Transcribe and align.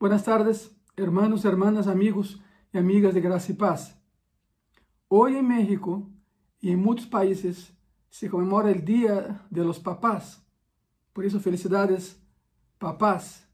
Buenas 0.00 0.24
tardes, 0.24 0.74
hermanos, 0.96 1.44
hermanas, 1.44 1.86
amigos 1.86 2.40
y 2.72 2.78
amigas 2.78 3.12
de 3.12 3.20
Gracia 3.20 3.52
y 3.52 3.56
Paz. 3.56 4.00
Hoy 5.08 5.36
en 5.36 5.46
México 5.46 6.08
y 6.58 6.70
en 6.70 6.80
muchos 6.80 7.06
países 7.06 7.74
se 8.08 8.30
conmemora 8.30 8.70
el 8.70 8.82
Día 8.82 9.44
de 9.50 9.62
los 9.62 9.78
Papás. 9.78 10.42
Por 11.12 11.26
eso, 11.26 11.38
felicidades, 11.38 12.18
papás. 12.78 13.46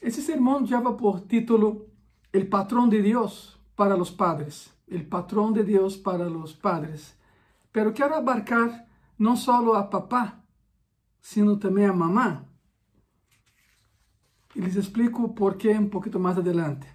Ese 0.00 0.22
sermón 0.22 0.68
lleva 0.68 0.96
por 0.96 1.22
título 1.22 1.88
El 2.30 2.46
patrón 2.46 2.88
de 2.88 3.02
Dios 3.02 3.58
para 3.74 3.96
los 3.96 4.12
padres. 4.12 4.72
El 4.86 5.04
patrón 5.08 5.52
de 5.52 5.64
Dios 5.64 5.96
para 5.96 6.26
los 6.26 6.54
padres. 6.54 7.18
Pero 7.72 7.92
quiero 7.92 8.14
abarcar 8.14 8.86
no 9.18 9.36
solo 9.36 9.74
a 9.74 9.90
papá, 9.90 10.44
sino 11.20 11.58
también 11.58 11.90
a 11.90 11.92
mamá 11.92 12.53
y 14.54 14.60
les 14.60 14.76
explico 14.76 15.34
por 15.34 15.56
qué 15.56 15.76
un 15.76 15.90
poquito 15.90 16.18
más 16.18 16.36
adelante. 16.36 16.86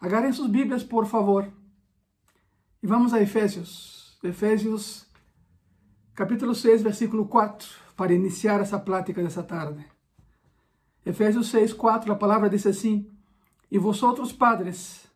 Agarren 0.00 0.32
sus 0.32 0.50
Biblias, 0.50 0.84
por 0.84 1.06
favor, 1.06 1.52
y 2.80 2.86
vamos 2.86 3.12
a 3.12 3.20
Efesios. 3.20 4.18
Efesios, 4.22 5.06
capítulo 6.14 6.54
6, 6.54 6.82
versículo 6.82 7.28
4, 7.28 7.68
para 7.96 8.14
iniciar 8.14 8.60
essa 8.60 8.84
plática 8.84 9.22
dessa 9.22 9.42
tarde. 9.42 9.86
Efésios 11.04 11.48
6, 11.48 11.74
4, 11.74 12.12
a 12.12 12.18
palavra 12.18 12.48
diz 12.48 12.66
assim: 12.66 13.08
E 13.70 13.78
vosotros, 13.78 14.32
padres, 14.32 15.08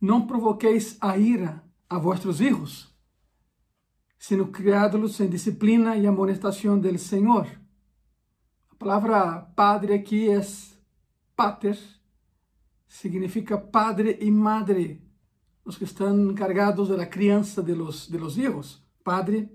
não 0.00 0.26
provoqueis 0.26 0.96
a 1.00 1.16
ira 1.16 1.62
a 1.88 1.98
vossos 1.98 2.40
hijos, 2.40 2.94
sino 4.18 4.48
criados 4.48 5.20
em 5.20 5.28
disciplina 5.28 5.96
e 5.96 6.06
amonestação 6.06 6.78
del 6.78 6.98
Senhor 6.98 7.61
palavra 8.82 9.38
padre 9.54 9.94
aqui 9.94 10.28
é 10.28 10.40
pater, 11.36 11.78
significa 12.88 13.56
padre 13.56 14.18
e 14.20 14.28
madre, 14.28 15.00
os 15.64 15.78
que 15.78 15.84
estão 15.84 16.32
encargados 16.32 16.88
da 16.88 17.06
criança 17.06 17.62
de 17.62 17.74
los, 17.74 18.08
de 18.08 18.18
los 18.18 18.36
hijos, 18.36 18.82
padre 19.04 19.48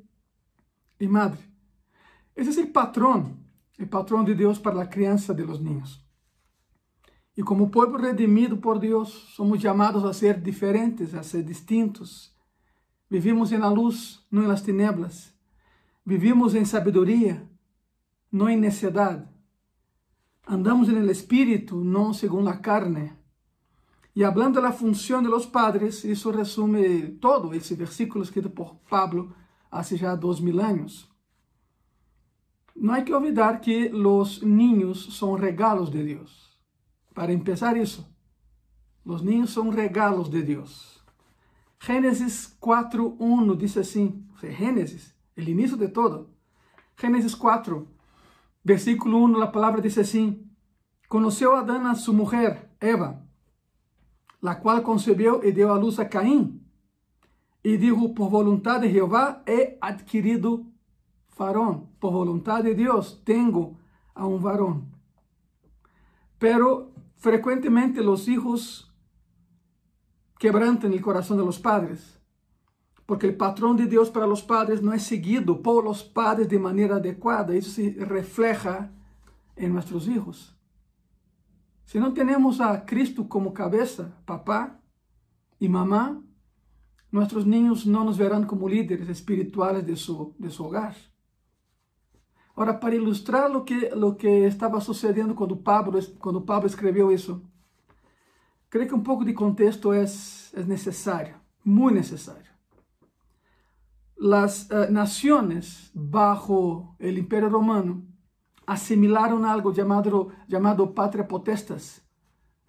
e 0.98 1.08
madre. 1.09 1.42
Esse 2.38 2.61
é 2.61 2.64
o 2.64 2.72
patrão, 2.72 3.38
o 3.78 3.86
patrão 3.86 4.23
de 4.23 4.33
Deus 4.33 4.59
para 4.59 4.81
a 4.81 4.88
criança 4.88 5.33
de 5.33 5.44
los 5.44 5.59
niños. 5.59 6.02
E 7.36 7.44
como 7.44 7.70
povo 7.70 7.98
redimido 7.98 8.58
por 8.58 8.80
Deus, 8.80 9.09
somos 9.36 9.61
chamados 9.61 10.05
a 10.05 10.14
ser 10.14 10.39
diferentes, 10.39 11.14
a 11.14 11.22
ser 11.22 11.44
distintos. 11.44 12.33
Vivimos 13.09 13.52
na 13.52 13.70
luz, 13.70 14.25
não 14.31 14.44
nas 14.44 14.61
tinieblas. 14.61 15.33
Vivimos 16.05 16.55
em 16.55 16.64
sabedoria, 16.64 17.45
não 18.38 18.49
em 18.49 18.55
necedade. 18.57 19.27
Andamos 20.47 20.88
no 20.88 21.11
espírito, 21.11 21.83
não 21.83 22.13
segundo 22.13 22.49
a 22.49 22.55
carne. 22.55 23.11
E 24.16 24.23
hablando 24.23 24.61
da 24.61 24.71
função 24.71 25.21
de 25.21 25.27
los 25.27 25.45
padres, 25.45 26.03
isso 26.03 26.31
resume 26.31 27.09
todo 27.19 27.53
esse 27.53 27.75
versículo 27.75 28.23
escrito 28.23 28.49
por 28.49 28.75
Pablo 28.89 29.35
há 29.69 29.81
já 29.83 30.15
dois 30.15 30.39
mil. 30.39 30.55
Não 32.75 32.93
há 32.93 33.02
que 33.02 33.13
olvidar 33.13 33.59
que 33.59 33.89
os 33.89 34.41
niños 34.41 35.17
são 35.17 35.33
regalos 35.33 35.89
de 35.89 36.03
Deus. 36.03 36.58
Para 37.14 37.33
empezar 37.33 37.75
isso, 37.75 38.08
os 39.04 39.21
niños 39.21 39.52
são 39.52 39.69
regalos 39.69 40.30
de 40.30 40.42
Deus. 40.42 41.04
Gênesis 41.80 42.58
4.1 42.61 43.55
diz 43.58 43.77
assim, 43.77 44.25
Gênesis, 44.42 45.14
o 45.36 45.42
início 45.42 45.77
de 45.77 45.89
todo. 45.89 46.30
Gênesis 46.99 47.36
4, 47.36 47.87
Versículo 48.67 49.20
1, 49.20 49.42
a 49.44 49.48
palavra 49.48 49.80
diz 49.82 49.98
assim: 49.98 50.45
Conheceu 51.08 51.55
Adão 51.55 51.88
a 51.88 51.95
sua 51.95 52.14
mulher, 52.14 52.76
Eva, 52.82 53.26
la 54.42 54.55
qual 54.55 54.82
concebeu 54.82 55.42
e 55.42 55.54
deu 55.54 55.72
a 55.72 55.78
luz 55.78 55.98
a 56.00 56.05
Caim, 56.05 56.61
e 57.64 57.78
dijo: 57.78 58.14
Por 58.14 58.30
vontade 58.30 58.86
de 58.86 58.94
Jeová 58.94 59.42
he 59.48 59.78
adquirido 59.80 60.66
varón. 61.38 61.88
Por 61.98 62.11
vontade 62.11 62.76
de 62.76 62.83
Deus 62.83 63.22
tenho 63.23 63.78
a 64.14 64.28
um 64.28 64.38
varón. 64.38 64.92
Pero 66.38 66.92
frecuentemente 67.16 68.04
los 68.04 68.28
hijos 68.28 68.94
quebrantan 70.38 70.92
el 70.92 71.02
corazón 71.02 71.38
de 71.38 71.45
los 71.45 71.58
padres 71.58 72.17
porque 73.07 73.25
el 73.25 73.37
patrón 73.37 73.77
de 73.77 73.87
Dios 73.87 74.09
para 74.09 74.27
los 74.27 74.43
padres 74.43 74.83
no 74.83 74.93
es 74.93 75.01
seguido 75.01 75.63
por 75.63 75.85
los 75.85 76.03
padres 76.03 76.49
de 76.49 76.59
manera 76.59 76.97
adecuada. 76.97 77.55
Eso 77.55 77.71
se 77.71 77.95
refleja 77.99 78.91
en 79.55 79.71
nuestros 79.71 80.09
hijos. 80.09 80.53
Si 81.85 81.99
no 81.99 82.13
tenemos 82.13 82.59
a 82.59 82.85
Cristo 82.85 83.29
como 83.29 83.53
cabeza, 83.53 84.13
papá 84.25 84.81
y 85.57 85.69
mamá, 85.69 86.21
nuestros 87.09 87.47
niños 87.47 87.87
no 87.87 88.03
nos 88.03 88.17
verán 88.17 88.45
como 88.45 88.67
líderes 88.67 89.07
espirituales 89.07 89.87
de 89.87 89.95
su, 89.95 90.35
de 90.37 90.49
su 90.49 90.65
hogar. 90.65 90.93
Ahora, 92.55 92.77
para 92.77 92.95
ilustrar 92.95 93.49
lo 93.49 93.63
que, 93.63 93.89
lo 93.95 94.17
que 94.17 94.47
estaba 94.47 94.81
sucediendo 94.81 95.33
cuando 95.33 95.61
Pablo, 95.61 95.97
cuando 96.19 96.43
Pablo 96.43 96.67
escribió 96.67 97.09
eso, 97.09 97.41
creo 98.67 98.85
que 98.85 98.95
un 98.95 99.03
poco 99.03 99.23
de 99.23 99.33
contexto 99.33 99.93
es, 99.93 100.53
es 100.53 100.67
necesario, 100.67 101.37
muy 101.63 101.93
necesario 101.93 102.46
las 104.17 104.70
uh, 104.72 104.92
naciones 104.92 105.92
bajo 105.94 106.95
el 107.00 107.17
Imperio 107.17 107.50
Romano 107.50 108.04
asimilaron 108.66 109.45
algo 109.45 109.72
llamado, 109.72 110.30
llamado 110.48 110.94
patria 110.94 111.28
potestas, 111.28 112.05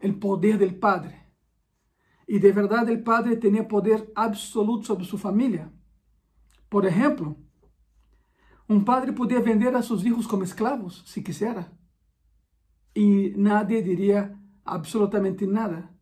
el 0.01 0.19
poder 0.19 0.59
del 0.59 0.79
padre. 0.79 1.27
Y 2.27 2.39
de 2.39 2.53
verdad 2.53 2.89
el 2.89 3.03
padre 3.03 3.37
tenía 3.37 3.67
poder 3.67 4.13
absoluto 4.15 4.87
sobre 4.87 5.07
su 5.07 5.19
familia. 5.19 5.73
Por 6.69 6.87
ejemplo, 6.87 7.37
un 8.69 8.85
padre 8.85 9.13
podía 9.13 9.41
vender 9.41 9.75
a 9.75 9.83
sus 9.83 10.05
hijos 10.05 10.29
como 10.29 10.45
esclavos, 10.45 11.03
si 11.07 11.25
quisiera. 11.25 11.73
Y 12.93 13.33
nadie 13.37 13.83
diría 13.83 14.39
absolutamente 14.65 15.47
nada. 15.47 15.95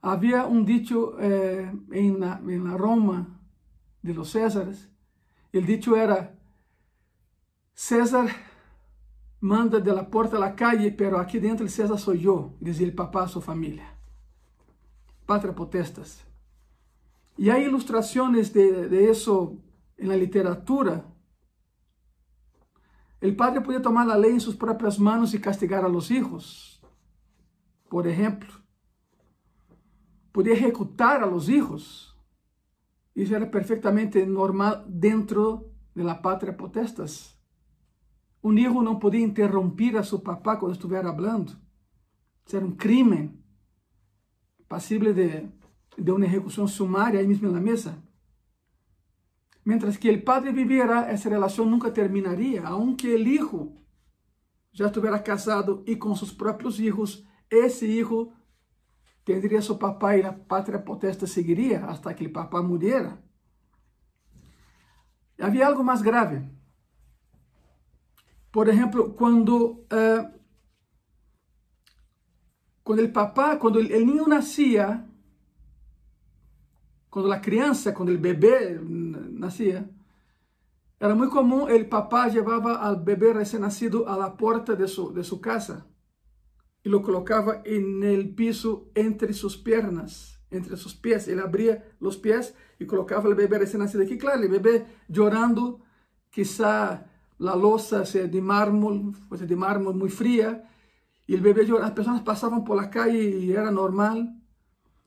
Había 0.00 0.46
un 0.46 0.64
dicho 0.64 1.18
eh, 1.20 1.72
en, 1.90 2.20
la, 2.20 2.40
en 2.46 2.64
la 2.64 2.76
Roma 2.76 3.41
de 4.02 4.14
los 4.14 4.30
Césares, 4.32 4.90
el 5.52 5.66
dicho 5.66 5.96
era, 5.96 6.38
César 7.74 8.28
manda 9.40 9.80
de 9.80 9.92
la 9.92 10.08
puerta 10.08 10.36
a 10.36 10.40
la 10.40 10.54
calle, 10.54 10.92
pero 10.92 11.18
aquí 11.18 11.38
dentro 11.38 11.68
César 11.68 11.98
soy 11.98 12.20
yo, 12.20 12.54
decía 12.60 12.86
el 12.86 12.94
papá 12.94 13.24
a 13.24 13.28
su 13.28 13.40
familia. 13.40 13.96
Patria 15.26 15.54
potestas. 15.54 16.24
Y 17.36 17.48
hay 17.50 17.64
ilustraciones 17.64 18.52
de, 18.52 18.88
de 18.88 19.10
eso 19.10 19.56
en 19.96 20.08
la 20.08 20.16
literatura. 20.16 21.04
El 23.20 23.36
padre 23.36 23.60
podía 23.60 23.80
tomar 23.80 24.06
la 24.06 24.18
ley 24.18 24.32
en 24.32 24.40
sus 24.40 24.56
propias 24.56 24.98
manos 24.98 25.32
y 25.32 25.40
castigar 25.40 25.84
a 25.84 25.88
los 25.88 26.10
hijos. 26.10 26.82
Por 27.88 28.06
ejemplo, 28.08 28.52
podía 30.32 30.54
ejecutar 30.54 31.22
a 31.22 31.26
los 31.26 31.48
hijos 31.48 32.11
isso 33.14 33.34
era 33.34 33.46
perfeitamente 33.46 34.24
normal 34.24 34.84
dentro 34.88 35.70
da 35.94 36.14
pátria 36.14 36.52
potestas. 36.52 37.36
Um 38.42 38.52
hijo 38.54 38.82
não 38.82 38.98
podia 38.98 39.20
interromper 39.20 39.96
a 39.96 40.02
seu 40.02 40.18
papá 40.18 40.56
quando 40.56 40.72
estivesse 40.72 41.04
falando. 41.04 41.56
Isso 42.46 42.56
era 42.56 42.64
um 42.64 42.72
crime 42.72 43.38
passível 44.68 45.12
de, 45.12 45.48
de 45.96 46.10
uma 46.10 46.26
execução 46.26 46.66
sumária 46.66 47.20
aí 47.20 47.26
mesmo 47.26 47.50
na 47.52 47.60
mesa. 47.60 48.02
Mientras 49.64 49.96
que 49.96 50.10
o 50.10 50.24
padre 50.24 50.50
viviera, 50.50 51.06
essa 51.06 51.28
relação 51.28 51.64
nunca 51.64 51.90
terminaria, 51.90 52.66
aunque 52.66 53.06
o 53.06 53.18
hijo 53.18 53.76
já 54.72 54.86
estivesse 54.86 55.22
casado 55.22 55.84
e 55.86 55.94
com 55.94 56.14
seus 56.16 56.32
próprios 56.32 56.76
filhos, 56.78 57.24
esse 57.48 57.86
hijo 57.86 58.32
tendría 59.24 59.62
su 59.62 59.78
papá 59.78 60.16
y 60.16 60.22
la 60.22 60.36
patria 60.36 60.84
potesta 60.84 61.26
seguiría 61.26 61.86
hasta 61.86 62.14
que 62.14 62.24
el 62.24 62.32
papá 62.32 62.62
muriera. 62.62 63.20
Había 65.38 65.66
algo 65.66 65.82
más 65.82 66.02
grave. 66.02 66.48
Por 68.50 68.68
ejemplo, 68.68 69.14
cuando, 69.14 69.86
uh, 69.90 70.28
cuando 72.82 73.02
el 73.02 73.12
papá, 73.12 73.58
cuando 73.58 73.78
el, 73.78 73.90
el, 73.92 74.06
niño 74.06 74.26
nacía, 74.26 75.08
cuando 77.08 77.28
la 77.28 77.40
crianza, 77.40 77.94
cuando 77.94 78.12
el 78.12 78.18
bebé 78.18 78.78
nacía, 78.82 79.88
era 81.00 81.16
muy 81.16 81.28
común 81.28 81.68
el 81.68 81.88
papá 81.88 82.28
llevaba 82.28 82.76
al 82.76 83.02
bebé 83.02 83.32
recién 83.32 83.62
nacido 83.62 84.08
a 84.08 84.16
la 84.16 84.36
puerta 84.36 84.74
de 84.76 84.84
de 84.84 85.24
su 85.24 85.40
casa 85.40 85.86
y 86.84 86.88
lo 86.88 87.02
colocaba 87.02 87.62
en 87.64 88.02
el 88.02 88.34
piso 88.34 88.90
entre 88.94 89.32
sus 89.32 89.56
piernas, 89.56 90.40
entre 90.50 90.76
sus 90.76 90.94
pies. 90.94 91.28
Él 91.28 91.40
abría 91.40 91.84
los 92.00 92.16
pies 92.16 92.54
y 92.78 92.86
colocaba 92.86 93.28
el 93.28 93.34
bebé 93.34 93.58
recién 93.58 93.82
nacido 93.82 94.02
aquí. 94.02 94.18
Claro, 94.18 94.42
el 94.42 94.48
bebé 94.48 94.86
llorando, 95.08 95.80
quizá 96.30 97.06
la 97.38 97.56
losa 97.56 98.04
sea 98.04 98.26
de 98.26 98.40
mármol, 98.40 99.12
pues 99.28 99.46
de 99.46 99.56
mármol 99.56 99.94
muy 99.94 100.10
fría, 100.10 100.68
Y 101.26 101.34
el 101.34 101.40
bebé 101.40 101.64
lloraba, 101.64 101.86
las 101.86 101.94
personas 101.94 102.22
pasaban 102.22 102.64
por 102.64 102.76
la 102.76 102.90
calle 102.90 103.22
y 103.22 103.52
era 103.52 103.70
normal. 103.70 104.42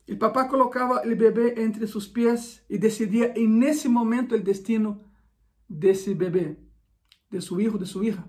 El 0.07 0.17
papá 0.17 0.47
colocaba 0.47 0.99
el 0.99 1.15
bebé 1.15 1.61
entre 1.61 1.87
sus 1.87 2.07
pies 2.07 2.63
y 2.69 2.77
decidía 2.77 3.33
en 3.35 3.63
ese 3.63 3.89
momento 3.89 4.33
el 4.35 4.43
destino 4.43 5.01
de 5.67 5.91
ese 5.91 6.13
bebé, 6.13 6.59
de 7.31 7.41
su 7.41 7.59
hijo, 7.59 7.77
de 7.77 7.85
su 7.85 8.03
hija. 8.03 8.27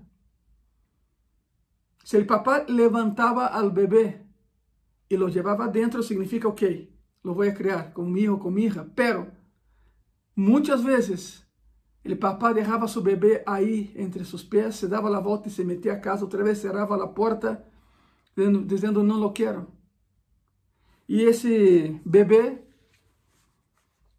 Si 2.07 2.15
el 2.15 2.25
papá 2.25 2.63
levantaba 2.69 3.47
al 3.47 3.71
bebé 3.71 4.25
y 5.09 5.17
lo 5.17 5.27
llevaba 5.27 5.67
dentro, 5.67 6.01
significa, 6.01 6.47
ok, 6.47 6.61
lo 7.21 7.33
voy 7.33 7.49
a 7.49 7.53
criar 7.53 7.91
con 7.91 8.13
mi 8.13 8.21
hijo, 8.21 8.39
con 8.39 8.53
mi 8.53 8.63
hija. 8.63 8.87
Pero 8.95 9.29
muchas 10.33 10.85
veces 10.85 11.45
el 12.05 12.17
papá 12.17 12.53
dejaba 12.53 12.85
a 12.85 12.87
su 12.87 13.03
bebé 13.03 13.43
ahí 13.45 13.91
entre 13.93 14.23
sus 14.23 14.45
pies, 14.45 14.77
se 14.77 14.87
daba 14.87 15.09
la 15.09 15.19
vuelta 15.19 15.49
y 15.49 15.51
se 15.51 15.65
metía 15.65 15.95
a 15.95 15.99
casa, 15.99 16.23
otra 16.23 16.43
vez 16.43 16.61
cerraba 16.61 16.95
la 16.95 17.13
puerta, 17.13 17.65
diciendo, 18.37 19.03
no 19.03 19.17
lo 19.17 19.33
quiero. 19.33 19.67
Y 21.07 21.23
ese 21.25 21.99
bebé 22.05 22.65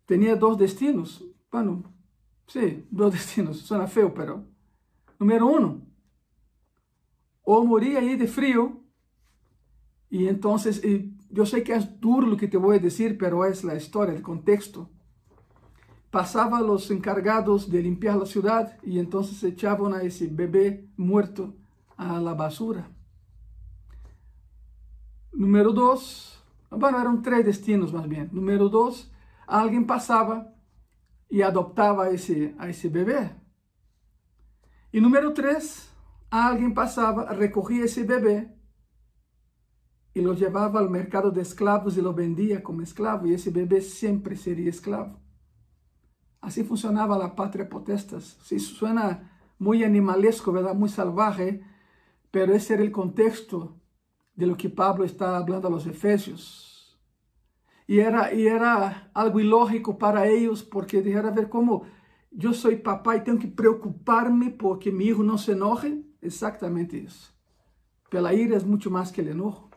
tenía 0.04 0.36
dos 0.36 0.58
destinos. 0.58 1.24
Bueno, 1.50 1.84
sí, 2.48 2.86
dos 2.90 3.12
destinos. 3.14 3.60
Suena 3.60 3.86
feo, 3.86 4.12
pero... 4.12 4.44
Número 5.18 5.46
uno, 5.46 5.87
o 7.50 7.64
moría 7.64 8.00
ahí 8.00 8.14
de 8.14 8.26
frío. 8.26 8.82
Y 10.10 10.28
entonces, 10.28 10.82
yo 11.30 11.46
sé 11.46 11.62
que 11.62 11.72
es 11.72 11.98
duro 11.98 12.26
lo 12.26 12.36
que 12.36 12.46
te 12.46 12.58
voy 12.58 12.76
a 12.76 12.78
decir, 12.78 13.16
pero 13.16 13.46
es 13.46 13.64
la 13.64 13.74
historia, 13.74 14.14
el 14.14 14.20
contexto. 14.20 14.90
Pasaba 16.10 16.60
los 16.60 16.90
encargados 16.90 17.70
de 17.70 17.82
limpiar 17.82 18.16
la 18.16 18.26
ciudad 18.26 18.76
y 18.82 18.98
entonces 18.98 19.42
echaban 19.44 19.94
a 19.94 20.02
ese 20.02 20.26
bebé 20.26 20.90
muerto 20.98 21.56
a 21.96 22.20
la 22.20 22.34
basura. 22.34 22.90
Número 25.32 25.72
dos, 25.72 26.44
bueno, 26.70 27.00
eran 27.00 27.22
tres 27.22 27.46
destinos 27.46 27.94
más 27.94 28.06
bien. 28.06 28.28
Número 28.30 28.68
dos, 28.68 29.10
alguien 29.46 29.86
pasaba 29.86 30.52
y 31.30 31.40
adoptaba 31.40 32.04
a 32.04 32.10
ese, 32.10 32.54
a 32.58 32.68
ese 32.68 32.90
bebé. 32.90 33.30
Y 34.92 35.00
número 35.00 35.32
tres, 35.32 35.90
alguien 36.30 36.74
pasaba, 36.74 37.32
recogía 37.32 37.84
ese 37.84 38.04
bebé 38.04 38.54
y 40.14 40.20
lo 40.20 40.34
llevaba 40.34 40.80
al 40.80 40.90
mercado 40.90 41.30
de 41.30 41.42
esclavos 41.42 41.96
y 41.96 42.02
lo 42.02 42.12
vendía 42.12 42.62
como 42.62 42.82
esclavo 42.82 43.26
y 43.26 43.34
ese 43.34 43.50
bebé 43.50 43.80
siempre 43.80 44.36
sería 44.36 44.70
esclavo. 44.70 45.20
Así 46.40 46.64
funcionaba 46.64 47.18
la 47.18 47.34
patria 47.34 47.68
potestas. 47.68 48.38
Sí, 48.42 48.58
suena 48.58 49.38
muy 49.58 49.84
animalesco, 49.84 50.52
¿verdad? 50.52 50.74
Muy 50.74 50.88
salvaje, 50.88 51.62
pero 52.30 52.54
ese 52.54 52.74
era 52.74 52.82
el 52.82 52.92
contexto 52.92 53.80
de 54.34 54.46
lo 54.46 54.56
que 54.56 54.70
Pablo 54.70 55.04
está 55.04 55.36
hablando 55.36 55.68
a 55.68 55.70
los 55.70 55.86
efesios. 55.86 56.98
Y 57.86 58.00
era, 58.00 58.32
y 58.34 58.46
era 58.46 59.10
algo 59.14 59.40
ilógico 59.40 59.98
para 59.98 60.26
ellos 60.26 60.62
porque 60.62 61.02
dijeron, 61.02 61.26
a 61.26 61.34
ver, 61.34 61.48
¿cómo 61.48 61.84
yo 62.30 62.52
soy 62.52 62.76
papá 62.76 63.16
y 63.16 63.24
tengo 63.24 63.38
que 63.38 63.48
preocuparme 63.48 64.50
porque 64.50 64.92
mi 64.92 65.06
hijo 65.06 65.22
no 65.22 65.38
se 65.38 65.52
enoje? 65.52 66.07
Exactamente 66.20 66.98
eso. 66.98 67.32
Pero 68.10 68.22
la 68.22 68.34
ira 68.34 68.56
es 68.56 68.64
mucho 68.64 68.90
más 68.90 69.12
que 69.12 69.20
el 69.20 69.28
enojo. 69.28 69.70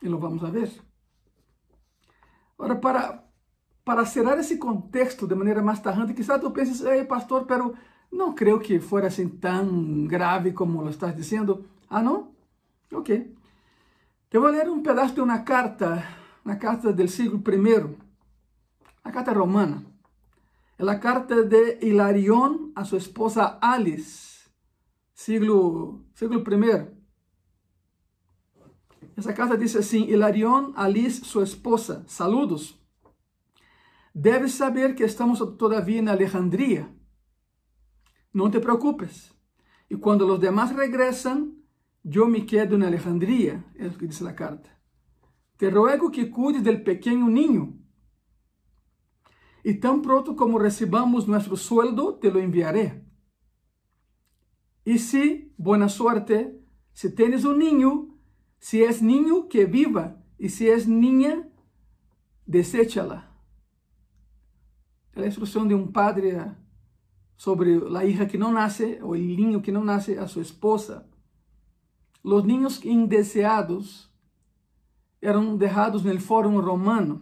Y 0.00 0.08
lo 0.08 0.18
vamos 0.18 0.42
a 0.42 0.50
ver. 0.50 0.70
Ahora, 2.58 2.80
para, 2.80 3.30
para 3.84 4.04
cerrar 4.06 4.38
ese 4.38 4.58
contexto 4.58 5.26
de 5.26 5.34
manera 5.34 5.62
más 5.62 5.82
tajante, 5.82 6.14
quizás 6.14 6.40
tú 6.40 6.52
pienses, 6.52 6.84
hey, 6.86 7.06
pastor, 7.08 7.46
pero 7.46 7.74
no 8.10 8.34
creo 8.34 8.60
que 8.60 8.80
fuera 8.80 9.08
así 9.08 9.26
tan 9.26 10.06
grave 10.06 10.54
como 10.54 10.82
lo 10.82 10.90
estás 10.90 11.16
diciendo. 11.16 11.66
Ah, 11.88 12.02
¿no? 12.02 12.32
Ok. 12.92 13.10
Te 14.28 14.38
voy 14.38 14.48
a 14.48 14.52
leer 14.52 14.70
un 14.70 14.82
pedazo 14.82 15.14
de 15.14 15.22
una 15.22 15.44
carta, 15.44 16.04
una 16.44 16.58
carta 16.58 16.92
del 16.92 17.08
siglo 17.08 17.42
I, 17.44 17.96
la 19.04 19.12
carta 19.12 19.34
romana. 19.34 19.82
Es 20.78 20.86
la 20.86 21.00
carta 21.00 21.34
de 21.42 21.78
Hilarión 21.82 22.72
a 22.74 22.84
su 22.84 22.96
esposa 22.96 23.58
Alice, 23.60 24.29
siglo, 25.20 26.06
siglo 26.14 26.40
I. 26.40 26.88
Esa 29.16 29.34
carta 29.34 29.56
dice 29.56 29.80
así, 29.80 30.04
Hilarión, 30.04 30.72
Alice, 30.76 31.26
su 31.26 31.42
esposa, 31.42 32.04
saludos. 32.06 32.80
Debes 34.14 34.54
saber 34.54 34.94
que 34.94 35.04
estamos 35.04 35.58
todavía 35.58 35.98
en 35.98 36.08
Alejandría. 36.08 36.90
No 38.32 38.50
te 38.50 38.60
preocupes. 38.60 39.34
Y 39.90 39.96
cuando 39.96 40.26
los 40.26 40.40
demás 40.40 40.74
regresan, 40.74 41.64
yo 42.02 42.26
me 42.26 42.46
quedo 42.46 42.76
en 42.76 42.84
Alejandría, 42.84 43.70
es 43.74 43.92
lo 43.92 43.98
que 43.98 44.06
dice 44.06 44.24
la 44.24 44.34
carta. 44.34 44.80
Te 45.58 45.68
ruego 45.68 46.10
que 46.10 46.30
cuides 46.30 46.64
del 46.64 46.82
pequeño 46.82 47.28
niño. 47.28 47.74
Y 49.64 49.80
tan 49.80 50.00
pronto 50.00 50.34
como 50.34 50.58
recibamos 50.58 51.28
nuestro 51.28 51.58
sueldo, 51.58 52.14
te 52.14 52.30
lo 52.30 52.38
enviaré. 52.38 53.09
Y 54.90 54.98
si, 54.98 55.54
buena 55.56 55.88
suerte, 55.88 56.60
si 56.92 57.14
tienes 57.14 57.44
un 57.44 57.60
niño, 57.60 58.08
si 58.58 58.82
es 58.82 59.02
niño, 59.02 59.46
que 59.48 59.66
viva. 59.66 60.16
Y 60.36 60.48
si 60.48 60.68
es 60.68 60.88
niña, 60.88 61.48
deséchala. 62.44 63.30
Es 65.12 65.18
la 65.20 65.26
instrucción 65.26 65.68
de 65.68 65.76
un 65.76 65.92
padre 65.92 66.44
sobre 67.36 67.78
la 67.88 68.04
hija 68.04 68.26
que 68.26 68.36
no 68.36 68.50
nace, 68.50 68.98
o 69.00 69.14
el 69.14 69.36
niño 69.36 69.62
que 69.62 69.70
no 69.70 69.84
nace, 69.84 70.18
a 70.18 70.26
su 70.26 70.40
esposa. 70.40 71.06
Los 72.24 72.44
niños 72.44 72.84
indeseados 72.84 74.12
eram 75.20 75.56
dejados 75.56 76.02
no 76.02 76.18
Fórum 76.18 76.60
Romano. 76.60 77.20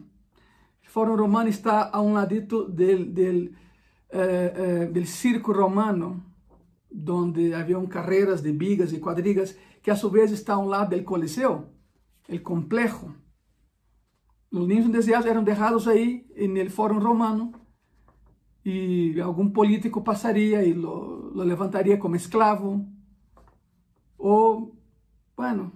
O 0.86 0.88
Fórum 0.88 1.18
Romano 1.18 1.50
está 1.50 1.82
a 1.82 2.00
um 2.00 2.14
ladito 2.14 2.64
del, 2.64 3.54
eh, 4.10 4.88
eh, 4.90 5.04
circo 5.04 5.52
romano, 5.52 6.27
onde 6.90 7.54
haviam 7.54 7.86
carreiras 7.86 8.42
de 8.42 8.52
bigas 8.52 8.92
e 8.92 8.98
quadrigas, 8.98 9.56
que 9.82 9.90
a 9.90 9.96
su 9.96 10.10
vez 10.10 10.30
está 10.32 10.54
a 10.54 10.58
um 10.58 10.66
lado 10.66 10.96
do 10.96 11.04
Coliseu, 11.04 11.72
o 12.28 12.40
complejo. 12.40 13.14
Os 14.50 14.66
niños 14.66 14.86
indeseados 14.86 15.26
eram 15.26 15.44
deixados 15.44 15.86
aí 15.86 16.26
no 16.36 16.70
Fórum 16.70 16.98
Romano 16.98 17.52
e 18.64 19.20
algum 19.20 19.50
político 19.50 20.02
passaria 20.02 20.64
e 20.64 20.72
lo, 20.72 21.32
levantaria 21.44 21.98
como 21.98 22.16
escravo 22.16 22.86
ou 24.16 24.78
Bueno, 25.38 25.70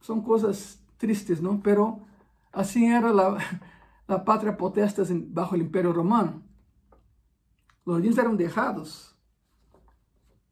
son 0.00 0.22
cosas 0.22 0.80
tristes, 0.96 1.42
¿no? 1.42 1.60
Pero 1.60 2.06
así 2.52 2.86
era 2.86 3.12
la, 3.12 3.36
la 4.06 4.24
patria 4.24 4.56
potestas 4.56 5.10
bajo 5.34 5.56
el 5.56 5.62
imperio 5.62 5.92
romano. 5.92 6.44
Los 7.84 8.00
niños 8.00 8.16
eran 8.16 8.36
dejados 8.36 9.17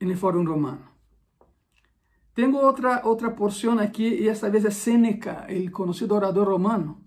el 0.01 0.17
foro 0.17 0.45
romano. 0.45 0.97
Tengo 2.35 2.61
otra, 2.67 3.03
otra 3.05 3.35
porción 3.35 3.81
aquí 3.81 4.07
y 4.07 4.29
esta 4.29 4.51
vez 4.51 4.65
es 4.65 4.77
Séneca, 4.77 5.47
el 5.49 5.73
conocido 5.73 6.17
orador 6.17 6.49
romano. 6.49 7.03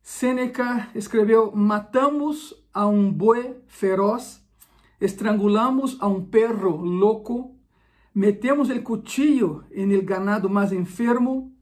Séneca 0.00 0.90
escribió, 0.94 1.52
matamos 1.52 2.66
a 2.72 2.86
un 2.86 3.16
buey 3.18 3.62
feroz, 3.66 4.42
estrangulamos 5.00 5.98
a 6.00 6.06
un 6.06 6.30
perro 6.30 6.82
loco, 6.84 7.56
metemos 8.14 8.70
el 8.70 8.82
cuchillo 8.82 9.64
en 9.70 9.92
el 9.92 10.06
ganado 10.06 10.48
más 10.48 10.72
enfermo 10.72 11.52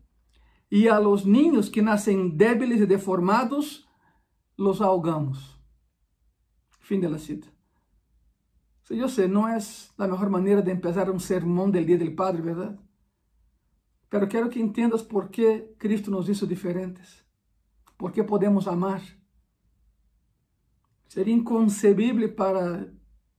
y 0.70 0.88
a 0.88 1.00
los 1.00 1.26
niños 1.26 1.70
que 1.70 1.82
nacen 1.82 2.36
débiles 2.36 2.80
y 2.80 2.86
deformados, 2.86 3.88
los 4.56 4.80
ahogamos. 4.80 5.60
Fin 6.80 7.00
de 7.00 7.10
la 7.10 7.18
cita. 7.18 7.51
Yo 8.96 9.08
sé, 9.08 9.26
no 9.26 9.48
es 9.48 9.92
la 9.96 10.06
mejor 10.06 10.28
manera 10.28 10.60
de 10.60 10.70
empezar 10.70 11.10
un 11.10 11.18
sermón 11.18 11.72
del 11.72 11.86
Día 11.86 11.96
del 11.96 12.14
Padre, 12.14 12.42
¿verdad? 12.42 12.78
Pero 14.10 14.28
quiero 14.28 14.50
que 14.50 14.60
entiendas 14.60 15.02
por 15.02 15.30
qué 15.30 15.74
Cristo 15.78 16.10
nos 16.10 16.28
hizo 16.28 16.44
diferentes. 16.44 17.24
Por 17.96 18.12
qué 18.12 18.22
podemos 18.22 18.68
amar. 18.68 19.00
Sería 21.06 21.34
inconcebible 21.34 22.28
para 22.28 22.86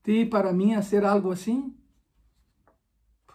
ti 0.02 0.22
y 0.22 0.26
para 0.26 0.52
mí 0.52 0.74
hacer 0.74 1.06
algo 1.06 1.32
así. 1.32 1.78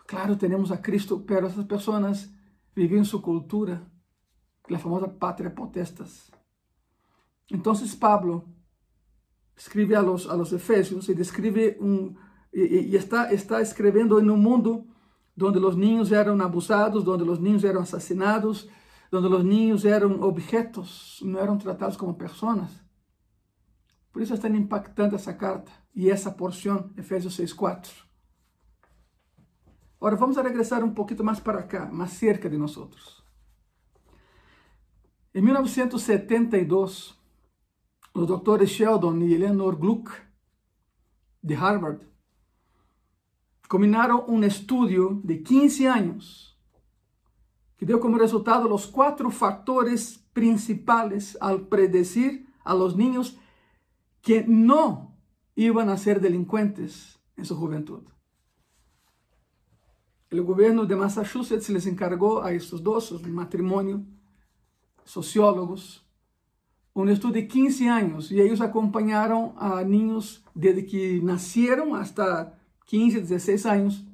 Claro, 0.06 0.36
tenemos 0.36 0.72
a 0.72 0.82
Cristo, 0.82 1.24
pero 1.24 1.46
esas 1.46 1.66
personas 1.66 2.34
viven 2.74 3.04
su 3.04 3.22
cultura, 3.22 3.88
la 4.66 4.78
famosa 4.78 5.18
patria 5.18 5.54
potestas. 5.54 6.32
Entonces 7.48 7.94
Pablo 7.94 8.44
escribe 9.58 9.96
a 9.96 10.02
los, 10.02 10.28
a 10.28 10.36
los 10.36 10.52
Efesios 10.52 11.08
y 11.08 11.14
describe 11.14 11.76
un, 11.80 12.16
y, 12.52 12.90
y 12.90 12.96
está, 12.96 13.30
está 13.30 13.60
escribiendo 13.60 14.18
en 14.18 14.30
un 14.30 14.40
mundo 14.40 14.86
donde 15.34 15.60
los 15.60 15.76
niños 15.76 16.10
eran 16.12 16.40
abusados, 16.40 17.04
donde 17.04 17.26
los 17.26 17.40
niños 17.40 17.64
eran 17.64 17.82
asesinados, 17.82 18.68
donde 19.10 19.28
los 19.28 19.44
niños 19.44 19.84
eran 19.84 20.22
objetos, 20.22 21.20
no 21.24 21.40
eran 21.40 21.58
tratados 21.58 21.96
como 21.96 22.16
personas. 22.16 22.70
Por 24.12 24.22
isso 24.22 24.34
é 24.34 24.36
tão 24.36 24.54
impactante 24.54 25.14
essa 25.14 25.32
carta 25.32 25.70
e 25.94 26.10
essa 26.10 26.30
porção, 26.30 26.90
Efésios 26.96 27.36
6,4. 27.38 27.88
Ahora 30.00 30.16
vamos 30.16 30.38
a 30.38 30.42
regresar 30.42 30.84
un 30.84 30.94
poquito 30.94 31.24
más 31.24 31.40
para 31.40 31.60
acá, 31.60 31.86
más 31.92 32.12
cerca 32.12 32.48
de 32.48 32.58
nosotros. 32.58 33.24
En 35.34 35.44
1972, 35.44 37.17
los 38.18 38.26
doctores 38.26 38.70
Sheldon 38.70 39.22
y 39.22 39.34
Eleanor 39.34 39.78
Gluck 39.78 40.10
de 41.40 41.54
Harvard 41.54 42.00
combinaron 43.68 44.24
un 44.26 44.42
estudio 44.42 45.20
de 45.22 45.40
15 45.40 45.88
años 45.88 46.58
que 47.76 47.86
dio 47.86 48.00
como 48.00 48.18
resultado 48.18 48.68
los 48.68 48.88
cuatro 48.88 49.30
factores 49.30 50.18
principales 50.32 51.38
al 51.40 51.68
predecir 51.68 52.52
a 52.64 52.74
los 52.74 52.96
niños 52.96 53.38
que 54.20 54.44
no 54.48 55.16
iban 55.54 55.88
a 55.88 55.96
ser 55.96 56.20
delincuentes 56.20 57.20
en 57.36 57.44
su 57.44 57.54
juventud. 57.54 58.02
El 60.28 60.42
gobierno 60.42 60.86
de 60.86 60.96
Massachusetts 60.96 61.70
les 61.70 61.86
encargó 61.86 62.42
a 62.42 62.50
estos 62.50 62.82
dos, 62.82 63.12
matrimonio, 63.28 64.04
sociólogos, 65.04 66.07
un 67.02 67.08
estudio 67.10 67.34
de 67.34 67.46
15 67.46 67.88
años 67.88 68.32
y 68.32 68.40
ellos 68.40 68.60
acompañaron 68.60 69.52
a 69.56 69.84
niños 69.84 70.44
desde 70.52 70.84
que 70.84 71.20
nacieron 71.22 71.94
hasta 71.94 72.58
15, 72.86 73.20
16 73.20 73.66
años 73.66 74.04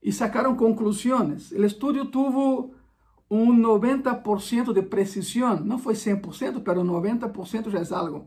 y 0.00 0.10
sacaron 0.10 0.56
conclusiones. 0.56 1.52
El 1.52 1.64
estudio 1.64 2.08
tuvo 2.10 2.72
un 3.28 3.62
90% 3.62 4.72
de 4.72 4.82
precisión, 4.82 5.68
no 5.68 5.78
fue 5.78 5.94
100%, 5.94 6.62
pero 6.64 6.82
90% 6.82 7.70
ya 7.70 7.80
es 7.80 7.92
algo. 7.92 8.26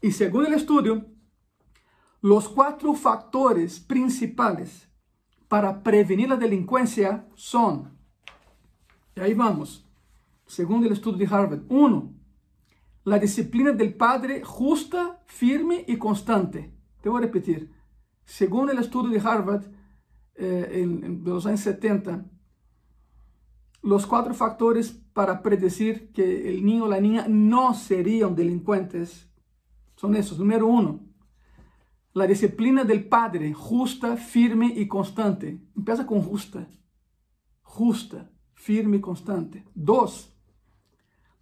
Y 0.00 0.12
según 0.12 0.46
el 0.46 0.54
estudio, 0.54 1.04
los 2.22 2.48
cuatro 2.48 2.94
factores 2.94 3.80
principales 3.80 4.88
para 5.46 5.82
prevenir 5.82 6.30
la 6.30 6.36
delincuencia 6.36 7.28
son, 7.34 7.98
y 9.14 9.20
ahí 9.20 9.34
vamos, 9.34 9.86
según 10.46 10.86
el 10.86 10.92
estudio 10.92 11.18
de 11.18 11.34
Harvard, 11.34 11.64
uno, 11.68 12.14
la 13.04 13.18
disciplina 13.18 13.72
del 13.72 13.94
padre 13.94 14.42
justa, 14.44 15.22
firme 15.26 15.84
y 15.86 15.96
constante. 15.96 16.72
Te 17.00 17.08
voy 17.08 17.18
a 17.18 17.26
repetir, 17.26 17.72
según 18.24 18.70
el 18.70 18.78
estudio 18.78 19.10
de 19.10 19.26
Harvard 19.26 19.64
eh, 20.34 20.82
en, 20.82 21.22
los 21.24 21.46
años 21.46 21.60
70, 21.60 22.26
los 23.82 24.06
cuatro 24.06 24.34
factores 24.34 24.90
para 25.12 25.42
predecir 25.42 26.12
que 26.12 26.50
el 26.50 26.64
niño 26.64 26.84
o 26.84 26.88
la 26.88 27.00
niña 27.00 27.26
no 27.28 27.74
serían 27.74 28.34
delincuentes 28.34 29.30
son 29.96 30.14
esos. 30.16 30.38
Número 30.38 30.66
uno, 30.66 31.00
la 32.12 32.26
disciplina 32.26 32.84
del 32.84 33.06
padre, 33.06 33.52
justa, 33.52 34.16
firme 34.16 34.72
y 34.74 34.88
constante. 34.88 35.62
Empieza 35.76 36.06
con 36.06 36.22
justa. 36.22 36.68
Justa, 37.62 38.30
firme 38.54 38.96
y 38.96 39.00
constante. 39.00 39.64
Dos, 39.74 40.34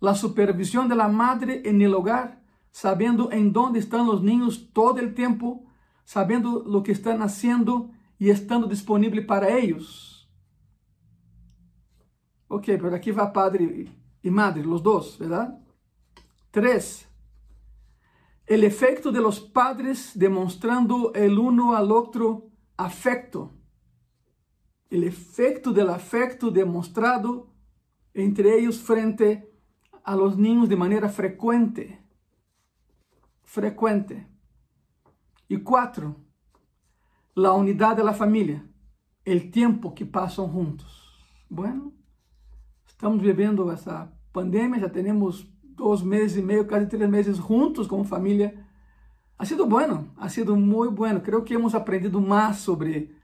la 0.00 0.14
supervisión 0.14 0.88
de 0.88 0.94
la 0.94 1.08
madre 1.08 1.62
en 1.64 1.82
el 1.82 1.94
hogar, 1.94 2.42
sabiendo 2.70 3.32
en 3.32 3.52
dónde 3.52 3.78
están 3.78 4.06
los 4.06 4.22
niños 4.22 4.70
todo 4.72 4.98
el 4.98 5.14
tiempo, 5.14 5.64
sabiendo 6.04 6.64
lo 6.66 6.82
que 6.82 6.92
están 6.92 7.22
haciendo 7.22 7.90
y 8.18 8.30
estando 8.30 8.66
disponible 8.66 9.22
para 9.22 9.56
ellos. 9.56 10.30
Ok, 12.48 12.64
pero 12.66 12.94
aquí 12.94 13.10
va 13.10 13.32
padre 13.32 13.92
y 14.22 14.30
madre, 14.30 14.64
los 14.64 14.82
dos, 14.82 15.18
¿verdad? 15.18 15.58
Tres, 16.50 17.08
el 18.48 18.64
efecto 18.64 19.12
de 19.12 19.20
los 19.20 19.40
padres 19.40 20.12
demostrando 20.14 21.12
el 21.14 21.38
uno 21.38 21.76
al 21.76 21.92
otro 21.92 22.50
afecto. 22.78 23.52
El 24.88 25.04
efecto 25.04 25.70
del 25.70 25.90
afecto 25.90 26.50
demostrado 26.50 27.52
entre 28.14 28.58
ellos 28.58 28.78
frente 28.78 29.47
a 30.04 30.16
los 30.16 30.36
niños 30.36 30.68
de 30.68 30.76
manera 30.76 31.08
frecuente. 31.08 32.00
Frecuente. 33.42 34.26
Y 35.48 35.58
cuatro, 35.58 36.16
la 37.34 37.52
unidad 37.52 37.96
de 37.96 38.04
la 38.04 38.12
familia, 38.12 38.66
el 39.24 39.50
tiempo 39.50 39.94
que 39.94 40.04
pasan 40.04 40.48
juntos. 40.48 41.08
Bueno, 41.48 41.92
estamos 42.86 43.22
viviendo 43.22 43.70
esa 43.72 44.12
pandemia, 44.32 44.80
ya 44.80 44.92
tenemos 44.92 45.48
dos 45.62 46.04
meses 46.04 46.38
y 46.38 46.42
medio, 46.42 46.66
casi 46.66 46.86
tres 46.86 47.08
meses 47.08 47.38
juntos 47.38 47.88
como 47.88 48.04
familia. 48.04 48.68
Ha 49.38 49.46
sido 49.46 49.66
bueno, 49.66 50.12
ha 50.16 50.28
sido 50.28 50.56
muy 50.56 50.88
bueno. 50.88 51.22
Creo 51.22 51.44
que 51.44 51.54
hemos 51.54 51.74
aprendido 51.74 52.20
más 52.20 52.58
sobre, 52.58 53.14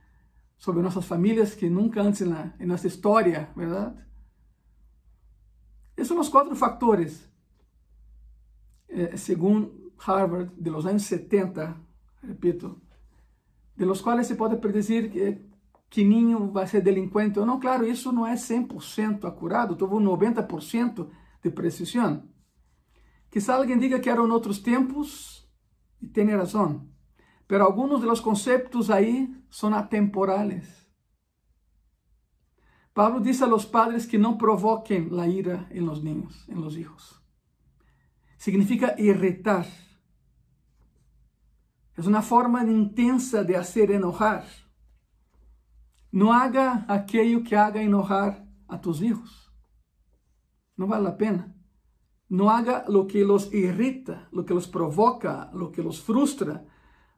sobre 0.57 0.81
nuestras 0.81 1.05
familias 1.05 1.55
que 1.55 1.69
nunca 1.69 2.01
antes 2.01 2.21
en, 2.21 2.31
la, 2.31 2.55
en 2.57 2.69
nuestra 2.69 2.87
historia, 2.87 3.51
¿verdad? 5.95 6.01
Esos 6.01 6.07
son 6.09 6.17
los 6.17 6.29
cuatro 6.29 6.55
factores, 6.55 7.29
eh, 8.87 9.17
según 9.17 9.93
Harvard, 10.05 10.51
de 10.57 10.71
los 10.71 10.85
años 10.85 11.03
70, 11.03 11.81
repito, 12.21 12.81
de 13.75 13.85
los 13.85 14.01
cuales 14.01 14.27
se 14.27 14.35
puede 14.35 14.57
predecir 14.57 15.11
que, 15.11 15.45
que 15.89 16.05
niño 16.05 16.51
va 16.51 16.63
a 16.63 16.67
ser 16.67 16.83
delincuente 16.83 17.39
o 17.39 17.45
no. 17.45 17.59
Claro, 17.59 17.85
eso 17.85 18.11
no 18.11 18.27
es 18.27 18.49
100% 18.49 19.25
acurado, 19.27 19.77
un 19.87 20.05
90% 20.05 21.09
de 21.43 21.51
precisión. 21.51 22.31
Quizá 23.29 23.55
alguien 23.55 23.79
diga 23.79 23.99
que 23.99 24.09
eran 24.09 24.31
otros 24.31 24.63
tiempos 24.63 25.49
y 25.99 26.07
tiene 26.07 26.37
razón, 26.37 26.93
pero 27.47 27.65
algunos 27.65 28.01
de 28.01 28.07
los 28.07 28.21
conceptos 28.21 28.89
ahí 28.89 29.43
son 29.49 29.73
atemporales. 29.73 30.84
Pablo 32.95 33.19
dice 33.19 33.43
a 33.43 33.47
los 33.47 33.65
padres 33.65 34.07
que 34.07 34.17
no 34.17 34.37
provoquen 34.37 35.13
la 35.13 35.27
ira 35.27 35.67
en 35.69 35.85
los 35.85 36.01
niños, 36.01 36.45
en 36.47 36.61
los 36.61 36.77
hijos. 36.77 37.21
Significa 38.37 38.95
irritar. 38.97 39.65
Es 41.97 42.07
una 42.07 42.21
forma 42.21 42.63
intensa 42.63 43.43
de 43.43 43.57
hacer 43.57 43.91
enojar. 43.91 44.45
No 46.09 46.31
haga 46.31 46.85
aquello 46.87 47.43
que 47.43 47.57
haga 47.57 47.81
enojar 47.81 48.47
a 48.69 48.79
tus 48.79 49.01
hijos. 49.01 49.51
No 50.77 50.87
vale 50.87 51.03
la 51.03 51.17
pena. 51.17 51.53
No 52.29 52.49
haga 52.49 52.85
lo 52.87 53.07
que 53.07 53.25
los 53.25 53.53
irrita, 53.53 54.29
lo 54.31 54.45
que 54.45 54.53
los 54.53 54.69
provoca, 54.69 55.51
lo 55.53 55.69
que 55.69 55.83
los 55.83 56.01
frustra, 56.01 56.63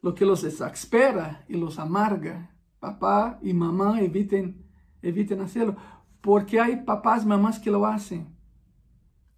lo 0.02 0.12
que 0.12 0.26
los 0.26 0.42
exaspera 0.42 1.44
y 1.46 1.56
los 1.56 1.78
amarga. 1.78 2.56
Papá 2.80 3.38
y 3.42 3.54
mamá 3.54 4.00
eviten, 4.00 4.67
eviten 5.02 5.40
hacerlo, 5.40 5.76
porque 6.20 6.60
hay 6.60 6.84
papás 6.84 7.24
mamás 7.24 7.58
que 7.58 7.70
lo 7.70 7.86
hacen. 7.86 8.28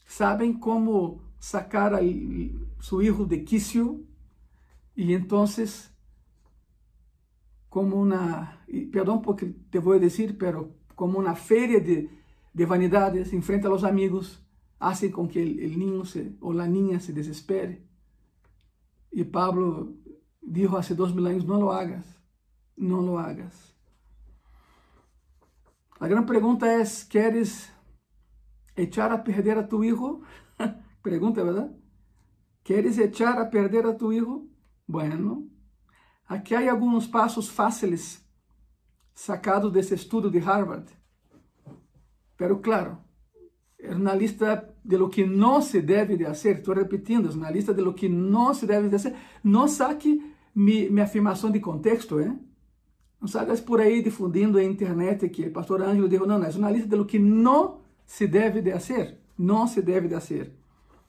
Saben 0.06 0.58
cómo 0.58 1.22
sacar 1.38 1.94
a 1.94 2.00
su 2.78 3.02
hijo 3.02 3.24
de 3.24 3.44
quicio 3.44 4.00
y 4.94 5.14
entonces 5.14 5.94
como 7.68 7.96
una, 8.00 8.64
perdón 8.92 9.22
porque 9.22 9.46
te 9.46 9.78
voy 9.78 9.98
a 9.98 10.00
decir, 10.00 10.36
pero 10.36 10.74
como 10.96 11.18
una 11.18 11.36
feria 11.36 11.78
de, 11.78 12.10
de 12.52 12.66
vanidades 12.66 13.32
enfrente 13.32 13.68
a 13.68 13.70
los 13.70 13.84
amigos, 13.84 14.44
hace 14.80 15.10
con 15.12 15.28
que 15.28 15.42
el 15.42 15.78
niño 15.78 16.04
se, 16.04 16.36
o 16.40 16.52
niña 16.52 16.98
se 16.98 17.12
desespere. 17.12 17.86
Y 19.12 19.24
Pablo 19.24 19.94
dijo 20.40 20.76
hace 20.76 20.94
dos 20.94 21.14
mil 21.14 21.26
años, 21.26 21.46
no 21.46 21.60
lo 21.60 21.72
hagas, 21.72 22.20
no 22.76 23.02
lo 23.02 23.18
hagas. 23.18 23.69
La 26.00 26.08
gran 26.08 26.24
pregunta 26.24 26.80
es, 26.80 27.04
¿quieres 27.04 27.70
echar 28.74 29.12
a 29.12 29.22
perder 29.22 29.58
a 29.58 29.68
tu 29.68 29.84
hijo? 29.84 30.22
pregunta, 31.02 31.42
¿verdad? 31.42 31.76
¿Quieres 32.62 32.96
echar 32.96 33.38
a 33.38 33.50
perder 33.50 33.84
a 33.84 33.98
tu 33.98 34.10
hijo? 34.10 34.46
Bueno, 34.86 35.44
aquí 36.24 36.54
hay 36.54 36.68
algunos 36.68 37.06
pasos 37.06 37.50
fáciles 37.50 38.26
sacados 39.12 39.70
de 39.74 39.80
ese 39.80 39.94
estudio 39.94 40.30
de 40.30 40.40
Harvard. 40.40 40.88
Pero 42.34 42.62
claro, 42.62 43.04
es 43.76 43.94
una 43.94 44.14
lista 44.14 44.74
de 44.82 44.96
lo 44.96 45.10
que 45.10 45.26
no 45.26 45.60
se 45.60 45.82
debe 45.82 46.16
de 46.16 46.26
hacer. 46.26 46.56
Estoy 46.56 46.76
repitiendo, 46.76 47.28
es 47.28 47.36
una 47.36 47.50
lista 47.50 47.74
de 47.74 47.82
lo 47.82 47.94
que 47.94 48.08
no 48.08 48.54
se 48.54 48.66
debe 48.66 48.88
de 48.88 48.96
hacer. 48.96 49.14
No 49.42 49.68
saque 49.68 50.18
mi, 50.54 50.88
mi 50.88 51.02
afirmación 51.02 51.52
de 51.52 51.60
contexto, 51.60 52.18
¿eh? 52.20 52.34
No 53.20 53.28
salgas 53.28 53.60
por 53.60 53.80
ahí 53.80 54.02
difundindo 54.02 54.58
en 54.58 54.70
internet 54.70 55.30
que 55.30 55.44
el 55.44 55.52
pastor 55.52 55.82
Ángelo 55.82 56.08
dijo, 56.08 56.26
no, 56.26 56.38
no, 56.38 56.46
es 56.46 56.56
una 56.56 56.70
lista 56.70 56.88
de 56.88 56.96
lo 56.96 57.06
que 57.06 57.18
no 57.18 57.82
se 58.06 58.26
debe 58.26 58.62
de 58.62 58.72
hacer. 58.72 59.20
No 59.36 59.68
se 59.68 59.82
debe 59.82 60.08
de 60.08 60.16
hacer. 60.16 60.56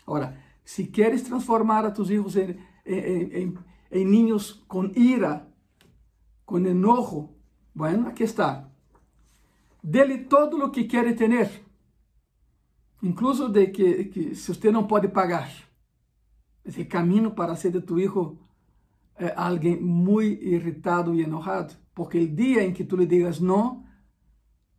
Ahora, 0.05 0.43
si 0.63 0.91
quieres 0.91 1.23
transformar 1.23 1.85
a 1.85 1.93
tus 1.93 2.11
hijos 2.11 2.35
en, 2.35 2.59
en, 2.85 3.35
en, 3.35 3.59
en 3.89 4.11
niños 4.11 4.63
con 4.67 4.91
ira, 4.95 5.47
con 6.45 6.65
enojo, 6.65 7.33
bueno, 7.73 8.07
aquí 8.07 8.23
está. 8.23 8.69
Dele 9.81 10.17
todo 10.17 10.57
lo 10.57 10.71
que 10.71 10.87
quiere 10.87 11.13
tener 11.13 11.71
incluso 13.01 13.49
de 13.49 13.71
que, 13.71 14.05
que 14.05 14.35
se 14.35 14.51
usted 14.51 14.71
não 14.71 14.85
pode 14.85 15.07
pagar, 15.07 15.51
esse 16.63 16.85
caminho 16.85 17.31
para 17.31 17.55
ser 17.55 17.71
de 17.71 17.81
tu 17.81 17.99
hijo 17.99 18.37
eh, 19.17 19.33
alguém 19.35 19.79
muito 19.81 20.43
irritado 20.43 21.15
e 21.15 21.23
enojado, 21.23 21.75
porque 21.93 22.17
el 22.17 22.35
día 22.35 22.63
en 22.63 22.73
que 22.73 22.83
tú 22.83 22.97
le 22.97 23.05
digas 23.05 23.41
no, 23.41 23.85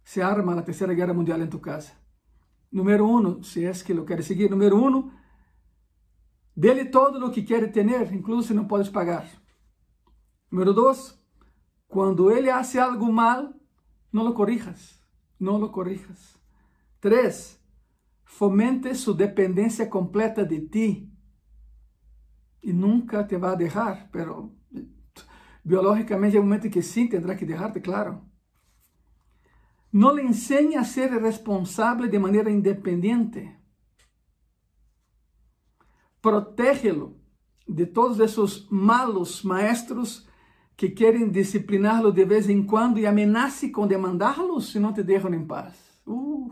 se 0.03 0.23
arma 0.23 0.55
la 0.55 0.65
tercera 0.65 0.93
guerra 0.93 1.13
mundial 1.13 1.43
en 1.43 1.51
tu 1.51 1.61
casa. 1.61 1.99
Número 2.71 3.07
uno, 3.07 3.43
si 3.43 3.65
es 3.65 3.85
que 3.85 3.95
lo 3.95 4.05
quieres 4.05 4.27
seguir. 4.27 4.51
Número 4.51 4.77
uno, 4.77 5.13
dele 6.55 6.87
todo 6.87 7.19
lo 7.19 7.31
que 7.31 7.45
quiere 7.45 7.69
tener, 7.69 8.13
incluso 8.13 8.49
si 8.49 8.55
no 8.55 8.67
puedes 8.67 8.91
pagar. 8.91 9.29
Número 10.51 10.73
dos, 10.73 11.23
cuando 11.87 12.31
él 12.31 12.49
hace 12.51 12.81
algo 12.81 13.13
mal, 13.13 13.61
no 14.11 14.25
lo 14.25 14.35
corrijas, 14.35 15.03
no 15.39 15.59
lo 15.59 15.71
corrijas. 15.71 16.41
Tres, 17.01 17.63
fomente 18.25 18.95
su 18.95 19.15
dependencia 19.15 19.91
completa 19.91 20.45
de 20.45 20.61
ti 20.61 21.13
y 22.63 22.73
nunca 22.73 23.27
te 23.27 23.37
va 23.37 23.53
a 23.53 23.57
dejar, 23.57 24.09
pero 24.13 24.55
biológicamente 25.63 26.37
hay 26.37 26.41
un 26.41 26.49
momento 26.49 26.71
que 26.71 26.83
sí 26.83 27.09
tendrá 27.09 27.37
que 27.37 27.47
dejarte, 27.47 27.81
claro. 27.81 28.25
No 29.91 30.13
le 30.13 30.23
enseñe 30.23 30.77
a 30.77 30.85
ser 30.85 31.11
responsable 31.21 32.09
de 32.09 32.19
manera 32.19 32.51
independiente. 32.51 33.59
Protégelo 36.21 37.17
de 37.67 37.87
todos 37.87 38.19
esos 38.21 38.69
malos 38.71 39.45
maestros 39.45 40.29
que 40.77 40.91
querem 40.91 41.31
discipliná-lo 41.31 42.11
de 42.11 42.25
vez 42.25 42.49
em 42.49 42.63
quando 42.63 42.99
e 42.99 43.07
ameace 43.07 43.71
com 43.71 43.87
demandá-los 43.87 44.71
se 44.71 44.81
não 44.81 44.93
te 44.93 45.03
deixam 45.03 45.33
em 45.35 45.45
paz. 45.45 45.77
Uh. 46.07 46.51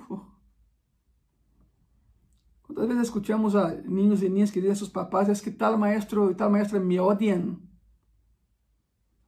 Quantas 2.63 2.87
vezes 2.87 3.03
escutamos 3.05 3.57
a 3.57 3.75
niños 3.83 4.23
e 4.23 4.29
niñas 4.29 4.51
que 4.51 4.61
dizem 4.61 4.73
a 4.73 4.77
seus 4.77 4.91
papás 4.91 5.29
é 5.29 5.35
que 5.43 5.51
tal 5.51 5.77
maestro 5.77 6.31
e 6.31 6.35
tal 6.35 6.51
maestra 6.51 6.79
me 6.79 7.01
odiam. 7.01 7.59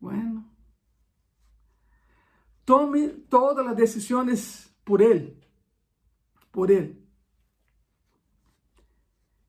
Bueno. 0.02 0.44
Tome 2.64 3.08
todas 3.30 3.64
as 3.66 3.76
decisões 3.76 4.74
por 4.84 5.00
ele. 5.00 5.40
Por 6.50 6.70
ele. 6.70 7.00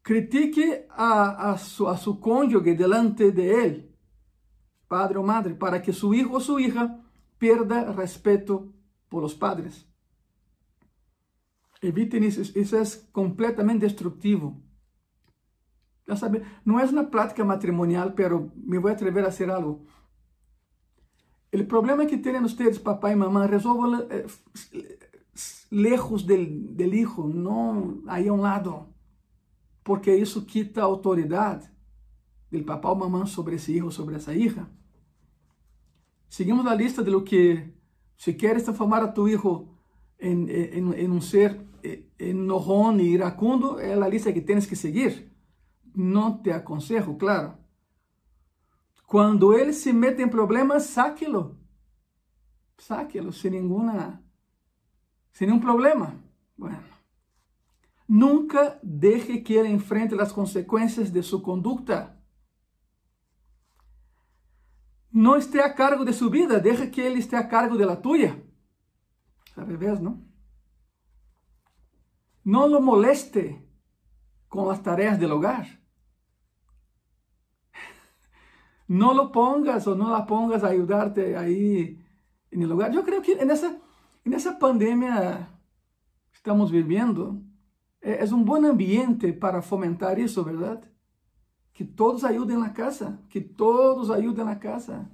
Critique 0.03 0.85
a, 0.89 1.51
a, 1.51 1.57
su, 1.57 1.87
a 1.87 1.97
su 1.97 2.19
cônjuge 2.19 2.75
delante 2.75 3.31
de 3.31 3.47
ele 3.63 3.93
padre 4.87 5.17
o 5.17 5.23
madre, 5.23 5.55
para 5.55 5.81
que 5.81 5.91
su 5.91 6.13
hijo 6.13 6.35
o 6.35 6.39
su 6.39 6.59
hija 6.59 6.99
pierda 7.39 7.91
respeto 7.91 8.71
por 9.09 9.23
los 9.23 9.33
padres. 9.33 9.87
Eviten 11.81 12.23
isso, 12.23 12.41
isso 12.55 12.75
é 12.75 12.83
completamente 13.11 13.85
destrutivo. 13.87 14.61
Já 16.07 16.15
sabe, 16.15 16.43
não 16.63 16.79
é 16.79 16.85
uma 16.85 17.05
prática 17.05 17.43
matrimonial, 17.43 18.11
pero 18.11 18.51
me 18.55 18.77
vou 18.77 18.91
atrever 18.91 19.25
a 19.25 19.29
hacer 19.29 19.49
algo. 19.49 19.87
O 21.53 21.65
problema 21.65 22.05
que 22.05 22.17
têm 22.17 22.41
vocês, 22.41 22.79
papai 22.79 23.13
e 23.13 23.15
mamãe, 23.15 23.47
resolvam 23.47 24.07
eh, 24.09 24.25
lejos 25.71 26.23
del 26.23 26.93
hijo, 26.93 27.27
não 27.27 28.01
aí 28.07 28.27
a 28.27 28.33
um 28.33 28.41
lado, 28.41 28.87
porque 29.83 30.15
isso 30.15 30.45
quita 30.45 30.81
a 30.81 30.85
autoridade 30.85 31.69
do 32.51 32.63
papai 32.63 32.91
ou 32.91 32.97
mamãe 32.97 33.27
sobre 33.27 33.55
esse 33.55 33.71
hijo, 33.71 33.91
sobre 33.91 34.15
essa 34.15 34.33
hija. 34.33 34.67
Seguimos 36.27 36.65
a 36.65 36.73
lista 36.73 37.03
de 37.03 37.11
lo 37.11 37.23
que, 37.23 37.71
si 38.17 38.35
quieres 38.35 38.63
transformar 38.63 39.03
a 39.03 39.13
tu 39.13 39.27
hijo 39.27 39.77
en, 40.17 40.49
en, 40.49 40.93
en 40.93 41.21
ser 41.21 41.63
enojón 42.17 42.99
y 42.99 43.09
iracundo, 43.09 43.79
es 43.79 43.95
la 43.95 44.09
lista 44.09 44.33
que 44.33 44.41
tienes 44.41 44.65
que 44.65 44.75
seguir. 44.75 45.31
No 45.93 46.41
te 46.41 46.51
aconsejo, 46.51 47.17
claro. 47.17 47.62
Cuando 49.13 49.53
él 49.53 49.75
se 49.75 49.93
mete 49.93 50.23
en 50.23 50.29
problemas, 50.31 50.87
sáquelo. 50.87 51.55
Sáquelo 52.79 53.31
sin 53.31 53.53
ninguna, 53.53 54.23
sin 55.33 55.49
ningún 55.49 55.61
problema. 55.61 56.19
Bueno. 56.57 56.79
Nunca 58.07 58.79
deje 58.81 59.43
que 59.43 59.59
él 59.59 59.67
enfrente 59.67 60.15
las 60.15 60.33
consecuencias 60.33 61.13
de 61.13 61.21
su 61.21 61.43
conducta. 61.43 62.19
não 65.11 65.37
esteja 65.37 65.67
a 65.67 65.73
cargo 65.75 66.03
de 66.03 66.11
sua 66.11 66.31
vida, 66.31 66.59
deixa 66.59 66.87
que 66.87 66.99
ele 66.99 67.19
esteja 67.19 67.43
a 67.43 67.47
cargo 67.47 67.77
de 67.77 67.85
la 67.85 67.95
tuya. 67.95 68.43
Al 69.55 69.67
revés, 69.67 70.01
¿no? 70.01 70.25
No 72.43 72.67
lo 72.67 72.81
moleste 72.81 73.63
con 74.49 74.67
las 74.67 74.81
tareas 74.81 75.19
del 75.19 75.33
hogar. 75.33 75.82
No 78.93 79.11
lo 79.15 79.31
pongas 79.31 79.87
o 79.87 79.95
no 79.95 80.11
la 80.11 80.27
pongas 80.27 80.63
a 80.63 80.67
ayudarte 80.67 81.35
ahí 81.35 81.99
en 82.51 82.61
el 82.61 82.71
hogar. 82.71 82.91
Yo 82.91 83.03
creo 83.03 83.23
que 83.23 83.31
en 83.31 83.49
esa 83.49 84.59
pandemia 84.59 85.49
estamos 86.31 86.71
viviendo, 86.71 87.41
es 87.99 88.31
un 88.31 88.45
buen 88.45 88.65
ambiente 88.65 89.33
para 89.33 89.63
fomentar 89.63 90.19
eso, 90.19 90.43
¿verdad? 90.43 90.87
Que 91.73 91.83
todos 91.83 92.23
ayuden 92.23 92.59
na 92.59 92.71
casa, 92.71 93.19
que 93.29 93.41
todos 93.41 94.11
ayuden 94.11 94.45
na 94.45 94.59
casa, 94.59 95.09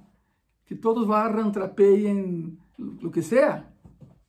que 0.66 0.74
todos 0.74 1.06
barran, 1.06 1.50
trapeiem, 1.50 2.58
o 3.02 3.10
que 3.10 3.22
seja. 3.22 3.72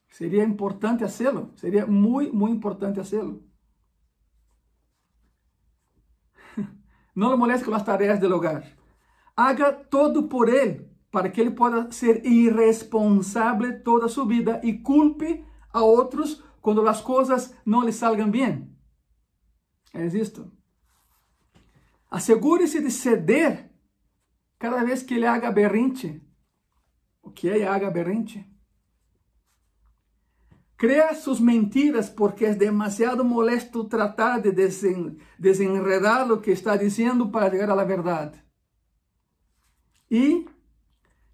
Seria 0.08 0.46
importante 0.46 1.04
hacerlo, 1.04 1.52
seria 1.56 1.86
muito, 1.86 2.34
muito 2.34 2.56
importante 2.56 3.02
hacerlo. 3.02 3.44
Não 7.14 7.30
lo 7.30 7.38
moleste 7.38 7.66
com 7.66 7.76
as 7.76 7.84
tarefas 7.84 8.18
do 8.18 8.34
hogar. 8.34 8.81
Haga 9.36 9.72
todo 9.72 10.28
por 10.28 10.50
ele, 10.50 10.90
para 11.10 11.30
que 11.30 11.42
ele 11.42 11.52
possa 11.52 11.92
ser 11.92 12.26
irresponsável 12.26 13.84
toda 13.84 14.08
sua 14.08 14.26
vida 14.26 14.62
e 14.64 14.74
culpe 14.80 15.46
a 15.74 15.82
outros 15.82 16.44
quando 16.62 16.88
as 16.88 17.02
coisas 17.02 17.56
não 17.66 17.84
lhe 17.84 17.92
salgam 17.92 18.30
bem. 18.30 18.72
É 19.94 20.06
isto. 20.06 20.52
Assegure-se 22.10 22.82
de 22.82 22.92
ceder 22.92 23.72
cada 24.60 24.84
vez 24.84 25.02
que 25.02 25.16
ele 25.16 25.26
haga 25.26 25.52
berrinche. 25.52 26.22
O 27.22 27.32
que 27.32 27.50
é 27.50 27.68
haga 27.68 27.90
berrinche? 27.90 28.46
Crea 30.78 31.14
sus 31.14 31.40
mentiras 31.40 32.10
porque 32.10 32.46
es 32.46 32.58
demasiado 32.58 33.24
molesto 33.24 33.88
tratar 33.88 34.42
de 34.42 34.52
desen, 34.52 35.20
desenredar 35.38 36.28
lo 36.28 36.42
que 36.42 36.52
está 36.52 36.76
diciendo 36.76 37.32
para 37.32 37.50
llegar 37.50 37.70
a 37.70 37.76
la 37.76 37.86
Y 40.12 40.46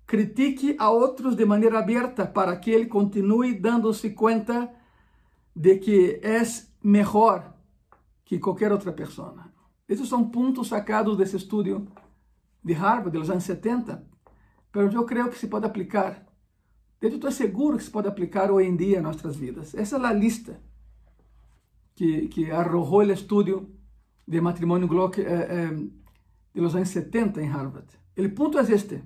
critique 0.05 0.75
a 0.77 0.91
otros 0.91 1.35
de 1.35 1.47
manera 1.47 1.79
abierta 1.79 2.31
para 2.31 2.61
que 2.61 2.75
él 2.75 2.87
continúe 2.87 3.59
dándose 3.59 4.13
cuenta 4.13 4.71
de 5.55 5.79
que 5.79 6.21
es 6.21 6.71
mejor 6.83 7.55
que 8.23 8.39
cualquier 8.39 8.71
otra 8.71 8.95
persona. 8.95 9.51
Esses 9.87 10.07
são 10.07 10.29
pontos 10.29 10.67
sacados 10.67 11.17
desse 11.17 11.37
estudo 11.37 11.87
de 12.63 12.73
Harvard, 12.75 13.17
dos 13.17 13.31
anos 13.31 13.45
70, 13.45 14.05
mas 14.71 14.93
eu 14.93 15.05
creio 15.05 15.29
que 15.31 15.39
se 15.39 15.47
pode 15.47 15.65
aplicar. 15.65 16.27
Eu 17.01 17.09
estou 17.09 17.31
seguro 17.31 17.77
que 17.77 17.83
se 17.83 17.89
pode 17.89 18.07
aplicar 18.07 18.51
hoje 18.51 18.69
em 18.69 18.75
dia 18.75 18.99
em 18.99 19.01
nossas 19.01 19.35
vidas. 19.35 19.73
Essa 19.73 19.97
é 19.97 20.05
a 20.05 20.13
lista 20.13 20.61
que, 21.95 22.27
que 22.27 22.51
arrojou 22.51 22.99
o 22.99 23.11
estudo 23.11 23.75
de 24.27 24.39
matrimônio 24.39 24.87
Glock 24.87 25.19
eh, 25.19 25.25
eh, 25.25 25.87
de 26.53 26.59
anos 26.59 26.89
70 26.89 27.41
em 27.41 27.47
Harvard. 27.47 27.87
O 28.17 28.29
ponto 28.31 28.57
é 28.57 28.63
este. 28.63 29.03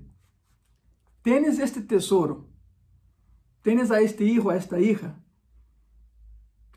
Tens 1.21 1.59
este 1.59 1.81
tesouro. 1.81 2.49
Tens 3.61 3.91
a 3.91 4.01
este 4.01 4.23
hijo, 4.23 4.49
a 4.49 4.55
esta 4.55 4.79
hija. 4.79 5.21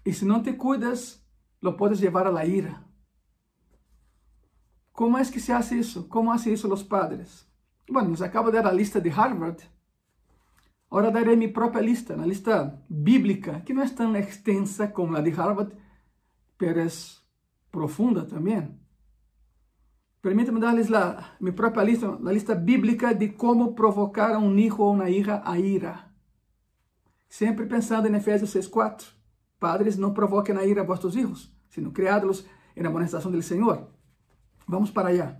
E 0.05 0.13
se 0.13 0.25
não 0.25 0.43
te 0.43 0.53
cuidas, 0.55 1.25
lo 1.63 1.77
podes 1.77 2.01
levar 2.01 2.27
a 2.27 2.31
la 2.31 2.45
ira. 2.45 2.85
Como 4.93 5.17
é 5.17 5.25
que 5.25 5.41
se 5.41 5.53
hace 5.53 5.79
isso? 5.79 6.09
Como 6.09 6.31
hacen 6.31 6.53
isso 6.53 6.73
os 6.73 6.83
padres? 6.83 7.49
Bueno, 7.89 8.11
nos 8.11 8.23
acabo 8.23 8.51
de 8.51 8.59
dar 8.59 8.67
a 8.67 8.73
lista 8.73 9.01
de 9.01 9.11
Harvard. 9.11 9.63
Agora 10.91 11.11
darei 11.11 11.37
minha 11.37 11.53
própria 11.53 11.83
lista, 11.83 12.17
na 12.17 12.27
lista 12.27 12.81
bíblica, 12.89 13.61
que 13.63 13.73
não 13.73 13.83
é 13.83 13.89
tão 13.89 14.15
extensa 14.17 14.89
como 14.89 15.17
a 15.17 15.21
de 15.21 15.31
Harvard, 15.31 15.75
mas 16.61 16.77
é 16.77 17.71
profunda 17.71 18.25
também. 18.25 18.79
Permítame 20.25 20.59
darles 20.59 20.89
la, 20.89 21.37
minha 21.39 21.53
própria 21.53 21.85
lista, 21.85 22.07
a 22.09 22.33
lista 22.33 22.55
bíblica 22.55 23.13
de 23.15 23.29
como 23.29 23.75
provocar 23.75 24.35
a 24.35 24.39
um 24.39 24.59
hijo 24.59 24.83
ou 24.83 24.95
uma 24.95 25.11
hija 25.11 25.43
a 25.45 25.59
ira. 25.59 26.07
Sempre 27.29 27.67
pensando 27.67 28.09
em 28.09 28.15
Efésios 28.15 28.55
6,4. 28.55 29.05
Padres, 29.61 29.99
não 29.99 30.15
provoquem 30.15 30.57
a 30.57 30.65
ira 30.65 30.81
a 30.81 30.85
vossos 30.85 31.15
hijos, 31.15 31.55
sino 31.69 31.93
criados 31.93 32.47
em 32.75 32.87
amonestação 32.87 33.31
do 33.31 33.43
Senhor. 33.43 33.87
Vamos 34.67 34.91
para 34.91 35.11
allá. 35.11 35.37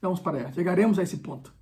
Vamos 0.00 0.18
para 0.18 0.38
allá. 0.38 0.52
Chegaremos 0.52 0.98
a 0.98 1.02
esse 1.02 1.18
ponto. 1.18 1.52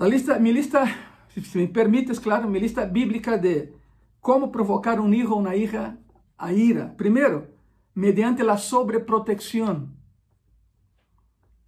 A 0.00 0.04
lista, 0.08 0.36
minha 0.40 0.54
lista, 0.54 0.84
se 1.28 1.58
me 1.58 1.68
permites, 1.68 2.18
claro, 2.18 2.48
minha 2.48 2.62
lista 2.62 2.84
bíblica 2.84 3.38
de 3.38 3.72
como 4.20 4.50
provocar 4.50 4.98
um 4.98 5.14
hijo 5.14 5.30
ou 5.30 5.38
uma 5.38 5.54
hija 5.54 5.96
a 6.36 6.52
ira. 6.52 6.92
Primeiro, 6.96 7.46
mediante 7.94 8.42
a 8.42 8.56
sobreprotecção. 8.56 9.96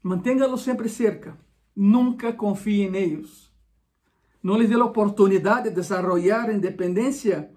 Manténgalo 0.03 0.57
sempre 0.57 0.89
cerca. 0.89 1.39
Nunca 1.77 2.33
confie 2.33 2.83
em 2.83 2.95
eles. 2.97 3.51
não 4.43 4.57
lhes 4.57 4.69
dê 4.71 4.75
a 4.75 4.85
oportunidade 4.85 5.69
de 5.69 5.75
desarrollar 5.75 6.51
independência 6.51 7.51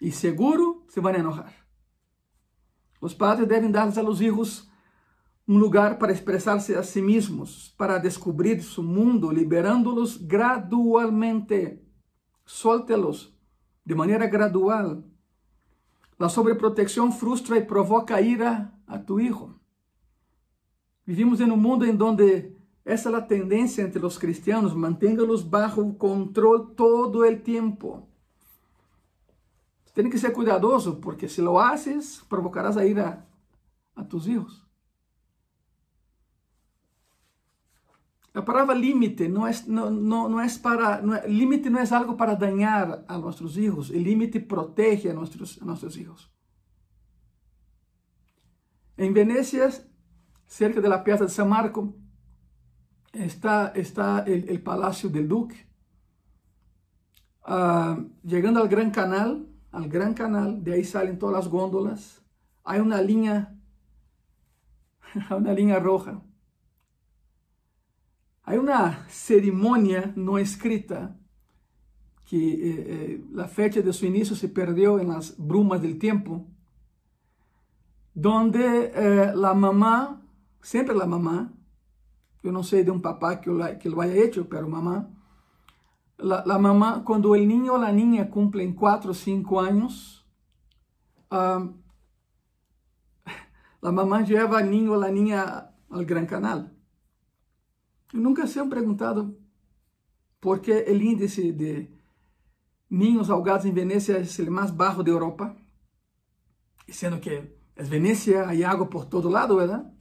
e 0.00 0.10
seguro 0.10 0.84
se 0.88 1.00
vão 1.00 1.14
enojar. 1.14 1.54
Os 3.00 3.14
padres 3.14 3.48
devem 3.48 3.70
dar 3.70 3.96
a 3.96 4.02
los 4.02 4.20
hijos 4.20 4.68
um 5.46 5.58
lugar 5.58 5.98
para 5.98 6.12
expressar-se 6.12 6.74
a 6.74 6.82
si 6.82 7.02
mesmos, 7.02 7.74
para 7.76 7.98
descobrir 7.98 8.62
seu 8.62 8.82
mundo, 8.82 9.30
liberando-los 9.30 10.16
gradualmente. 10.16 11.80
Suéltelos 12.44 13.36
de 13.84 13.94
maneira 13.94 14.26
gradual. 14.26 15.04
A 16.18 16.28
sobreprotecção 16.28 17.10
frustra 17.10 17.56
e 17.56 17.64
provoca 17.64 18.20
ira 18.20 18.72
a 18.86 18.98
tu 18.98 19.20
hijo. 19.20 19.61
Vivimos 21.06 21.40
em 21.40 21.50
um 21.50 21.56
mundo 21.56 21.84
em 21.84 21.94
donde 21.94 22.52
essa 22.84 23.10
é 23.10 23.14
a 23.14 23.20
tendência 23.20 23.82
entre 23.82 24.04
os 24.04 24.18
cristianos, 24.18 24.74
mantenha-los 24.74 25.42
bajo 25.42 25.94
controle 25.94 26.74
todo 26.74 27.20
o 27.20 27.36
tempo. 27.36 28.08
Tem 29.94 30.08
que 30.08 30.18
ser 30.18 30.32
cuidadoso, 30.32 31.00
porque 31.00 31.28
se 31.28 31.42
lo 31.42 31.60
haces, 31.60 32.22
provocarás 32.28 32.76
a 32.76 32.86
ira 32.86 33.26
a 33.94 34.02
tus 34.02 34.26
hijos. 34.26 34.62
A 38.34 38.40
palavra 38.40 38.74
limite 38.74 39.28
não 39.28 39.46
é, 39.46 39.52
não, 39.66 39.90
não, 39.90 40.28
não 40.28 40.40
é 40.40 40.46
para. 40.58 41.02
Não 41.02 41.14
é, 41.14 41.28
limite 41.28 41.68
não 41.68 41.78
é 41.78 41.94
algo 41.94 42.14
para 42.16 42.34
dañar 42.34 43.04
a 43.06 43.18
nossos 43.18 43.54
filhos. 43.54 43.90
O 43.90 43.92
limite 43.92 44.40
protege 44.40 45.10
a 45.10 45.14
nossos, 45.14 45.60
a 45.60 45.64
nossos 45.66 45.94
filhos. 45.94 46.30
Em 48.96 49.12
Venecia, 49.12 49.68
cerca 50.52 50.82
da 50.82 50.98
Piazza 50.98 51.24
de 51.24 51.32
San 51.32 51.46
Marco, 51.46 51.94
está, 53.14 53.72
está 53.74 54.22
o 54.26 54.58
Palácio 54.58 55.08
del 55.08 55.26
Duque. 55.26 55.56
Uh, 57.44 58.10
chegando 58.28 58.58
ao 58.58 58.68
Gran 58.68 58.90
Canal, 58.90 59.40
ao 59.72 59.88
Gran 59.88 60.12
Canal, 60.12 60.60
de 60.60 60.72
aí 60.72 60.84
saem 60.84 61.16
todas 61.16 61.40
as 61.40 61.46
gôndolas. 61.46 62.22
Há 62.62 62.76
uma 62.76 63.00
linha, 63.00 63.58
uma 65.30 65.52
linha 65.52 65.78
roja 65.80 66.20
Há 68.44 68.52
uma 68.54 69.08
cerimônia 69.08 70.12
não 70.14 70.38
escrita 70.38 71.16
que 72.26 72.36
eh, 72.36 73.38
eh, 73.38 73.42
a 73.42 73.48
fecha 73.48 73.82
de 73.82 73.92
seu 73.92 74.08
início 74.08 74.36
se 74.36 74.48
perdeu 74.48 74.98
em 75.00 75.06
las 75.06 75.30
brumas 75.30 75.80
del 75.80 75.98
tempo, 75.98 76.46
donde 78.14 78.90
eh, 78.94 79.32
la 79.34 79.54
mamá, 79.54 80.21
sempre 80.62 80.94
la 80.94 81.06
mamá, 81.06 81.52
eu 82.42 82.52
não 82.52 82.62
sei 82.62 82.82
de 82.82 82.90
um 82.90 83.00
papá 83.00 83.36
que, 83.36 83.50
lo, 83.50 83.78
que 83.78 83.88
lo 83.88 84.00
haya 84.00 84.16
hecho, 84.16 84.44
pero 84.44 84.68
mamá, 84.68 85.10
la, 86.18 86.44
la 86.46 86.58
mamá, 86.58 87.02
quando 87.04 87.30
o 87.30 87.36
niño 87.36 87.72
ou 87.72 87.82
a 87.82 87.92
niña 87.92 88.30
cumplen 88.30 88.72
4 88.72 89.08
ou 89.08 89.14
5 89.14 89.60
anos, 89.60 90.24
uh, 91.30 91.72
la 93.82 93.92
mamá 93.92 94.22
lleva 94.22 94.58
al 94.58 94.70
niño 94.70 94.92
ou 94.94 95.02
a 95.02 95.10
niña 95.10 95.74
al 95.90 96.04
Gran 96.04 96.26
Canal. 96.26 96.72
Nunca 98.12 98.46
se 98.46 98.60
han 98.60 98.68
preguntado 98.68 99.36
por 100.40 100.60
que 100.60 100.72
o 100.72 100.94
índice 100.94 101.52
de 101.52 101.90
ninhos 102.88 103.30
ahogados 103.30 103.64
em 103.64 103.72
Venecia 103.72 104.18
é 104.18 104.42
o 104.42 104.52
mais 104.52 104.70
baixo 104.70 105.02
da 105.02 105.10
Europa, 105.10 105.56
sendo 106.88 107.20
que 107.20 107.30
é 107.30 107.82
Venecia, 107.82 108.44
há 108.44 108.70
água 108.70 108.86
por 108.86 109.06
todo 109.06 109.30
lado, 109.30 109.56
¿verdad? 109.56 109.91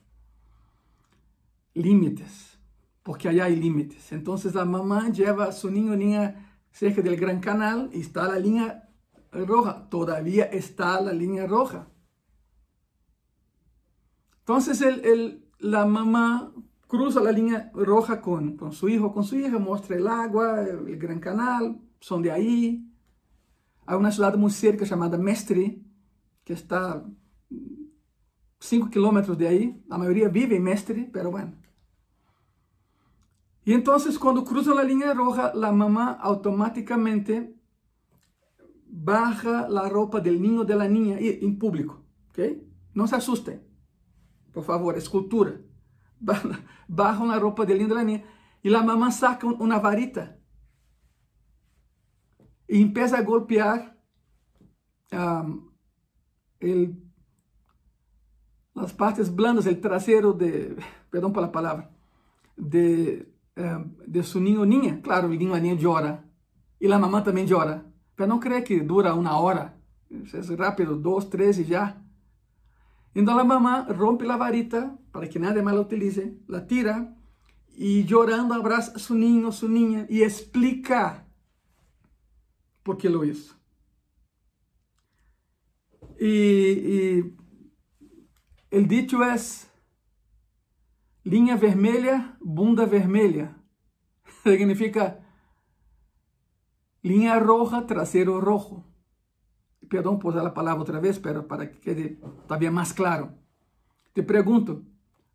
Límites, 1.74 2.60
porque 3.04 3.28
allá 3.28 3.46
há 3.46 3.50
límites. 3.50 4.12
Então, 4.12 4.36
a 4.36 4.66
mamã 4.66 5.10
leva 5.10 5.46
a 5.46 5.52
seu 5.52 5.72
ninho 5.72 5.96
niña 5.96 6.36
cerca 6.72 7.02
do 7.02 7.16
Gran 7.16 7.40
Canal 7.40 7.90
e 7.92 8.00
está 8.00 8.26
a 8.26 8.38
linha 8.38 8.82
roja. 9.32 9.74
Todavía 9.90 10.54
está 10.54 10.98
a 10.98 11.14
linha 11.14 11.48
roja. 11.48 11.88
Então, 14.44 14.58
a 14.58 15.86
mamã 15.86 16.54
cruza 16.92 17.22
la 17.22 17.32
línea 17.32 17.72
roja 17.74 18.20
con, 18.20 18.58
con 18.58 18.74
su 18.74 18.90
hijo, 18.90 19.14
con 19.14 19.24
su 19.24 19.38
hija, 19.38 19.58
muestra 19.58 19.96
el 19.96 20.08
agua, 20.10 20.62
el 20.62 20.98
gran 20.98 21.22
canal, 21.22 21.80
son 22.02 22.22
de 22.22 22.32
ahí. 22.32 22.86
Hay 23.86 23.98
una 23.98 24.12
ciudad 24.12 24.36
muy 24.36 24.52
cerca 24.52 24.84
llamada 24.84 25.18
Mestre, 25.18 25.82
que 26.44 26.52
está 26.52 27.02
5 28.60 28.90
kilómetros 28.90 29.38
de 29.38 29.48
ahí. 29.48 29.84
La 29.88 29.98
mayoría 29.98 30.28
vive 30.28 30.58
en 30.58 30.64
Mestre, 30.64 31.10
pero 31.14 31.32
bueno. 31.32 31.61
Y 33.64 33.74
entonces 33.74 34.18
cuando 34.18 34.44
cruza 34.44 34.74
la 34.74 34.84
línea 34.84 35.14
roja, 35.14 35.52
la 35.54 35.72
mamá 35.72 36.12
automáticamente 36.14 37.56
baja 38.88 39.70
la 39.70 39.88
ropa 39.88 40.20
del 40.20 40.42
niño 40.42 40.64
de 40.64 40.76
la 40.76 40.88
niña 40.88 41.18
en 41.20 41.58
público. 41.58 42.04
¿okay? 42.30 42.68
No 42.94 43.08
se 43.08 43.16
asusten, 43.16 43.64
por 44.52 44.64
favor, 44.64 44.98
es 44.98 45.08
cultura. 45.10 45.54
barram 46.88 47.28
na 47.28 47.40
roupa 47.40 47.66
de 47.66 47.74
linda 47.74 48.04
niña. 48.04 48.24
E 48.64 48.74
a 48.76 48.84
mamã 48.84 49.10
saca 49.10 49.48
uma 49.48 49.80
varita 49.80 50.38
e 52.72 52.80
empieza 52.80 53.18
a 53.18 53.22
golpear 53.22 53.98
um, 55.12 55.70
el, 56.62 56.96
as 58.76 58.94
partes 58.94 59.28
blandas, 59.28 59.66
o 59.66 59.76
traseiro 59.76 60.34
de, 60.34 60.78
perdão 61.12 61.34
pela 61.34 61.50
palavra, 61.50 61.90
de, 62.58 63.26
um, 63.26 63.31
de 63.56 64.24
su 64.24 64.40
niño 64.40 64.66
niña. 64.66 65.02
Claro, 65.02 65.28
o 65.28 65.32
niño 65.32 65.54
a 65.54 65.60
niña 65.60 65.76
llora. 65.76 66.24
E 66.80 66.92
a 66.92 67.00
mamã 67.00 67.22
também 67.22 67.46
llora. 67.46 67.86
Para 68.16 68.28
não 68.28 68.40
crer 68.40 68.64
que 68.64 68.80
dura 68.80 69.14
uma 69.14 69.40
hora. 69.40 69.78
É 70.10 70.56
rápido, 70.56 70.96
dois, 70.96 71.26
três 71.26 71.58
e 71.60 71.64
já. 71.64 71.98
Então 73.16 73.38
a 73.38 73.44
mamã 73.44 73.88
rompe 73.90 74.30
a 74.30 74.38
varita 74.38 74.98
para 75.12 75.28
que 75.28 75.40
nadie 75.40 75.62
mais 75.62 75.76
la 75.76 75.82
utilize, 75.82 76.38
la 76.48 76.62
tira 76.62 77.14
e 77.78 78.04
llorando 78.04 78.54
abraça 78.54 78.94
a 78.96 79.00
su 79.00 79.16
niño, 79.16 79.52
su 79.52 79.68
niña 79.68 80.06
e 80.10 80.24
explica 80.24 81.28
por 82.84 82.98
que 82.98 83.10
lo 83.10 83.24
hizo. 83.26 83.56
E, 86.18 87.34
e 88.72 88.78
o 88.78 88.82
dicho 88.88 89.22
é 89.24 89.36
linha 91.26 91.56
vermelha, 91.56 92.36
bunda 92.44 92.86
vermelha. 92.86 93.56
Significa 94.44 95.24
linha 97.04 97.38
roja, 97.40 97.82
traseiro 97.82 98.40
rojo. 98.40 98.84
Perdão 99.90 100.18
por 100.18 100.30
usar 100.30 100.46
a 100.46 100.52
palavra 100.52 100.80
outra 100.80 101.00
vez, 101.00 101.20
pero 101.20 101.44
para 101.44 101.68
que 101.68 101.80
quede 101.80 102.16
todavía 102.48 102.72
mais 102.72 102.94
claro. 102.94 103.34
Te 104.14 104.24
pergunto, 104.24 104.86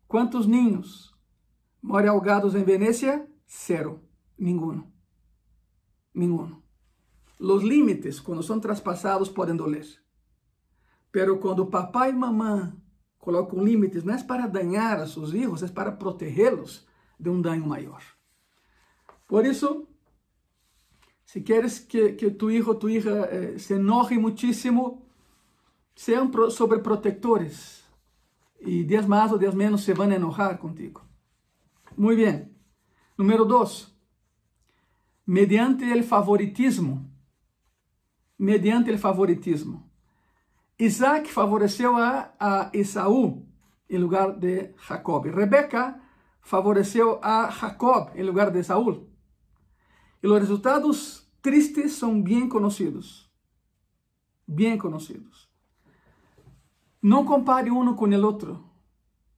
quantos 0.07 0.47
ninhos 0.47 1.13
moram 1.81 2.13
ahogados 2.13 2.55
em 2.55 2.63
Venecia? 2.63 3.27
Zero. 3.47 4.01
Ninguno. 4.37 4.91
Ninguno. 6.13 6.63
Los 7.39 7.63
límites, 7.63 8.19
quando 8.19 8.41
são 8.41 8.59
traspassados, 8.59 9.29
podem 9.29 9.55
doler. 9.55 9.85
Pero 11.11 11.39
quando 11.39 11.67
papai 11.67 12.09
e 12.09 12.13
mamãe 12.13 12.73
colocam 13.19 13.63
límites, 13.63 14.03
não 14.03 14.13
é 14.13 14.23
para 14.23 14.47
danhar 14.47 14.99
a 14.99 15.07
seus 15.07 15.31
filhos, 15.31 15.63
é 15.63 15.67
para 15.67 15.91
protegê-los 15.91 16.87
de 17.19 17.29
um 17.29 17.41
dano 17.41 17.67
maior. 17.67 18.01
Por 19.27 19.45
isso, 19.45 19.87
se 21.25 21.41
queres 21.41 21.79
que, 21.79 22.13
que 22.13 22.31
tu 22.31 22.49
hijo 22.49 22.69
ou 22.69 22.75
tu 22.75 22.89
hija 22.89 23.25
eh, 23.25 23.57
se 23.57 23.73
enoje 23.73 24.17
muchísimo, 24.17 25.05
pro, 26.31 26.49
sobreprotectores. 26.49 27.83
E 28.59 28.83
dias 28.83 29.05
mais 29.05 29.31
ou 29.31 29.37
dias 29.37 29.53
menos 29.53 29.83
se 29.83 29.93
vão 29.93 30.11
enojar 30.11 30.57
contigo. 30.57 31.01
Muito 31.97 32.23
bem. 32.23 32.49
Número 33.17 33.45
dois. 33.45 33.93
Mediante 35.25 35.83
o 35.83 36.03
favoritismo. 36.03 37.11
Mediante 38.39 38.91
o 38.91 38.97
favoritismo. 38.97 39.86
Isaac 40.79 41.31
favoreceu 41.31 41.95
a, 41.95 42.33
a 42.39 42.69
Esaú 42.71 43.47
em 43.89 43.97
lugar 43.97 44.37
de 44.37 44.75
Jacob. 44.87 45.25
Rebeca 45.25 45.99
favoreceu 46.41 47.19
a 47.23 47.49
Jacob 47.49 48.11
em 48.15 48.23
lugar 48.23 48.51
de 48.51 48.63
Saúl. 48.63 49.09
E 50.21 50.27
os 50.27 50.39
resultados 50.39 51.27
tristes 51.41 51.93
são 51.93 52.21
bem 52.21 52.47
conhecidos. 52.47 53.27
Bem 54.47 54.77
conhecidos. 54.77 55.49
Não 57.01 57.25
compare 57.25 57.71
um 57.71 57.95
com 57.95 58.05
o 58.05 58.25
outro. 58.25 58.63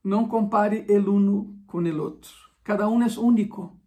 Não 0.04 0.28
compare 0.28 0.86
um 0.90 1.62
com 1.66 1.78
o 1.78 2.02
outro. 2.02 2.32
Cada 2.62 2.88
um 2.88 3.02
é 3.02 3.06
único. 3.18 3.80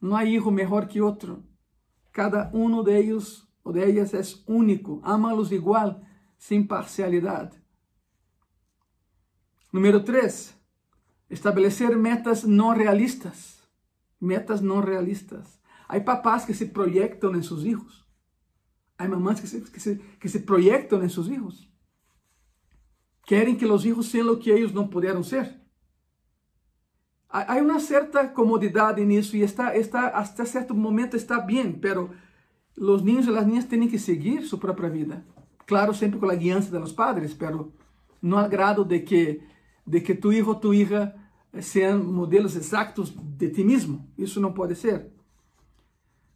Não 0.00 0.16
há 0.16 0.24
hijo 0.24 0.50
melhor 0.50 0.86
que 0.86 1.00
outro. 1.00 1.44
Cada 2.12 2.50
um 2.52 2.82
de 2.82 3.12
ou 3.64 3.72
de 3.72 3.80
ellas 3.80 4.14
é 4.14 4.22
único. 4.50 5.00
Ama-los 5.04 5.52
igual, 5.52 6.00
sem 6.36 6.66
parcialidade. 6.66 7.56
Número 9.72 10.02
3. 10.02 10.54
Estabelecer 11.28 11.96
metas 11.96 12.44
não 12.44 12.72
realistas. 12.72 13.60
Metas 14.20 14.60
não 14.60 14.80
realistas. 14.80 15.60
Hay 15.88 16.00
papás 16.00 16.44
que 16.44 16.54
se 16.54 16.66
proyectan 16.66 17.34
en 17.34 17.42
sus 17.42 17.64
hijos. 17.64 18.06
Hay 18.98 19.08
mamás 19.08 19.40
que 19.40 19.46
se, 19.46 19.62
que 19.62 19.80
se, 19.80 19.98
que 20.18 20.28
se 20.28 20.40
proyectan 20.40 21.02
en 21.02 21.10
sus 21.10 21.28
hijos. 21.28 21.70
Quieren 23.26 23.58
que 23.58 23.66
los 23.66 23.84
hijos 23.84 24.06
sean 24.06 24.26
lo 24.26 24.38
que 24.38 24.54
ellos 24.54 24.72
no 24.72 24.88
pudieron 24.88 25.24
ser. 25.24 25.66
Hay 27.28 27.60
una 27.60 27.80
cierta 27.80 28.32
comodidad 28.32 28.98
en 28.98 29.10
eso 29.10 29.36
y 29.36 29.42
está, 29.42 29.74
está, 29.74 30.06
hasta 30.06 30.46
cierto 30.46 30.74
momento 30.74 31.16
está 31.16 31.40
bien, 31.40 31.80
pero 31.80 32.10
los 32.76 33.04
niños 33.04 33.26
y 33.26 33.30
las 33.30 33.46
niñas 33.46 33.68
tienen 33.68 33.90
que 33.90 33.98
seguir 33.98 34.46
su 34.46 34.58
propia 34.58 34.88
vida. 34.88 35.24
Claro, 35.66 35.92
siempre 35.92 36.18
con 36.18 36.28
la 36.28 36.36
guianza 36.36 36.70
de 36.70 36.80
los 36.80 36.92
padres, 36.92 37.34
pero 37.34 37.72
no 38.22 38.38
al 38.38 38.48
grado 38.48 38.84
de 38.84 39.04
que, 39.04 39.46
de 39.84 40.02
que 40.02 40.14
tu 40.14 40.32
hijo 40.32 40.52
o 40.52 40.58
tu 40.58 40.72
hija 40.72 41.14
sean 41.60 42.12
modelos 42.12 42.56
exactos 42.56 43.14
de 43.36 43.48
ti 43.48 43.64
mismo. 43.64 44.06
Eso 44.16 44.40
no 44.40 44.54
puede 44.54 44.74
ser. 44.74 45.12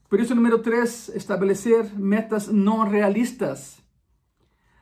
Por 0.09 0.21
eso, 0.21 0.35
número 0.35 0.61
tres, 0.61 1.09
establecer 1.11 1.95
metas 1.97 2.53
no 2.53 2.85
realistas. 2.85 3.81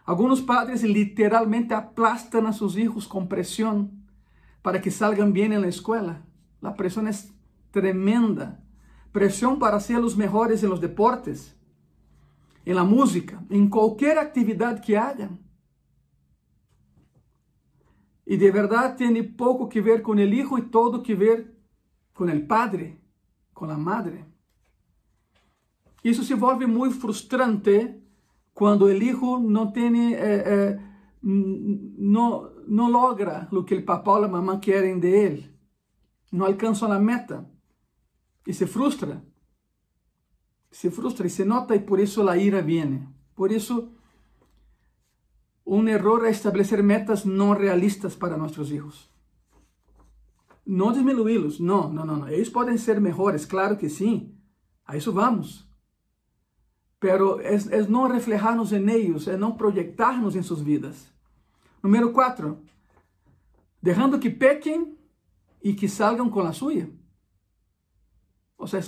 Algunos 0.07 0.41
padres 0.41 0.83
literalmente 0.83 1.75
aplastan 1.75 2.47
a 2.47 2.55
sus 2.55 2.79
hijos 2.79 3.07
con 3.07 3.29
presión 3.29 4.07
para 4.63 4.81
que 4.81 4.91
salgan 4.91 5.35
bien 5.35 5.53
en 5.53 5.61
la 5.61 5.69
escuela. 5.69 6.25
La 6.63 6.75
presión 6.75 7.07
es 7.07 7.35
tremenda. 7.71 8.65
Presión 9.13 9.59
para 9.59 9.81
ser 9.81 9.99
los 9.99 10.17
mejores 10.17 10.63
en 10.63 10.71
los 10.71 10.81
deportes, 10.81 11.58
en 12.69 12.75
la 12.75 12.85
música, 12.85 13.43
en 13.49 13.71
cualquier 13.71 14.19
actividad 14.19 14.85
que 14.85 14.99
hagan. 14.99 15.41
Y 18.27 18.37
de 18.37 18.51
verdad 18.51 18.95
tiene 18.95 19.25
poco 19.25 19.71
que 19.71 19.81
ver 19.81 20.03
con 20.03 20.19
el 20.19 20.35
hijo 20.35 20.59
y 20.59 20.69
todo 20.69 21.03
que 21.03 21.15
ver 21.15 21.57
con 22.13 22.29
el 22.29 22.47
padre, 22.47 23.01
con 23.55 23.71
la 23.71 23.79
madre. 23.79 24.27
Eso 26.03 26.23
se 26.23 26.35
vuelve 26.35 26.67
muy 26.67 26.91
frustrante 26.91 28.03
cuando 28.53 28.91
el 28.91 29.03
hijo 29.03 29.39
no 29.39 29.73
tiene, 29.73 30.13
eh, 30.13 30.19
eh, 30.21 30.79
no, 31.23 32.51
no 32.67 32.91
logra 32.91 33.49
lo 33.51 33.65
que 33.65 33.77
el 33.77 33.85
papá 33.87 34.11
o 34.11 34.21
la 34.21 34.29
mamá 34.29 34.61
quieren 34.61 35.01
de 35.01 35.27
él. 35.27 35.59
No 36.33 36.45
alcanza 36.45 36.87
la 36.87 36.99
meta. 36.99 37.51
Y 38.45 38.53
se 38.53 38.67
frustra. 38.67 39.25
Se 40.71 40.91
frustra 40.91 41.27
y 41.27 41.31
se 41.31 41.45
nota 41.45 41.75
y 41.75 41.81
por 41.81 42.01
eso 42.01 42.23
la 42.23 42.37
ira 42.37 42.61
viene. 42.61 43.09
Por 43.35 43.53
eso 43.53 43.91
un 45.65 45.89
error 45.89 46.27
es 46.27 46.37
establecer 46.37 46.83
metas 46.83 47.27
no 47.27 47.55
realistas 47.55 48.17
para 48.17 48.37
nuestros 48.37 48.71
hijos. 48.73 49.11
No 50.65 50.93
disminuirlos, 50.93 51.61
no, 51.61 51.91
no, 51.91 52.05
no, 52.05 52.17
no. 52.17 52.29
Ellos 52.29 52.51
pueden 52.51 52.79
ser 52.79 53.01
mejores, 53.01 53.47
claro 53.47 53.79
que 53.79 53.89
sí. 53.89 54.35
A 54.85 54.97
eso 54.97 55.13
vamos. 55.13 55.71
Pero 56.99 57.41
es, 57.41 57.67
es 57.67 57.89
no 57.89 58.09
reflejarnos 58.09 58.73
en 58.73 58.89
ellos, 58.89 59.29
es 59.29 59.39
no 59.39 59.57
proyectarnos 59.57 60.35
en 60.37 60.45
sus 60.45 60.65
vidas. 60.65 61.13
Número 61.83 62.13
cuatro, 62.13 62.61
dejando 63.81 64.19
que 64.19 64.31
pequen 64.31 64.99
y 65.61 65.77
que 65.77 65.89
salgan 65.89 66.31
con 66.31 66.45
la 66.45 66.53
suya. 66.53 66.89
O 68.57 68.67
sea, 68.67 68.81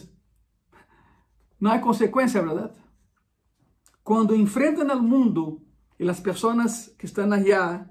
no 1.60 1.70
hay 1.70 1.80
consecuencia, 1.80 2.40
¿verdad? 2.40 2.72
Cuando 4.02 4.34
enfrentan 4.34 4.90
al 4.90 5.02
mundo 5.02 5.62
y 5.98 6.04
las 6.04 6.20
personas 6.20 6.92
que 6.98 7.06
están 7.06 7.32
allá 7.32 7.90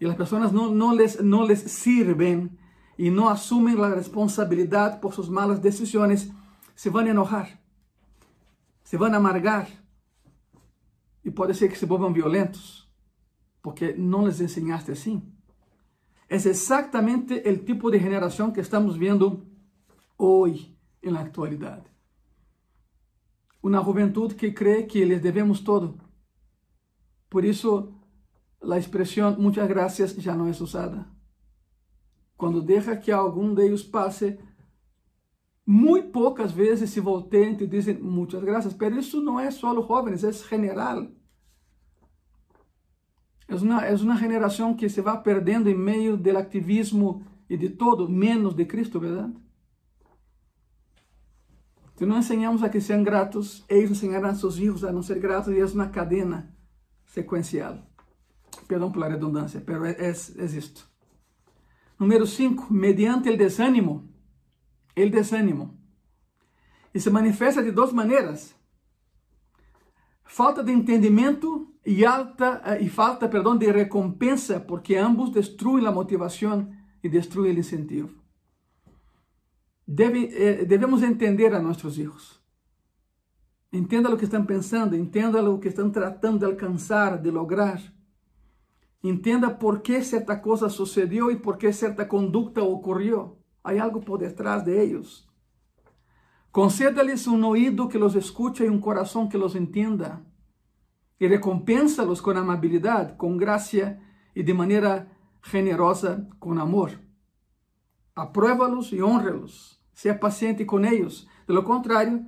y 0.00 0.06
las 0.06 0.16
personas 0.16 0.52
no, 0.52 0.94
les, 0.94 1.22
no 1.22 1.46
les 1.46 1.60
sirven 1.60 2.58
y 2.96 3.10
no 3.10 3.28
asumen 3.28 3.80
la 3.80 3.90
responsabilidad 3.90 5.00
por 5.00 5.12
sus 5.12 5.28
malas 5.28 5.62
decisiones, 5.62 6.30
se 6.74 6.90
van 6.90 7.06
a 7.06 7.10
enojar, 7.10 7.60
se 8.82 8.96
van 8.96 9.14
a 9.14 9.18
amargar 9.18 9.68
y 11.22 11.30
puede 11.30 11.54
ser 11.54 11.68
que 11.68 11.76
se 11.76 11.86
vuelvan 11.86 12.12
violentos 12.12 12.90
porque 13.60 13.94
no 13.96 14.26
les 14.26 14.40
enseñaste 14.40 14.92
así. 14.92 15.22
Es 16.28 16.46
exactamente 16.46 17.48
el 17.48 17.64
tipo 17.64 17.90
de 17.90 18.00
generación 18.00 18.52
que 18.52 18.60
estamos 18.60 18.98
viendo 18.98 19.44
hoy 20.16 20.76
en 21.02 21.14
la 21.14 21.20
actualidad. 21.20 21.86
Una 23.64 23.82
juventud 23.82 24.34
que 24.34 24.52
cree 24.52 24.86
que 24.86 25.06
les 25.06 25.22
debemos 25.22 25.64
todo. 25.64 25.96
Por 27.30 27.46
eso 27.46 27.98
la 28.60 28.76
expresión 28.76 29.36
muchas 29.38 29.66
gracias 29.66 30.14
ya 30.16 30.34
no 30.34 30.48
es 30.48 30.60
usada. 30.60 31.10
Cuando 32.36 32.60
deja 32.60 33.00
que 33.00 33.10
algún 33.10 33.54
de 33.54 33.66
ellos 33.66 33.82
pase, 33.82 34.38
muy 35.64 36.02
pocas 36.02 36.54
veces 36.54 36.90
se 36.90 37.00
voltean 37.00 37.56
y 37.58 37.66
dicen 37.66 38.02
muchas 38.02 38.44
gracias, 38.44 38.74
pero 38.74 38.98
eso 38.98 39.22
no 39.22 39.40
es 39.40 39.54
solo 39.54 39.82
jóvenes, 39.82 40.24
es 40.24 40.44
general. 40.44 41.10
É 43.48 43.54
uma, 43.54 43.86
é 43.86 43.94
uma 43.94 44.16
geração 44.18 44.76
que 44.76 44.90
se 44.90 45.00
vai 45.00 45.22
perdendo 45.22 45.70
em 45.70 45.74
meio 45.74 46.18
do 46.18 46.36
ativismo 46.36 47.24
e 47.48 47.56
de 47.56 47.70
todo, 47.70 48.10
menos 48.10 48.54
de 48.54 48.66
Cristo, 48.66 49.00
verdade? 49.00 49.32
Se 51.96 52.04
não 52.04 52.18
ensinamos 52.18 52.62
a 52.62 52.68
que 52.68 52.80
sejam 52.80 53.04
gratos, 53.04 53.64
eles 53.68 53.90
ensinarão 53.90 54.30
a 54.30 54.34
seus 54.34 54.56
filhos 54.56 54.82
a 54.84 54.92
não 54.92 55.02
ser 55.02 55.20
gratos 55.20 55.54
e 55.54 55.60
é 55.60 55.64
uma 55.64 55.88
cadena 55.88 56.52
sequencial. 57.06 57.78
Perdão 58.66 58.90
pela 58.90 59.08
redundância, 59.08 59.62
mas 59.66 60.34
é, 60.36 60.40
é, 60.40 60.44
é 60.44 60.46
isto. 60.46 60.88
Número 61.98 62.26
5, 62.26 62.72
mediante 62.72 63.30
o 63.30 63.36
desânimo. 63.36 64.08
O 64.96 65.10
desânimo. 65.10 65.78
E 66.92 66.98
se 66.98 67.10
manifesta 67.10 67.62
de 67.62 67.70
duas 67.70 67.92
maneiras. 67.92 68.54
Falta 70.24 70.64
de 70.64 70.72
entendimento 70.72 71.72
y, 71.84 72.04
alta, 72.04 72.62
eh, 72.66 72.82
y 72.82 72.88
falta 72.88 73.30
perdón, 73.30 73.58
de 73.58 73.72
recompensa 73.72 74.66
porque 74.66 74.98
ambos 74.98 75.32
destruyen 75.32 75.84
la 75.84 75.92
motivación 75.92 76.70
y 77.02 77.08
destruyen 77.08 77.52
el 77.52 77.58
incentivo. 77.58 78.23
Debe, 79.86 80.30
eh, 80.32 80.64
debemos 80.66 81.02
entender 81.02 81.54
a 81.54 81.60
nuestros 81.60 81.98
hijos. 81.98 82.42
Entenda 83.70 84.08
lo 84.08 84.16
que 84.16 84.24
están 84.24 84.46
pensando, 84.46 84.94
entenda 84.94 85.42
lo 85.42 85.58
que 85.58 85.68
están 85.68 85.90
tratando 85.92 86.46
de 86.46 86.52
alcanzar, 86.52 87.20
de 87.20 87.32
lograr. 87.32 87.80
Entenda 89.02 89.58
por 89.58 89.82
qué 89.82 90.02
cierta 90.02 90.40
cosa 90.40 90.70
sucedió 90.70 91.30
y 91.30 91.36
por 91.36 91.58
qué 91.58 91.72
cierta 91.72 92.08
conducta 92.08 92.62
ocurrió. 92.62 93.36
Hay 93.62 93.78
algo 93.78 94.00
por 94.00 94.20
detrás 94.20 94.64
de 94.64 94.82
ellos. 94.82 95.28
Concédales 96.50 97.26
un 97.26 97.42
oído 97.42 97.88
que 97.88 97.98
los 97.98 98.14
escuche 98.14 98.64
y 98.64 98.68
un 98.68 98.80
corazón 98.80 99.28
que 99.28 99.38
los 99.38 99.56
entienda 99.56 100.24
y 101.18 101.26
recompénsalos 101.26 102.22
con 102.22 102.36
amabilidad, 102.36 103.16
con 103.16 103.36
gracia 103.36 104.00
y 104.34 104.42
de 104.42 104.54
manera 104.54 105.18
generosa 105.42 106.28
con 106.38 106.58
amor. 106.58 107.03
Apruébalos 108.14 108.92
y 108.92 109.00
honralos. 109.00 109.82
Sea 109.92 110.18
paciente 110.18 110.66
con 110.66 110.84
ellos. 110.84 111.28
De 111.46 111.54
lo 111.54 111.64
contrario, 111.64 112.26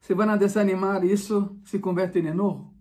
se 0.00 0.14
van 0.14 0.30
a 0.30 0.36
desanimar 0.36 1.04
y 1.04 1.12
eso 1.12 1.56
se 1.64 1.80
convierte 1.80 2.18
en 2.18 2.28
enojo. 2.28 2.72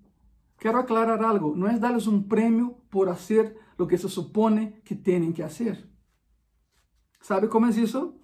Quiero 0.58 0.80
aclarar 0.80 1.24
algo. 1.24 1.56
No 1.56 1.68
es 1.68 1.80
darles 1.80 2.08
un 2.08 2.28
premio 2.28 2.78
por 2.90 3.10
hacer 3.10 3.58
lo 3.78 3.88
que 3.88 3.98
se 3.98 4.10
supone 4.10 4.82
que 4.84 4.96
tienen 4.96 5.34
que 5.34 5.44
hacer. 5.44 5.90
¿Sabe 7.20 7.50
cómo 7.50 7.68
es 7.68 7.78
eso? 7.78 8.16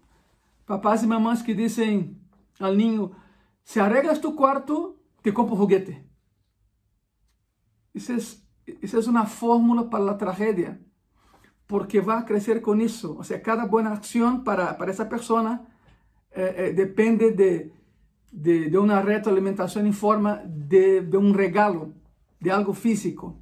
Papás 0.66 1.04
y 1.04 1.08
mamás 1.08 1.44
que 1.44 1.54
dicen 1.54 2.28
al 2.60 2.78
niño, 2.78 3.12
si 3.64 3.80
arreglas 3.80 4.22
tu 4.22 4.36
cuarto, 4.36 4.98
te 5.22 5.34
compro 5.34 5.56
juguete. 5.56 6.08
Isso 7.94 8.12
é, 8.12 8.18
isso 8.82 8.98
é 8.98 9.10
uma 9.10 9.26
fórmula 9.26 9.90
para 9.90 10.12
a 10.12 10.16
tragédia, 10.16 10.80
porque 11.68 12.00
vai 12.00 12.24
crescer 12.24 12.62
com 12.62 12.76
isso. 12.78 13.16
Ou 13.18 13.24
seja, 13.24 13.40
cada 13.40 13.66
boa 13.66 13.90
ação 13.90 14.42
para, 14.42 14.74
para 14.74 14.90
essa 14.90 15.06
pessoa 15.06 15.60
eh, 16.32 16.70
eh, 16.70 16.74
depende 16.74 17.32
de, 17.32 17.72
de, 18.32 18.70
de, 18.70 18.78
uma 18.78 19.02
retroalimentação 19.02 19.86
em 19.86 19.92
forma 19.92 20.42
de, 20.46 21.02
de 21.02 21.18
um 21.18 21.32
regalo, 21.34 21.94
de 22.40 22.50
algo 22.50 22.74
físico. 22.74 23.38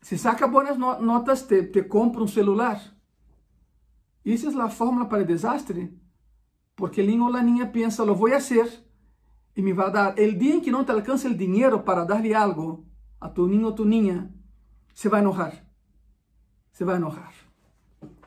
Se 0.00 0.16
saca 0.16 0.46
boas 0.46 0.78
notas, 0.78 1.42
te, 1.42 1.64
te 1.64 1.82
compra 1.82 2.22
um 2.22 2.28
celular. 2.28 2.80
Isso 4.24 4.48
é 4.48 4.62
a 4.62 4.70
fórmula 4.70 5.06
para 5.06 5.22
o 5.22 5.26
desastre, 5.26 5.92
porque 6.74 7.00
el 7.00 7.08
niño 7.08 7.26
ou 7.26 7.36
a 7.36 7.42
niña 7.42 7.72
pensa, 7.72 8.04
lo 8.04 8.14
vou 8.14 8.30
fazer 8.30 8.68
e 9.56 9.60
me 9.62 9.72
vai 9.72 9.90
dar. 9.90 10.18
El 10.18 10.38
dia 10.38 10.54
em 10.54 10.60
que 10.60 10.70
não 10.70 10.84
te 10.84 10.92
alcança 10.92 11.28
o 11.28 11.34
dinheiro 11.34 11.80
para 11.80 12.04
dar-lhe 12.04 12.34
algo, 12.34 12.86
a 13.20 13.28
tu 13.28 13.46
niño 13.46 13.68
o 13.68 13.74
tu 13.74 13.84
niña, 13.84 14.30
se 14.94 15.08
va 15.08 15.18
a 15.18 15.20
enojar. 15.20 15.67
Se 16.78 16.84
va 16.84 16.92
a 16.92 16.98
enojar. 16.98 17.32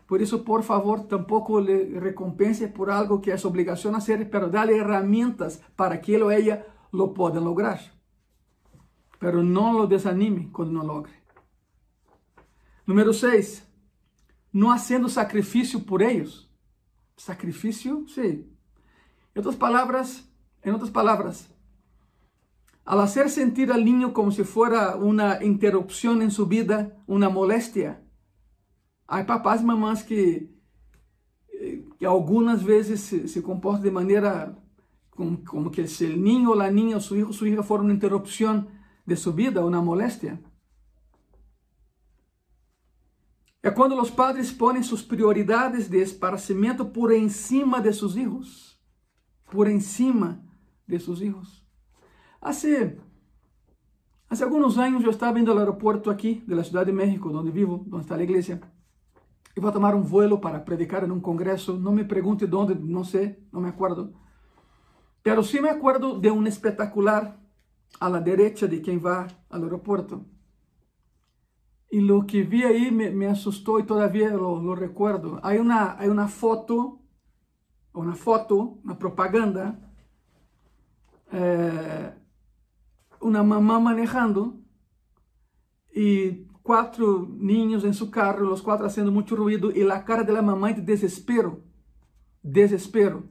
Por 0.07 0.21
eso, 0.21 0.43
por 0.43 0.63
favor, 0.63 1.07
tampoco 1.07 1.61
le 1.61 1.97
recompense 1.97 2.67
por 2.67 2.91
algo 2.91 3.21
que 3.21 3.31
es 3.31 3.45
obligación 3.45 3.95
hacer, 3.95 4.29
pero 4.29 4.49
dale 4.49 4.75
herramientas 4.75 5.61
para 5.77 6.01
que 6.01 6.15
él 6.15 6.23
o 6.23 6.31
ella 6.31 6.67
lo 6.91 7.13
puedan 7.13 7.45
lograr. 7.45 7.79
Pero 9.19 9.41
no 9.41 9.71
lo 9.71 9.87
desanime 9.87 10.51
cuando 10.51 10.73
no 10.73 10.85
logre. 10.85 11.13
Número 12.85 13.13
6. 13.13 13.65
No 14.51 14.73
haciendo 14.73 15.07
sacrificio 15.07 15.85
por 15.85 16.03
ellos. 16.03 16.51
Sacrificio, 17.15 18.03
sí. 18.09 18.53
En 19.33 19.39
otras 19.39 19.55
palabras, 19.55 20.29
en 20.61 20.75
otras 20.75 20.91
palabras, 20.91 21.49
al 22.83 22.99
hacer 22.99 23.29
sentir 23.29 23.71
al 23.71 23.85
niño 23.85 24.11
como 24.11 24.31
si 24.31 24.43
fuera 24.43 24.97
una 24.97 25.41
interrupción 25.41 26.21
en 26.21 26.31
su 26.31 26.47
vida, 26.47 27.01
una 27.07 27.29
molestia, 27.29 28.00
hay 29.11 29.25
papás 29.25 29.61
y 29.61 29.65
mamás 29.65 30.05
que, 30.05 30.49
que 31.99 32.05
algunas 32.05 32.63
veces 32.63 33.01
se, 33.01 33.27
se 33.27 33.43
comportan 33.43 33.83
de 33.83 33.91
manera 33.91 34.57
como, 35.09 35.43
como, 35.43 35.69
que 35.69 35.85
niño 36.15 36.51
o 36.51 36.55
la 36.55 36.71
niña, 36.71 37.01
su 37.01 37.17
hijo 37.17 37.31
o 37.31 37.33
su 37.33 37.45
hija 37.45 37.61
fuera 37.61 37.83
una 37.83 37.93
interrupción 37.93 38.69
de 39.05 39.17
su 39.17 39.33
vida, 39.33 39.65
una 39.65 39.81
molestia. 39.81 40.41
É 43.61 43.69
quando 43.69 43.99
os 43.99 44.09
padres 44.09 44.49
põem 44.51 44.81
suas 44.81 45.03
prioridades 45.03 45.89
de 45.89 45.99
esparcimento 46.01 46.85
por 46.85 47.11
encima 47.11 47.81
de 47.81 47.91
seus 47.91 48.15
hijos. 48.15 48.79
Por 49.51 49.67
encima 49.67 50.41
de 50.87 50.97
seus 50.99 51.21
hijos. 51.21 51.67
Hace, 52.39 52.97
hace 54.29 54.43
algunos 54.43 54.77
años 54.77 55.03
eu 55.03 55.11
estava 55.11 55.37
indo 55.39 55.51
ao 55.51 55.59
aeroporto 55.59 56.09
aqui 56.09 56.43
de 56.47 56.55
la 56.55 56.63
Ciudad 56.63 56.85
de 56.85 56.93
México, 56.93 57.29
onde 57.29 57.51
vivo, 57.51 57.85
onde 57.91 58.01
está 58.01 58.15
a 58.15 58.23
igreja. 58.23 58.59
E 59.55 59.59
vou 59.59 59.71
tomar 59.71 59.95
um 59.95 60.01
vuelo 60.01 60.39
para 60.39 60.59
predicar 60.59 61.03
em 61.03 61.11
um 61.11 61.19
congresso. 61.19 61.77
Não 61.77 61.91
me 61.91 62.03
pergunte 62.03 62.45
onde, 62.45 62.75
não 62.75 63.03
sei, 63.03 63.37
não 63.51 63.61
me 63.61 63.69
acordo. 63.69 64.13
Pero 65.23 65.43
sim 65.43 65.61
me 65.61 65.69
acordo 65.69 66.19
de 66.19 66.31
um 66.31 66.45
espetacular 66.47 67.37
à 67.99 68.07
la 68.07 68.19
derecha 68.19 68.67
de 68.67 68.79
quem 68.79 68.97
vai 68.97 69.27
ao 69.49 69.63
aeroporto. 69.63 70.25
Y 71.91 71.99
lo 71.99 72.25
que 72.25 72.43
vi 72.43 72.63
ahí 72.63 72.89
me, 72.89 73.11
me 73.11 73.27
asustó 73.27 73.77
y 73.77 73.83
todavía 73.83 74.29
lo, 74.29 74.61
lo, 74.61 74.75
recuerdo. 74.75 75.41
Hay 75.43 75.57
una, 75.57 75.99
hay 75.99 76.07
una 76.07 76.29
foto, 76.29 77.01
una 77.91 78.15
foto, 78.15 78.79
una 78.83 78.97
propaganda, 78.97 79.77
eh, 81.33 82.13
una 83.19 83.43
mamá 83.43 83.79
manejando 83.79 84.61
y 85.93 86.47
cuatro 86.63 87.27
niños 87.29 87.83
en 87.83 87.93
su 87.93 88.11
carro, 88.11 88.45
los 88.45 88.61
cuatro 88.61 88.85
haciendo 88.85 89.11
mucho 89.11 89.35
ruido 89.35 89.71
y 89.71 89.83
la 89.83 90.03
cara 90.05 90.23
de 90.23 90.33
la 90.33 90.41
de 90.41 90.81
desespero, 90.81 91.61
desespero. 92.41 93.23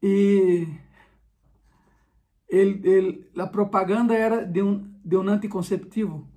Y 0.00 0.64
el, 2.48 2.86
el, 2.86 3.30
la 3.34 3.50
propaganda 3.50 4.16
era 4.16 4.44
de 4.44 4.62
un 4.62 4.88
de 5.08 5.16
um 5.16 5.28
anticonceptivo. 5.28 6.28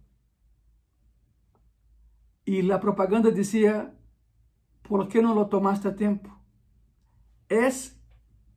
E 2.45 2.71
a 2.71 2.79
propaganda 2.79 3.31
dizia: 3.31 3.93
¿por 4.83 5.07
que 5.07 5.21
não 5.21 5.33
lo 5.33 5.45
tomaste 5.45 5.87
a 5.87 5.93
tempo? 5.93 6.29
É 7.49 7.69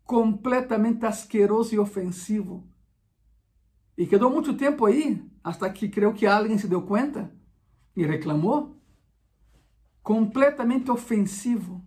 completamente 0.04 1.04
asqueroso 1.04 1.74
e 1.74 1.78
ofensivo. 1.78 2.64
E 3.96 4.06
quedou 4.06 4.30
muito 4.30 4.54
tempo 4.54 4.86
aí, 4.86 5.22
hasta 5.42 5.70
que 5.70 5.88
creio 5.88 6.12
que 6.12 6.26
alguém 6.26 6.58
se 6.58 6.66
deu 6.66 6.82
conta 6.82 7.32
e 7.96 8.04
reclamou. 8.04 8.76
Completamente 10.02 10.90
ofensivo. 10.90 11.82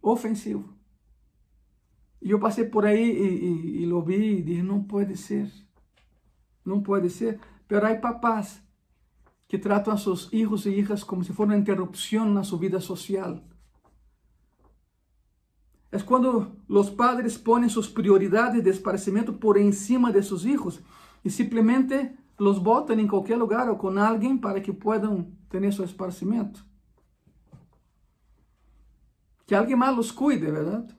Ofensivo. 0.00 0.74
E 2.20 2.30
eu 2.30 2.38
passei 2.38 2.64
por 2.64 2.84
aí 2.84 3.10
e, 3.10 3.44
e, 3.44 3.82
e 3.82 3.86
lo 3.86 4.02
vi 4.02 4.38
e 4.38 4.42
disse: 4.42 4.62
não 4.62 4.82
pode 4.82 5.16
ser. 5.16 5.52
Não 6.64 6.80
pode 6.82 7.10
ser. 7.10 7.38
Pero 7.68 7.86
hay 7.86 7.98
papás 7.98 8.62
que 9.48 9.58
tratam 9.58 9.92
a 9.92 9.96
seus 9.96 10.32
hijos 10.32 10.66
e 10.66 10.70
hijas 10.70 11.04
como 11.04 11.22
se 11.22 11.32
fosse 11.32 11.50
uma 11.50 11.56
interrupção 11.56 12.24
na 12.24 12.42
sua 12.42 12.58
vida 12.58 12.80
social. 12.80 13.38
É 15.90 15.98
quando 15.98 16.56
os 16.68 16.88
padres 16.88 17.36
põem 17.36 17.68
suas 17.68 17.86
prioridades 17.86 18.62
de 18.62 18.70
esparcimento 18.70 19.34
por 19.34 19.58
encima 19.58 20.10
de 20.10 20.22
seus 20.22 20.44
hijos 20.44 20.80
e 21.24 21.30
simplesmente 21.30 22.12
los 22.38 22.58
botam 22.58 22.98
em 22.98 23.06
qualquer 23.06 23.36
lugar 23.36 23.68
ou 23.68 23.76
com 23.76 23.96
alguém 23.98 24.36
para 24.36 24.60
que 24.60 24.72
possam 24.72 25.30
ter 25.48 25.72
seu 25.72 25.84
esparcimento. 25.84 26.64
Que 29.46 29.54
alguém 29.54 29.76
mais 29.76 29.96
los 29.96 30.10
cuide, 30.10 30.50
verdade? 30.50 30.94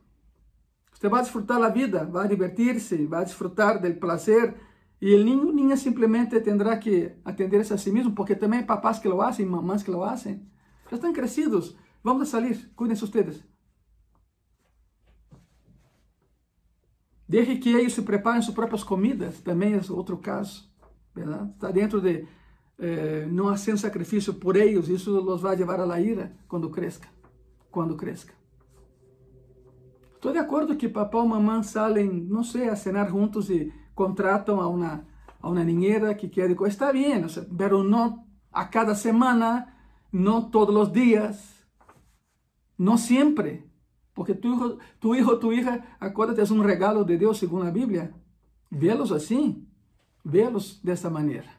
Você 0.91 1.09
vai 1.09 1.21
desfrutar 1.21 1.61
a 1.61 1.69
vida, 1.69 2.05
vai 2.05 2.27
divertir-se, 2.27 3.05
vai 3.07 3.25
desfrutar 3.25 3.81
do 3.81 3.93
prazer 3.95 4.55
e 5.01 5.13
o 5.15 5.23
niño 5.23 5.51
niña 5.51 5.75
simplesmente 5.75 6.39
terá 6.39 6.77
que 6.77 7.11
atender-se 7.25 7.73
a 7.73 7.77
si 7.77 7.91
mesmo, 7.91 8.15
porque 8.15 8.35
também 8.35 8.63
papás 8.63 8.99
que 8.99 9.09
lo 9.09 9.21
hacen, 9.21 9.49
mamás 9.49 9.83
que 9.83 9.91
lo 9.91 10.03
hacen. 10.03 10.47
Já 10.89 10.95
estão 10.95 11.11
crescidos, 11.11 11.75
vamos 12.01 12.21
a 12.23 12.31
salir, 12.31 12.71
cuídense 12.75 13.03
ustedes. 13.03 13.43
Deje 17.33 17.55
que 17.55 17.69
eles 17.69 17.93
se 17.93 18.03
preparem 18.03 18.43
suas 18.43 18.53
próprias 18.53 18.83
comidas, 18.83 19.41
também 19.41 19.73
é 19.73 19.81
outro 19.91 20.17
caso, 20.17 20.69
verdade? 21.15 21.49
Está 21.49 21.71
dentro 21.71 21.99
de 21.99 22.27
eh, 22.77 23.25
não 23.25 23.47
hacer 23.47 23.75
sacrifício 23.75 24.35
por 24.35 24.55
eles, 24.55 24.87
isso 24.87 25.19
os 25.19 25.41
vai 25.41 25.55
levar 25.55 25.83
la 25.83 25.99
ira 25.99 26.31
quando 26.47 26.69
cresca, 26.69 27.07
quando 27.71 27.95
cresca. 27.95 28.35
Estou 30.13 30.31
de 30.31 30.37
acordo 30.37 30.75
que 30.75 30.87
papá 30.87 31.17
ou 31.17 31.27
mamãe 31.27 31.63
salem, 31.63 32.07
não 32.07 32.43
sei, 32.43 32.69
a 32.69 32.75
cenar 32.75 33.09
juntos 33.09 33.49
e 33.49 33.73
contratam 33.95 34.61
a 34.61 34.67
uma, 34.67 35.03
a 35.41 35.49
uma 35.49 35.63
niñera 35.63 36.13
que 36.13 36.29
quer, 36.29 36.51
está 36.67 36.93
bem, 36.93 37.19
mas 37.19 37.35
não 37.83 38.27
a 38.51 38.63
cada 38.63 38.93
semana, 38.93 39.73
não 40.11 40.51
todos 40.51 40.75
os 40.75 40.91
dias, 40.91 41.65
não 42.77 42.95
sempre, 42.95 43.67
porque 44.13 44.35
tu 44.35 44.53
hijo, 44.53 44.77
tu 44.99 45.15
hijo, 45.15 45.39
tu 45.39 45.51
hija, 45.51 45.83
acuérdate, 45.99 46.41
é 46.41 46.53
um 46.53 46.61
regalo 46.61 47.03
de 47.03 47.17
Deus, 47.17 47.37
segundo 47.37 47.65
a 47.65 47.71
Bíblia. 47.71 48.13
Vê-los 48.69 49.11
assim, 49.11 49.67
vê-los 50.23 50.79
dessa 50.83 51.09
maneira. 51.09 51.49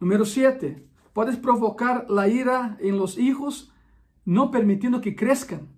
Número 0.00 0.26
7. 0.26 0.82
Puedes 1.14 1.36
provocar 1.36 2.06
a 2.10 2.28
ira 2.28 2.76
em 2.80 2.92
los 2.92 3.16
hijos, 3.16 3.72
não 4.26 4.50
permitindo 4.50 5.00
que 5.00 5.12
cresçam. 5.12 5.68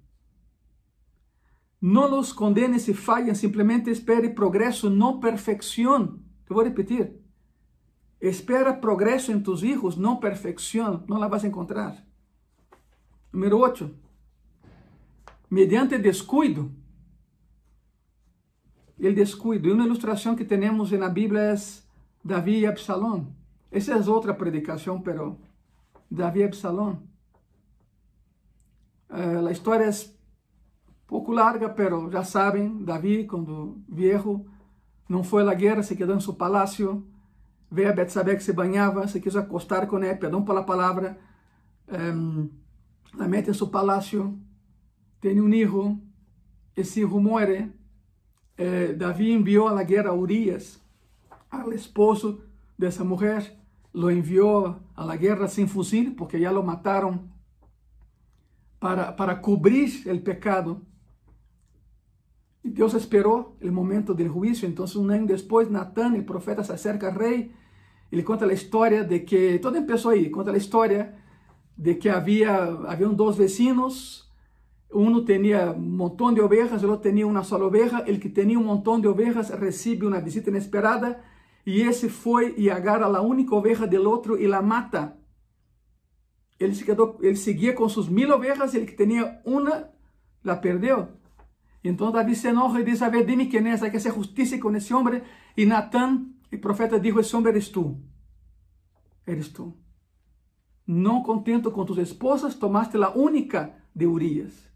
Não 1.81 2.09
los 2.09 2.33
condene 2.33 2.81
se 2.81 2.95
falham, 2.95 3.35
simplesmente 3.35 3.91
espere 3.91 4.31
progresso, 4.31 4.89
não 4.91 5.21
perfeição. 5.21 6.19
Te 6.47 6.55
vou 6.55 6.65
repetir. 6.65 7.21
Espera 8.21 8.73
progresso 8.73 9.31
em 9.31 9.39
tus 9.39 9.63
hijos, 9.63 9.97
não 9.97 10.17
perfeição. 10.17 11.05
Não 11.07 11.19
la 11.19 11.29
vas 11.29 11.45
a 11.45 11.49
encontrar. 11.49 12.03
Número 13.33 13.59
8. 13.59 14.06
Mediante 15.49 15.99
descuido. 15.99 16.73
El 18.99 19.15
descuido. 19.15 19.69
E 19.69 19.73
uma 19.73 19.85
ilustração 19.85 20.35
que 20.35 20.45
temos 20.45 20.91
na 20.93 21.09
Bíblia 21.09 21.53
é 21.53 21.57
Davi 22.25 22.61
e 22.61 22.67
Absalom. 22.67 23.27
Essa 23.71 23.93
é 23.93 24.11
outra 24.11 24.35
predicação, 24.35 25.01
pero 25.01 25.39
Davi 26.11 26.41
e 26.41 26.45
Absalom. 26.45 26.97
Uh, 29.09 29.47
a 29.47 29.53
história 29.53 29.85
é 29.85 29.91
pouco 31.07 31.31
larga, 31.31 31.69
pero 31.69 32.11
já 32.11 32.25
sabem, 32.25 32.83
Davi, 32.83 33.25
quando 33.25 33.81
viejo, 33.89 34.45
não 35.09 35.23
foi 35.23 35.49
à 35.49 35.55
guerra, 35.55 35.83
se 35.83 35.95
quedou 35.95 36.17
em 36.17 36.21
seu 36.21 36.35
palácio, 36.35 37.07
veio 37.71 37.91
a 37.91 37.93
Betsabé 37.93 38.35
que 38.35 38.43
se 38.43 38.53
banhava, 38.53 39.07
se 39.07 39.21
quis 39.21 39.37
acostar 39.37 39.87
com 39.87 40.03
ele, 40.03 40.17
perdão 40.17 40.45
pela 40.45 40.65
palavra, 40.65 41.17
um, 41.89 42.51
la 43.15 43.29
mete 43.29 43.51
em 43.51 43.55
seu 43.55 43.69
palácio, 43.69 44.37
tem 45.21 45.41
um 45.41 45.53
hijo, 45.53 45.99
esse 46.77 47.01
hijo 47.01 47.21
muere, 47.21 47.73
eh, 48.57 48.93
Davi 48.93 49.33
enviou 49.33 49.69
à 49.69 49.83
guerra 49.83 50.15
Urias, 50.15 50.81
ao 51.51 51.73
esposo 51.73 52.41
dessa 52.79 53.05
mulher, 53.05 53.59
lo 53.93 54.11
enviou 54.11 54.77
à 54.95 55.17
guerra 55.17 55.49
sem 55.49 55.67
fuzil, 55.67 56.15
porque 56.15 56.39
já 56.39 56.51
lo 56.51 56.63
mataram 56.63 57.29
para, 58.79 59.13
para 59.13 59.35
cobrir 59.37 60.05
o 60.07 60.21
pecado. 60.21 60.87
Deus 62.63 62.95
esperou 62.95 63.57
o 63.63 63.73
momento 63.73 64.13
do 64.13 64.25
juízo, 64.25 64.67
então 64.67 64.85
um 64.97 65.11
ano 65.11 65.27
depois, 65.27 65.71
Natán, 65.71 66.15
o 66.15 66.25
profeta, 66.25 66.63
se 66.63 66.73
acerca 66.73 67.09
ao 67.09 67.15
rei, 67.15 67.53
ele 68.11 68.23
conta 68.23 68.45
a 68.45 68.53
história 68.53 69.05
de 69.05 69.21
que, 69.21 69.59
todo 69.61 69.81
começou 69.81 70.11
aí, 70.11 70.31
conta 70.31 70.51
a 70.51 70.57
história 70.57 71.15
de 71.77 71.95
que 71.95 72.09
havia, 72.09 72.55
haviam 72.87 73.15
dois 73.15 73.37
vecinos, 73.37 74.26
um 74.93 75.25
tinha 75.25 75.73
um 75.73 75.81
montão 75.81 76.33
de 76.33 76.41
ovejas, 76.41 76.83
o 76.83 76.91
outro 76.91 77.11
tinha 77.11 77.27
uma 77.27 77.43
só 77.43 77.57
oveja, 77.57 78.05
ele 78.07 78.19
que 78.19 78.29
tinha 78.29 78.59
um 78.59 78.65
montão 78.65 79.01
de 79.01 79.09
ovejas 79.09 79.51
recebe 79.51 80.07
uma 80.07 80.21
visita 80.21 80.51
inesperada, 80.51 81.21
e 81.65 81.83
esse 81.83 82.09
foi 82.09 82.55
e 82.57 82.71
agarra 82.71 83.07
a 83.07 83.21
única 83.21 83.55
oveja 83.55 83.87
do 83.87 84.09
outro 84.09 84.41
e 84.41 84.47
la 84.47 84.63
mata. 84.63 85.17
Ele, 86.59 86.75
se 86.75 86.85
quedou, 86.85 87.19
ele 87.21 87.37
seguia 87.37 87.75
com 87.75 87.89
suas 87.89 88.09
mil 88.09 88.31
ovejas, 88.31 88.75
ele 88.75 88.87
que 88.87 88.97
tinha 88.97 89.41
uma, 89.45 89.91
la 90.45 90.57
perdeu. 90.57 91.09
Então 91.85 92.11
Davi 92.11 92.35
se 92.35 92.49
enoja 92.49 92.81
e 92.81 92.85
diz, 92.85 93.03
a 93.03 93.09
ver, 93.09 93.27
dime 93.27 93.47
quem 93.47 93.69
é, 93.69 93.73
hay 93.73 93.91
que 93.91 93.97
hacer 93.97 94.13
justicia 94.13 94.59
com 94.59 94.75
esse 94.75 94.95
homem. 94.95 95.23
E 95.57 95.67
Natán, 95.67 96.33
o 96.53 96.59
profeta, 96.59 96.99
dijo, 96.99 97.21
esse 97.21 97.37
homem 97.37 97.51
eres 97.51 97.69
tu. 97.69 98.01
Eres 99.27 99.49
tu. 99.49 99.77
Não 100.87 101.23
contento 101.23 101.71
com 101.71 101.85
tus 101.85 101.99
esposas, 101.99 102.55
tomaste 102.55 102.97
a 102.97 103.11
única 103.11 103.75
de 103.95 104.07
Urias. 104.07 104.71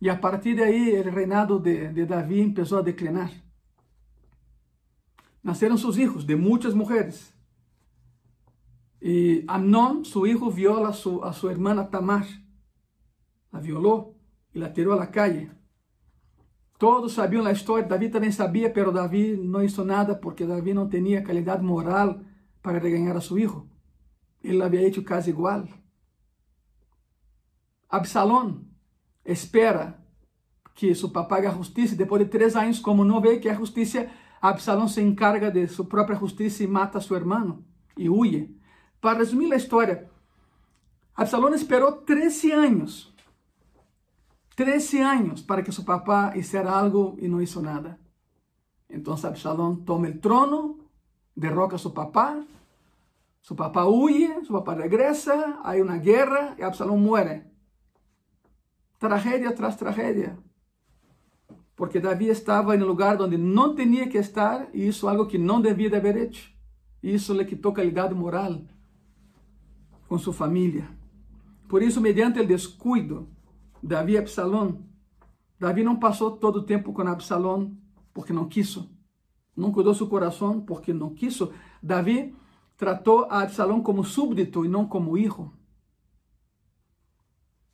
Y 0.00 0.08
a 0.08 0.18
partir 0.18 0.56
de 0.56 0.64
ahí 0.64 0.90
el 0.92 1.12
reinado 1.12 1.58
de, 1.58 1.92
David 2.06 2.40
empezó 2.40 2.78
a 2.78 2.82
declinar. 2.82 3.30
Nacieron 5.42 5.76
sus 5.76 5.98
hijos 5.98 6.26
de 6.26 6.36
muchas 6.36 6.74
mujeres. 6.74 7.34
Y 8.98 9.44
Amnón, 9.46 10.06
su 10.06 10.26
hijo, 10.26 10.50
viola 10.50 10.88
a 10.88 11.32
su, 11.32 11.50
hermana 11.50 11.90
Tamar. 11.90 12.24
La 13.52 13.60
violó 13.60 14.14
y 14.54 14.58
la 14.58 14.72
tiró 14.72 14.94
a 14.94 14.96
la 14.96 15.10
calle. 15.10 15.52
Todos 16.78 17.12
sabían 17.12 17.44
la 17.44 17.52
historia, 17.52 17.86
David 17.86 18.12
también 18.12 18.32
sabía, 18.32 18.72
pero 18.72 18.90
David 18.90 19.38
no 19.38 19.62
hizo 19.62 19.84
nada 19.84 20.18
porque 20.18 20.46
David 20.46 20.74
no 20.74 20.88
tenía 20.88 21.22
calidad 21.22 21.60
moral 21.60 22.26
para 22.62 22.78
regañar 22.78 23.18
a 23.18 23.20
su 23.20 23.36
hijo. 23.36 23.68
Él 24.40 24.58
lo 24.58 24.64
había 24.64 24.80
hecho 24.80 25.04
casi 25.04 25.28
igual. 25.28 25.68
Absalón 27.88 28.69
espera 29.24 30.04
que 30.74 30.94
su 30.94 31.12
papá 31.12 31.36
haga 31.36 31.52
justicia. 31.52 31.96
Después 31.96 32.20
de 32.20 32.28
tres 32.28 32.56
años, 32.56 32.80
como 32.80 33.04
no 33.04 33.20
ve 33.20 33.40
que 33.40 33.50
hay 33.50 33.56
justicia, 33.56 34.12
Absalón 34.40 34.88
se 34.88 35.02
encarga 35.02 35.50
de 35.50 35.68
su 35.68 35.88
propia 35.88 36.16
justicia 36.16 36.64
y 36.64 36.68
mata 36.68 36.98
a 36.98 37.02
su 37.02 37.14
hermano 37.14 37.62
y 37.96 38.08
huye. 38.08 38.50
Para 39.00 39.18
resumir 39.18 39.48
la 39.48 39.56
historia, 39.56 40.08
Absalón 41.14 41.54
esperó 41.54 42.00
13 42.06 42.54
años, 42.54 43.14
13 44.56 45.02
años 45.02 45.42
para 45.42 45.62
que 45.62 45.72
su 45.72 45.84
papá 45.84 46.32
hiciera 46.34 46.78
algo 46.78 47.16
y 47.18 47.28
no 47.28 47.42
hizo 47.42 47.60
nada. 47.60 47.98
Entonces 48.88 49.26
Absalón 49.26 49.84
toma 49.84 50.06
el 50.08 50.20
trono, 50.20 50.78
derroca 51.34 51.76
a 51.76 51.78
su 51.78 51.92
papá, 51.92 52.42
su 53.40 53.56
papá 53.56 53.86
huye, 53.86 54.34
su 54.44 54.52
papá 54.52 54.74
regresa, 54.74 55.60
hay 55.64 55.80
una 55.80 55.96
guerra 55.96 56.54
y 56.58 56.62
Absalón 56.62 57.02
muere. 57.02 57.49
Tragedia 59.00 59.54
tras 59.54 59.78
tragedia. 59.78 60.38
Porque 61.74 62.00
David 62.00 62.32
estaba 62.32 62.74
en 62.74 62.82
el 62.82 62.86
lugar 62.86 63.16
donde 63.16 63.38
no 63.38 63.74
tenía 63.74 64.10
que 64.10 64.18
estar 64.18 64.68
y 64.74 64.88
hizo 64.88 65.08
algo 65.08 65.26
que 65.26 65.38
no 65.38 65.62
debía 65.62 65.88
de 65.88 65.96
haber 65.96 66.18
hecho. 66.18 66.50
Y 67.00 67.14
eso 67.14 67.32
le 67.32 67.46
quitó 67.46 67.72
calidad 67.72 68.10
moral 68.10 68.68
con 70.06 70.18
su 70.18 70.34
familia. 70.34 70.94
Por 71.66 71.82
isso, 71.82 71.98
mediante 71.98 72.40
o 72.40 72.46
descuido, 72.46 73.26
Davi 73.82 74.12
e 74.12 74.18
Absalão, 74.18 74.84
Davi 75.58 75.82
não 75.82 75.96
passou 75.96 76.32
todo 76.32 76.56
o 76.56 76.66
tempo 76.66 76.92
com 76.92 77.00
Absalão 77.00 77.74
porque 78.12 78.34
não 78.34 78.48
quis. 78.48 78.78
Não 79.56 79.72
cuidou 79.72 79.94
seu 79.94 80.08
coração 80.08 80.60
porque 80.60 80.92
não 80.92 81.14
quis. 81.14 81.38
Davi 81.82 82.36
tratou 82.76 83.26
a 83.30 83.40
Absalão 83.40 83.82
como 83.82 84.04
súbdito 84.04 84.62
e 84.62 84.68
não 84.68 84.86
como 84.86 85.16
hijo. 85.16 85.50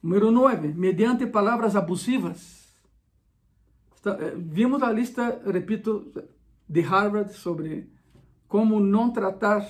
Número 0.06 0.30
9, 0.30 0.72
mediante 0.74 1.26
palavras 1.26 1.74
abusivas. 1.74 2.72
Eh, 4.04 4.34
vimos 4.38 4.80
a 4.80 4.92
lista, 4.92 5.42
repito, 5.44 6.12
de 6.68 6.80
Harvard 6.84 7.32
sobre 7.32 7.90
como 8.46 8.78
não 8.78 9.12
tratar 9.12 9.68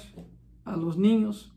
a 0.63 0.77
los 0.77 0.95
niños 0.95 1.51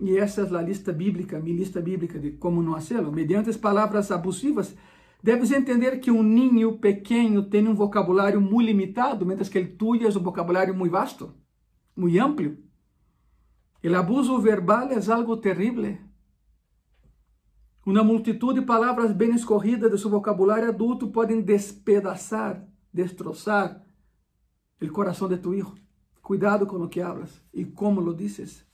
e 0.00 0.16
essa 0.16 0.42
é 0.42 0.56
a 0.56 0.62
lista 0.62 0.92
bíblica, 0.92 1.40
minha 1.40 1.56
lista 1.56 1.80
bíblica 1.80 2.16
de 2.20 2.30
como 2.30 2.62
não 2.62 2.74
fazê-lo. 2.74 3.10
Mediante 3.10 3.50
as 3.50 3.56
palavras 3.56 4.12
abusivas, 4.12 4.76
deves 5.20 5.50
entender 5.50 5.98
que 5.98 6.12
um 6.12 6.22
ninho 6.22 6.78
pequeno 6.78 7.42
tem 7.42 7.66
um 7.66 7.74
vocabulário 7.74 8.40
muito 8.40 8.68
limitado, 8.68 9.26
mientras 9.26 9.48
que 9.48 9.58
el 9.58 9.76
tuyo 9.76 10.06
é 10.06 10.10
um 10.16 10.22
vocabulário 10.22 10.72
muito 10.72 10.92
vasto, 10.92 11.34
muito 11.96 12.20
amplo. 12.20 12.58
O 13.82 13.94
abuso 13.96 14.38
verbal 14.38 14.88
é 14.92 15.12
algo 15.12 15.36
terrível. 15.36 16.13
Uma 17.86 18.02
multitud 18.02 18.54
de 18.58 18.64
palavras 18.64 19.12
bem 19.12 19.34
escorridas 19.34 19.90
de 19.90 19.98
seu 19.98 20.08
vocabulário 20.08 20.68
adulto 20.68 21.08
podem 21.08 21.42
despedaçar, 21.42 22.66
destroçar 22.92 23.84
o 24.80 24.88
coração 24.90 25.28
de 25.28 25.36
tu 25.36 25.54
hijo. 25.54 25.74
Cuidado 26.22 26.66
com 26.66 26.76
o 26.76 26.88
que 26.88 27.02
hablas 27.02 27.42
e 27.52 27.64
como 27.66 28.00
lo 28.00 28.14
dices. 28.14 28.64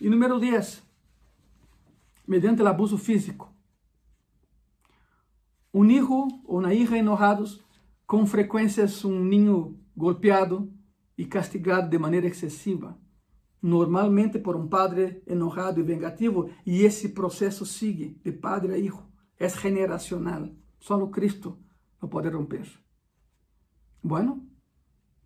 E 0.00 0.08
número 0.08 0.38
10, 0.38 0.84
mediante 2.28 2.62
o 2.62 2.68
abuso 2.68 2.96
físico. 2.96 3.52
Um 5.74 5.84
hijo 5.84 6.28
ou 6.44 6.60
uma 6.60 6.72
hija 6.72 6.96
enojados, 6.96 7.60
com 8.06 8.24
frequência 8.24 8.82
é 8.82 9.06
um 9.06 9.24
ninho 9.24 9.80
golpeado 9.96 10.72
e 11.18 11.24
castigado 11.24 11.90
de 11.90 11.98
maneira 11.98 12.28
excessiva, 12.28 12.96
normalmente 13.66 14.38
por 14.38 14.54
um 14.54 14.68
padre 14.68 15.24
enojado 15.26 15.80
e 15.80 15.82
vengativo, 15.82 16.48
e 16.64 16.84
esse 16.84 17.08
processo 17.08 17.66
sigue 17.66 18.16
de 18.22 18.30
padre 18.30 18.72
a 18.72 18.78
hijo, 18.78 19.04
é 19.36 19.48
generacional. 19.48 20.48
Só 20.78 21.04
Cristo 21.08 21.58
lo 22.00 22.08
pode 22.08 22.28
romper. 22.28 22.68
Bueno, 24.00 24.46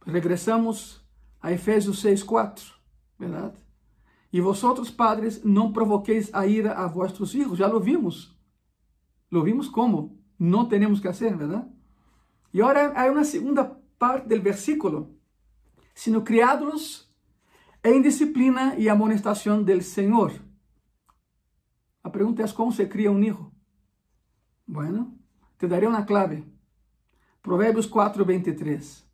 regressamos 0.06 1.06
a 1.38 1.52
Efésios 1.52 2.02
6:4, 2.02 2.80
verdade? 3.18 3.58
E 4.32 4.40
vosotros, 4.40 4.90
padres, 4.90 5.44
não 5.44 5.70
provoqueis 5.70 6.32
a 6.32 6.46
ira 6.46 6.72
a 6.72 6.86
vuestros 6.86 7.34
hijos. 7.34 7.58
Já 7.58 7.66
lo 7.66 7.78
vimos. 7.78 8.34
Lo 9.30 9.42
vimos 9.42 9.68
como. 9.68 10.18
Não 10.38 10.66
temos 10.66 10.98
que 10.98 11.08
fazer, 11.08 11.36
verdade? 11.36 11.68
E 12.54 12.62
agora 12.62 12.94
há 12.96 13.10
uma 13.10 13.24
segunda 13.24 13.64
parte 13.98 14.28
do 14.28 14.40
versículo. 14.40 15.14
Sino 15.94 16.22
criados 16.22 17.09
em 17.82 18.02
disciplina 18.02 18.74
e 18.76 18.88
amonestação 18.88 19.62
del 19.62 19.82
Senhor. 19.82 20.32
A 22.02 22.10
pergunta 22.10 22.42
é 22.42 22.48
como 22.48 22.72
se 22.72 22.86
cria 22.86 23.10
um 23.10 23.22
hijo. 23.22 23.52
Bueno, 24.66 25.18
te 25.58 25.66
daré 25.66 25.86
uma 25.86 26.04
clave. 26.04 26.44
Provérbios 27.42 27.86
4, 27.86 28.24
23. 28.24 29.06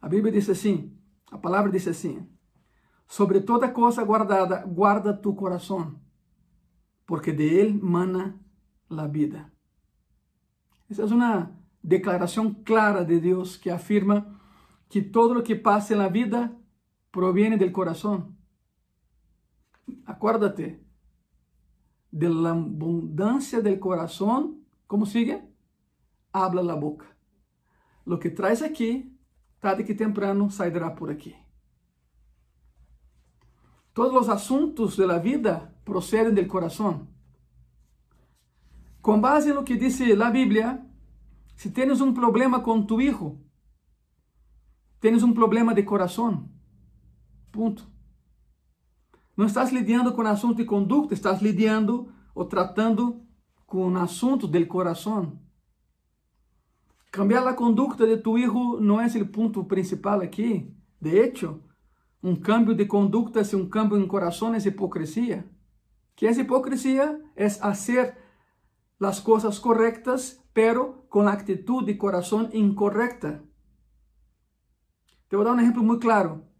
A 0.00 0.08
Bíblia 0.08 0.32
diz 0.32 0.48
assim, 0.50 0.96
a 1.30 1.38
palavra 1.38 1.72
diz 1.72 1.88
assim, 1.88 2.28
Sobre 3.06 3.40
toda 3.40 3.72
cosa 3.72 4.02
guardada, 4.02 4.64
guarda 4.64 5.20
tu 5.20 5.34
corazón, 5.34 6.00
porque 7.06 7.32
de 7.32 7.60
él 7.60 7.80
mana 7.80 8.40
la 8.88 9.06
vida. 9.06 9.52
Esa 10.88 11.04
es 11.04 11.10
una 11.10 11.52
declaración 11.82 12.62
clara 12.64 13.04
de 13.04 13.20
Dios 13.20 13.58
que 13.58 13.70
afirma 13.70 14.40
que 14.88 15.02
todo 15.02 15.34
lo 15.34 15.42
que 15.42 15.56
pasa 15.56 15.92
en 15.92 15.98
la 15.98 16.08
vida 16.08 16.56
proviene 17.14 17.56
del 17.56 17.70
corazón. 17.70 18.36
Acuérdate, 20.04 20.84
de 22.10 22.28
la 22.28 22.50
abundancia 22.50 23.60
del 23.60 23.78
corazón, 23.78 24.66
¿cómo 24.88 25.06
sigue? 25.06 25.48
Habla 26.32 26.60
la 26.64 26.74
boca. 26.74 27.06
Lo 28.04 28.18
que 28.18 28.30
traes 28.30 28.62
aquí, 28.62 29.16
tarde 29.60 29.84
que 29.84 29.94
temprano, 29.94 30.50
saldrá 30.50 30.96
por 30.96 31.08
aquí. 31.08 31.36
Todos 33.92 34.22
os 34.22 34.28
assuntos 34.28 34.96
da 34.96 35.18
vida 35.18 35.72
procedem 35.84 36.34
do 36.34 36.48
coração. 36.48 37.06
Com 39.00 39.20
base 39.20 39.52
no 39.52 39.62
que 39.62 39.76
diz 39.76 40.00
a 40.00 40.30
Bíblia, 40.30 40.84
se 41.54 41.70
tens 41.70 42.00
um 42.00 42.12
problema 42.12 42.58
com 42.58 42.84
tu 42.84 43.00
hijo, 43.00 43.40
tens 44.98 45.22
um 45.22 45.32
problema 45.32 45.72
de 45.72 45.84
coração. 45.84 46.53
Ponto. 47.54 47.86
Não 49.36 49.46
estás 49.46 49.70
lidando 49.70 50.12
com 50.12 50.22
assunto 50.22 50.56
de 50.56 50.64
conduta, 50.64 51.14
estás 51.14 51.40
lidando 51.40 52.12
ou 52.34 52.44
tratando 52.44 53.22
com 53.64 53.96
assuntos 53.96 54.50
do 54.50 54.66
coração. 54.66 55.38
Cambiar 57.12 57.46
a 57.46 57.54
conduta 57.54 58.08
de 58.08 58.16
tu 58.16 58.36
hijo 58.36 58.80
não 58.80 59.00
é 59.00 59.06
o 59.06 59.26
ponto 59.28 59.64
principal 59.66 60.20
aqui. 60.20 60.76
De 61.00 61.16
hecho, 61.16 61.62
um 62.20 62.34
cambio 62.34 62.74
de 62.74 62.86
conduta 62.86 63.40
e 63.40 63.54
um 63.54 63.68
cambio 63.68 63.98
em 63.98 64.08
coração 64.08 64.52
é 64.52 64.58
hipocrisia. 64.58 65.48
Que 66.16 66.26
é 66.26 66.32
hipocrisia? 66.32 67.22
É 67.36 67.48
fazer 67.48 68.16
as 69.00 69.20
coisas 69.20 69.60
corretas, 69.60 70.42
pero 70.52 71.04
com 71.08 71.20
a 71.20 71.34
atitude 71.34 71.86
de 71.86 71.94
coração 71.94 72.50
incorreta. 72.52 73.44
Te 75.30 75.36
vou 75.36 75.44
dar 75.44 75.52
um 75.52 75.60
exemplo 75.60 75.84
muito 75.84 76.02
claro. 76.02 76.53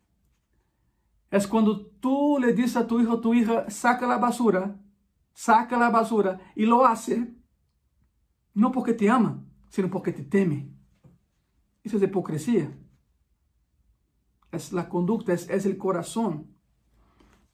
É 1.35 1.49
quando 1.49 1.91
tu 2.01 2.39
le 2.39 2.53
dices 2.53 2.77
a 2.77 2.85
tu 2.85 3.01
hijo, 3.01 3.21
tu 3.21 3.35
hija, 3.35 3.69
saca 3.69 4.07
a 4.07 4.19
basura, 4.19 4.79
saca 5.35 5.77
a 5.85 5.91
basura, 5.91 6.41
e 6.57 6.65
lo 6.65 6.85
hace, 6.85 7.35
não 8.55 8.71
porque 8.71 8.95
te 8.95 9.09
ama, 9.09 9.45
sino 9.69 9.89
porque 9.89 10.13
te 10.13 10.23
teme. 10.23 10.73
Isso 11.85 11.97
é 11.97 12.05
hipocrisia 12.05 12.71
es 14.53 14.73
la 14.73 14.89
conducta, 14.89 15.33
es, 15.33 15.51
es 15.51 15.67
el 15.67 15.77
corazón. 15.77 16.55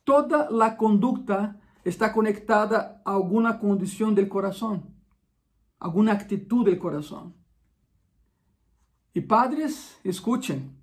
Toda 0.04 0.50
la 0.50 0.76
conducta 0.76 1.58
está 1.82 2.12
conectada 2.12 3.00
a 3.06 3.14
alguna 3.14 3.58
condición 3.58 4.14
del 4.14 4.28
corazón, 4.28 4.94
alguna 5.78 6.12
actitud 6.12 6.66
del 6.66 6.78
corazón. 6.78 7.34
Y 9.14 9.22
padres, 9.22 9.98
escuchen, 10.04 10.76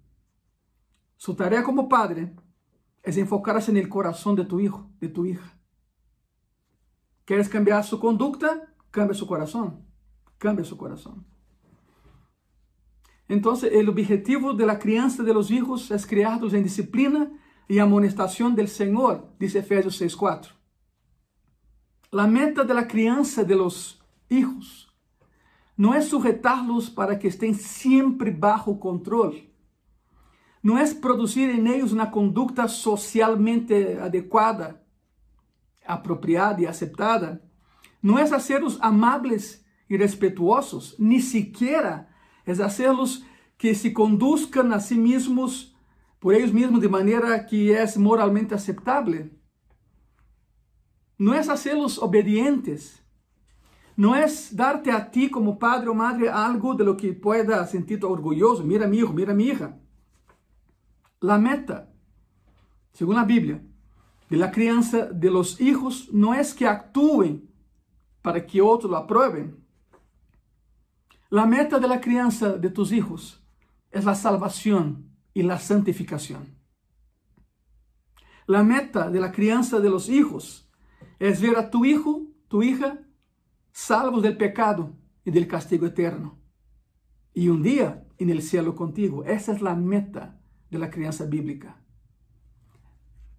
su 1.15 1.35
tarea 1.35 1.63
como 1.63 1.87
padre 1.87 2.35
es 3.07 3.15
enfocarse 3.15 3.71
en 3.71 3.77
el 3.77 3.87
corazón 3.87 4.35
de 4.35 4.43
tu 4.43 4.59
hijo, 4.59 4.91
de 4.99 5.07
tu 5.07 5.25
hija. 5.25 5.57
¿Quieres 7.23 7.47
cambiar 7.47 7.85
su 7.85 8.01
conducta? 8.01 8.73
Cambia 8.91 9.13
su 9.13 9.25
corazón. 9.25 9.85
Cambia 10.37 10.65
su 10.65 10.75
corazón. 10.75 11.25
Entonces, 13.29 13.71
el 13.73 13.87
objetivo 13.87 14.53
de 14.53 14.65
la 14.65 14.77
crianza 14.77 15.23
de 15.23 15.33
los 15.33 15.51
hijos 15.51 15.89
es 15.89 16.05
criarlos 16.05 16.53
en 16.53 16.63
disciplina 16.63 17.31
y 17.69 17.79
amonestación 17.79 18.55
del 18.55 18.67
Señor, 18.67 19.33
dice 19.39 19.59
Efesios 19.59 20.01
6.4. 20.01 20.51
La 22.11 22.27
meta 22.27 22.65
de 22.65 22.73
la 22.73 22.87
criança 22.87 23.45
de 23.45 23.55
los 23.55 24.01
hijos 24.29 24.87
não 25.77 25.93
é 25.93 26.01
sujetarlos 26.01 26.89
para 26.89 27.15
que 27.15 27.27
estén 27.27 27.53
sempre 27.53 28.31
bajo 28.31 28.77
controle. 28.77 29.46
Não 30.63 30.77
é 30.77 30.93
produzir 30.93 31.49
em 31.49 31.67
eles 31.69 31.91
uma 31.91 32.07
conduta 32.07 32.67
socialmente 32.67 33.73
adequada, 34.01 34.81
apropriada 35.85 36.61
e 36.61 36.67
aceptada. 36.67 37.41
Não 38.01 38.17
é 38.17 38.25
fazê-los 38.25 38.77
amáveis 38.81 39.63
e 39.89 39.95
respetuosos, 39.95 40.95
ni 40.99 41.21
siquiera 41.21 42.07
é 42.45 42.53
fazê-los 42.53 43.23
que 43.57 43.73
se 43.73 43.91
conduzcan 43.91 44.71
a 44.73 44.79
si 44.79 44.95
mesmos 44.95 45.75
por 46.19 46.33
eles 46.33 46.51
mesmos 46.51 46.81
de 46.81 46.87
maneira 46.87 47.39
que 47.43 47.71
é 47.71 47.85
moralmente 47.97 48.53
aceitável. 48.53 49.29
Não 51.17 51.33
é 51.33 51.43
fazê-los 51.43 51.97
obedientes. 51.97 53.01
Não 53.95 54.13
é 54.15 54.25
darte 54.51 54.91
a 54.91 55.01
ti 55.01 55.27
como 55.27 55.57
padre 55.57 55.89
ou 55.89 55.95
madre 55.95 56.27
algo 56.27 56.75
de 56.75 56.83
lo 56.83 56.95
que 56.95 57.13
pueda 57.13 57.65
sentir 57.65 58.03
orgulhoso. 58.05 58.63
Mira 58.63 58.87
mi 58.87 58.99
hijo, 58.99 59.13
mira 59.13 59.33
mi 59.33 59.49
hija. 59.49 59.79
La 61.19 61.39
meta, 61.39 61.91
según 62.93 63.15
la 63.15 63.23
Biblia, 63.23 63.63
de 64.29 64.37
la 64.37 64.51
crianza 64.51 65.05
de 65.05 65.31
los 65.31 65.59
hijos 65.59 66.09
no 66.11 66.33
es 66.33 66.53
que 66.53 66.67
actúen 66.67 67.49
para 68.21 68.45
que 68.45 68.61
otros 68.61 68.91
lo 68.91 68.97
aprueben. 68.97 69.65
La 71.29 71.45
meta 71.45 71.79
de 71.79 71.87
la 71.87 71.99
crianza 71.99 72.53
de 72.53 72.69
tus 72.69 72.91
hijos 72.91 73.43
es 73.89 74.05
la 74.05 74.15
salvación 74.15 75.09
y 75.33 75.41
la 75.41 75.59
santificación. 75.59 76.55
La 78.45 78.63
meta 78.63 79.09
de 79.09 79.19
la 79.19 79.31
crianza 79.31 79.79
de 79.79 79.89
los 79.89 80.09
hijos 80.09 80.69
es 81.19 81.41
ver 81.41 81.57
a 81.57 81.69
tu 81.69 81.83
hijo, 81.83 82.27
tu 82.47 82.61
hija, 82.61 82.99
salvos 83.71 84.21
del 84.21 84.37
pecado 84.37 84.93
y 85.25 85.31
del 85.31 85.47
castigo 85.47 85.87
eterno. 85.87 86.37
Y 87.33 87.49
un 87.49 87.63
día 87.63 88.05
en 88.17 88.29
el 88.29 88.41
cielo 88.41 88.75
contigo. 88.75 89.23
Esa 89.23 89.51
es 89.51 89.61
la 89.61 89.75
meta 89.75 90.36
de 90.69 90.77
la 90.77 90.89
crianza 90.89 91.25
bíblica. 91.25 91.77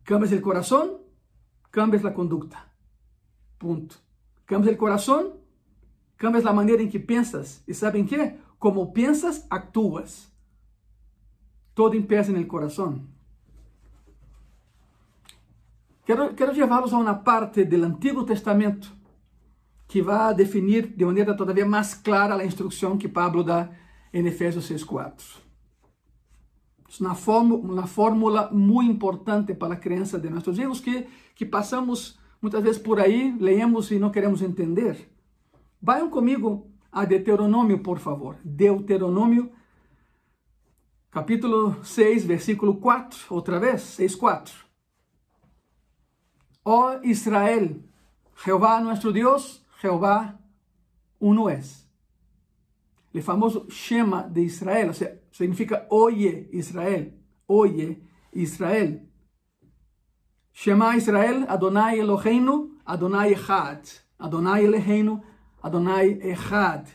Cambias 0.02 0.32
el 0.32 0.40
corazón, 0.40 0.98
cambias 1.70 2.02
la 2.02 2.14
conducta. 2.14 2.72
Punto. 3.58 3.96
Cambias 4.44 4.72
el 4.72 4.78
corazón, 4.78 5.34
cambias 6.16 6.44
la 6.44 6.52
manera 6.52 6.82
en 6.82 6.90
que 6.90 7.00
piensas. 7.00 7.62
¿Y 7.66 7.74
saben 7.74 8.06
qué? 8.06 8.38
Como 8.58 8.92
piensas, 8.92 9.46
actúas. 9.50 10.32
Todo 11.74 11.92
empieza 11.94 12.30
en 12.30 12.38
el 12.38 12.46
corazón. 12.46 13.08
Quero, 16.04 16.34
quero 16.34 16.52
levá-los 16.52 16.94
a 16.94 16.96
uma 16.96 17.22
parte 17.22 17.66
do 17.66 17.84
Antigo 17.84 18.24
Testamento 18.24 18.90
que 19.86 20.00
vai 20.00 20.34
definir 20.34 20.86
de 20.86 21.04
maneira 21.04 21.36
todavia 21.36 21.66
mais 21.66 21.92
clara 21.92 22.34
a 22.34 22.44
instrução 22.46 22.96
que 22.96 23.06
Pablo 23.06 23.44
dá 23.44 23.70
em 24.10 24.26
Efésios 24.26 24.66
6:4. 24.66 25.47
Uma 27.00 27.14
fórmula, 27.14 27.86
fórmula 27.86 28.50
muito 28.50 28.90
importante 28.90 29.54
para 29.54 29.74
a 29.74 29.76
criança 29.76 30.18
de 30.18 30.30
nossos 30.30 30.56
filhos 30.56 30.80
que, 30.80 31.06
que 31.34 31.44
passamos 31.44 32.18
muitas 32.40 32.62
vezes 32.62 32.80
por 32.80 32.98
aí, 32.98 33.36
leemos 33.38 33.90
e 33.90 33.98
não 33.98 34.10
queremos 34.10 34.42
entender. 34.42 35.10
Vayam 35.80 36.08
comigo 36.10 36.70
a 36.90 37.04
Deuteronômio, 37.04 37.82
por 37.82 37.98
favor. 37.98 38.36
Deuteronômio, 38.42 39.52
capítulo 41.10 41.82
6, 41.84 42.24
versículo 42.24 42.76
4, 42.76 43.18
outra 43.30 43.58
vez, 43.58 43.82
6, 43.82 44.14
4. 44.14 44.54
Oh 46.64 46.98
Israel, 47.02 47.82
Jehová 48.44 48.80
nuestro 48.80 49.12
Dios, 49.12 49.64
Jehová 49.80 50.38
uno 51.20 51.48
es. 51.48 51.87
El 53.12 53.22
famoso 53.22 53.66
Shema 53.68 54.22
de 54.22 54.42
Israel, 54.42 54.90
o 54.90 54.94
sea, 54.94 55.18
significa 55.30 55.86
oye 55.90 56.48
Israel, 56.52 57.18
oye 57.46 58.02
Israel. 58.32 59.08
Shema 60.52 60.96
Israel, 60.96 61.46
Adonai 61.48 62.00
Eloheinu, 62.00 62.78
Adonai 62.84 63.32
Echad. 63.32 63.82
Adonai 64.18 64.64
Eloheinu, 64.64 65.22
Adonai 65.62 66.18
Echad. 66.22 66.86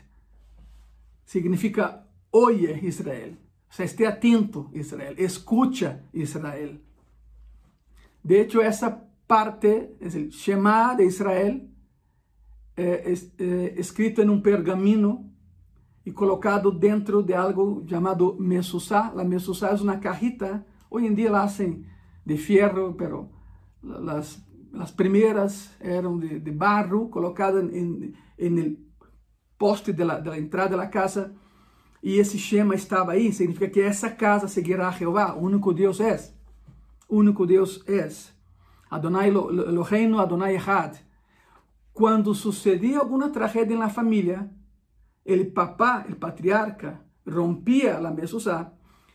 Significa 1.26 2.06
oye 2.32 2.80
Israel. 2.84 3.38
O 3.70 3.74
sea, 3.74 3.86
esté 3.86 4.06
atento 4.06 4.70
Israel, 4.74 5.16
escucha 5.18 6.04
Israel. 6.14 6.80
De 8.22 8.40
hecho, 8.40 8.62
essa 8.62 9.10
parte, 9.26 9.96
es 10.00 10.14
el 10.16 10.30
Shema 10.30 10.96
de 10.96 11.06
Israel, 11.06 11.70
eh, 12.76 13.16
eh, 13.40 13.76
escrito 13.78 14.22
en 14.22 14.30
un 14.30 14.44
pergamino 14.44 15.33
y 16.06 16.12
colocado 16.12 16.72
dentro 16.72 17.22
de 17.22 17.36
algo 17.36 17.84
llamado 17.86 18.36
mesusá. 18.40 19.14
La 19.16 19.24
mesusá 19.24 19.72
es 19.72 19.82
una 19.82 20.00
cajita, 20.00 20.66
hoy 20.90 21.08
en 21.08 21.16
día 21.16 21.32
la 21.32 21.44
hacen 21.44 21.88
de 22.26 22.38
fierro, 22.38 22.96
pero 22.98 23.30
las, 23.82 24.46
las 24.72 24.92
primeras 24.92 25.76
eran 25.80 26.20
de, 26.20 26.40
de 26.40 26.52
barro, 26.52 27.10
colocada 27.10 27.60
en, 27.60 28.16
en, 28.38 28.58
el 28.58 28.80
poste 29.58 29.94
la 29.94 30.38
entrada 30.38 30.70
de 30.70 30.78
la 30.78 30.90
casa. 30.90 31.34
E 32.04 32.20
esse 32.20 32.38
Shema 32.38 32.76
estava 32.76 33.14
aí, 33.14 33.32
significa 33.32 33.70
que 33.70 33.80
essa 33.80 34.10
casa 34.10 34.50
seguirá 34.50 34.90
a 34.90 34.92
Jeová, 34.92 35.36
o 35.36 35.42
único 35.42 35.74
Deus 35.74 36.02
é. 36.02 36.34
O 37.08 37.16
único 37.16 37.48
Deus 37.48 37.82
é. 37.88 38.10
Adonai 38.92 39.30
Eloheinu, 39.30 40.20
Adonai 40.20 40.58
Echad. 40.58 40.98
Quando 41.94 42.36
sucedia 42.36 43.00
alguma 43.00 43.30
tragédia 43.30 43.78
na 43.78 43.88
família, 43.88 44.52
ele 45.26 45.46
papá, 45.46 46.06
o 46.10 46.16
patriarca, 46.16 47.02
rompia 47.28 47.98
a 47.98 48.12
mesa, 48.12 48.74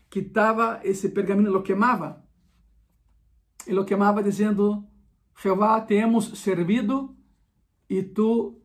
quitava 0.09 0.81
esse 0.83 1.11
pergaminho, 1.11 1.53
lo 1.53 1.63
queimava. 1.63 2.25
E 3.67 3.73
lo 3.73 3.85
queimava 3.85 4.23
dizendo, 4.23 4.87
Jeová, 5.41 5.81
te 5.83 5.95
hemos 5.95 6.39
servido 6.39 7.17
e 7.89 8.03
tu 8.03 8.63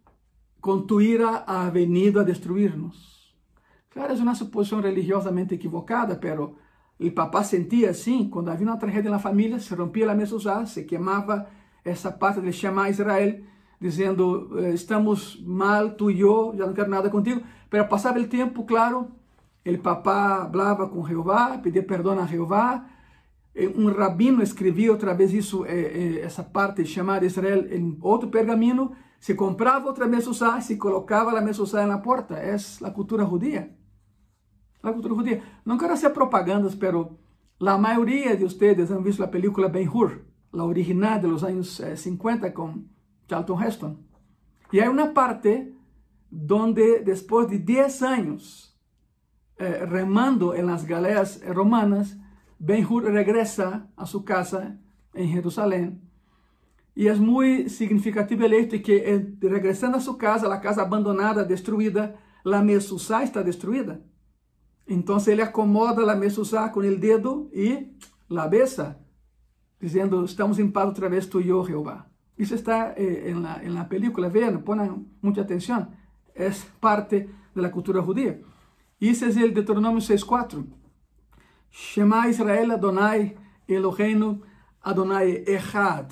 com 0.62 0.86
tu 0.88 1.02
ira 1.02 1.44
ha 1.46 1.70
venido 1.70 2.20
a 2.20 2.24
destruir-nos. 2.24 3.36
Claro, 3.89 4.14
é 4.14 4.16
uma 4.16 4.34
suposição 4.34 4.80
religiosamente 4.80 5.54
equivocada, 5.54 6.16
pero 6.16 6.58
o 7.00 7.12
papá 7.12 7.44
sentia 7.44 7.89
assim, 7.89 8.30
quando 8.30 8.50
havia 8.50 8.66
uma 8.66 8.78
tragédia 8.78 9.12
na 9.12 9.20
família, 9.20 9.60
se 9.60 9.76
rompia 9.76 10.10
a 10.10 10.16
mesa, 10.16 10.66
se 10.66 10.84
queimava 10.86 11.48
essa 11.84 12.12
parte 12.12 12.39
de 12.39 12.54
chamar 12.54 12.89
Israel, 12.89 13.44
dizendo, 13.84 14.49
eh, 14.59 14.73
estamos 14.73 15.41
mal, 15.45 15.91
tu 15.91 16.09
e 16.09 16.21
eu, 16.21 16.53
já 16.57 16.65
não 16.65 16.73
quero 16.73 16.89
nada 16.89 17.09
contigo. 17.09 17.41
Pero 17.69 17.88
passava 17.88 18.19
o 18.19 18.27
tempo, 18.27 18.63
claro, 18.63 19.11
o 19.65 19.77
papá 19.79 20.49
falava 20.51 20.88
com 20.88 21.05
Jeová, 21.05 21.57
pedia 21.57 21.84
perdão 21.84 22.17
a 22.19 22.25
Jeová. 22.25 22.86
Um 23.75 23.91
rabino 23.91 24.41
escrevia 24.41 24.91
outra 24.91 25.13
vez 25.13 25.31
isso, 25.31 25.65
eh, 25.65 26.21
essa 26.23 26.43
parte 26.43 26.84
de 26.84 26.89
chamar 26.89 27.23
Israel 27.23 27.67
em 27.71 27.97
outro 28.01 28.29
pergaminho, 28.29 28.91
se 29.19 29.36
comprava 29.36 29.88
outra 29.88 30.07
mesa, 30.07 30.59
se 30.61 30.75
colocava 30.77 31.38
a 31.38 31.41
mesa 31.41 31.86
na 31.86 31.99
porta. 31.99 32.36
É 32.36 32.55
a 32.84 32.91
cultura 32.91 33.23
judia 33.25 33.69
la 34.84 34.91
cultura 34.91 35.15
judía. 35.15 35.41
No 35.65 35.77
quiero 35.77 35.93
hacer 35.93 36.13
propagandas, 36.13 36.75
pero 36.75 37.17
la 37.57 37.77
mayoría 37.77 38.36
de 38.36 38.45
ustedes 38.45 38.91
han 38.91 39.03
visto 39.03 39.23
la 39.23 39.31
película 39.31 39.69
Ben-Hur, 39.69 40.25
la 40.51 40.65
original 40.65 41.21
de 41.21 41.29
los 41.29 41.43
años 41.43 41.81
50 41.95 42.47
eh, 42.47 42.53
con 42.53 42.93
Charlton 43.34 43.63
Heston. 43.63 43.97
Y 44.71 44.79
hay 44.79 44.88
una 44.88 45.13
parte 45.13 45.73
donde 46.29 46.99
después 46.99 47.49
de 47.49 47.59
10 47.59 48.03
años 48.03 48.77
eh, 49.57 49.86
remando 49.86 50.53
en 50.53 50.67
las 50.67 50.86
galeras 50.86 51.41
romanas, 51.47 52.17
Ben-Hur 52.59 53.03
regresa 53.05 53.88
a 53.95 54.05
su 54.05 54.23
casa 54.23 54.77
en 55.13 55.29
Jerusalén. 55.29 56.01
Y 56.95 57.07
es 57.07 57.19
muy 57.19 57.69
significativo 57.69 58.45
el 58.45 58.53
hecho 58.53 58.77
de 58.77 58.81
que 58.84 59.15
eh, 59.15 59.36
regresando 59.41 59.97
a 59.97 60.01
su 60.01 60.15
casa, 60.17 60.47
la 60.47 60.61
casa 60.61 60.84
abandonada, 60.84 61.43
destruida, 61.43 62.15
la 62.43 62.61
Mesusá 62.61 63.23
está 63.23 63.41
destruida. 63.41 63.99
Então 64.88 65.17
ele 65.25 65.41
acomoda 65.41 66.11
a 66.11 66.15
mesa 66.15 66.69
com 66.69 66.81
o 66.81 66.97
dedo 66.97 67.49
e 67.53 67.95
la 68.29 68.49
besa, 68.49 68.99
dizendo: 69.79 70.25
Estamos 70.25 70.59
em 70.59 70.69
paz 70.69 70.88
outra 70.88 71.07
vez, 71.07 71.25
tu 71.25 71.39
e 71.39 71.47
eu, 71.47 71.65
Jeová. 71.65 72.12
Isso 72.38 72.55
está 72.55 72.93
eh, 72.97 73.29
en, 73.29 73.43
la, 73.43 73.61
en 73.61 73.73
la 73.73 73.88
película, 73.88 74.29
vean, 74.29 74.63
pongan 74.63 75.07
mucha 75.21 75.41
atención. 75.41 75.89
Es 76.34 76.65
parte 76.79 77.29
de 77.53 77.61
la 77.61 77.71
cultura 77.71 78.01
judía. 78.01 78.41
E 78.99 79.09
esse 79.09 79.25
é 79.25 79.45
o 79.45 79.53
Deuteronômio 79.53 80.01
6.4. 80.01 80.65
Shema 81.71 82.27
Israel 82.27 82.71
Adonai 82.71 83.38
Eloheinu 83.67 84.41
Adonai 84.81 85.43
Echad. 85.45 86.11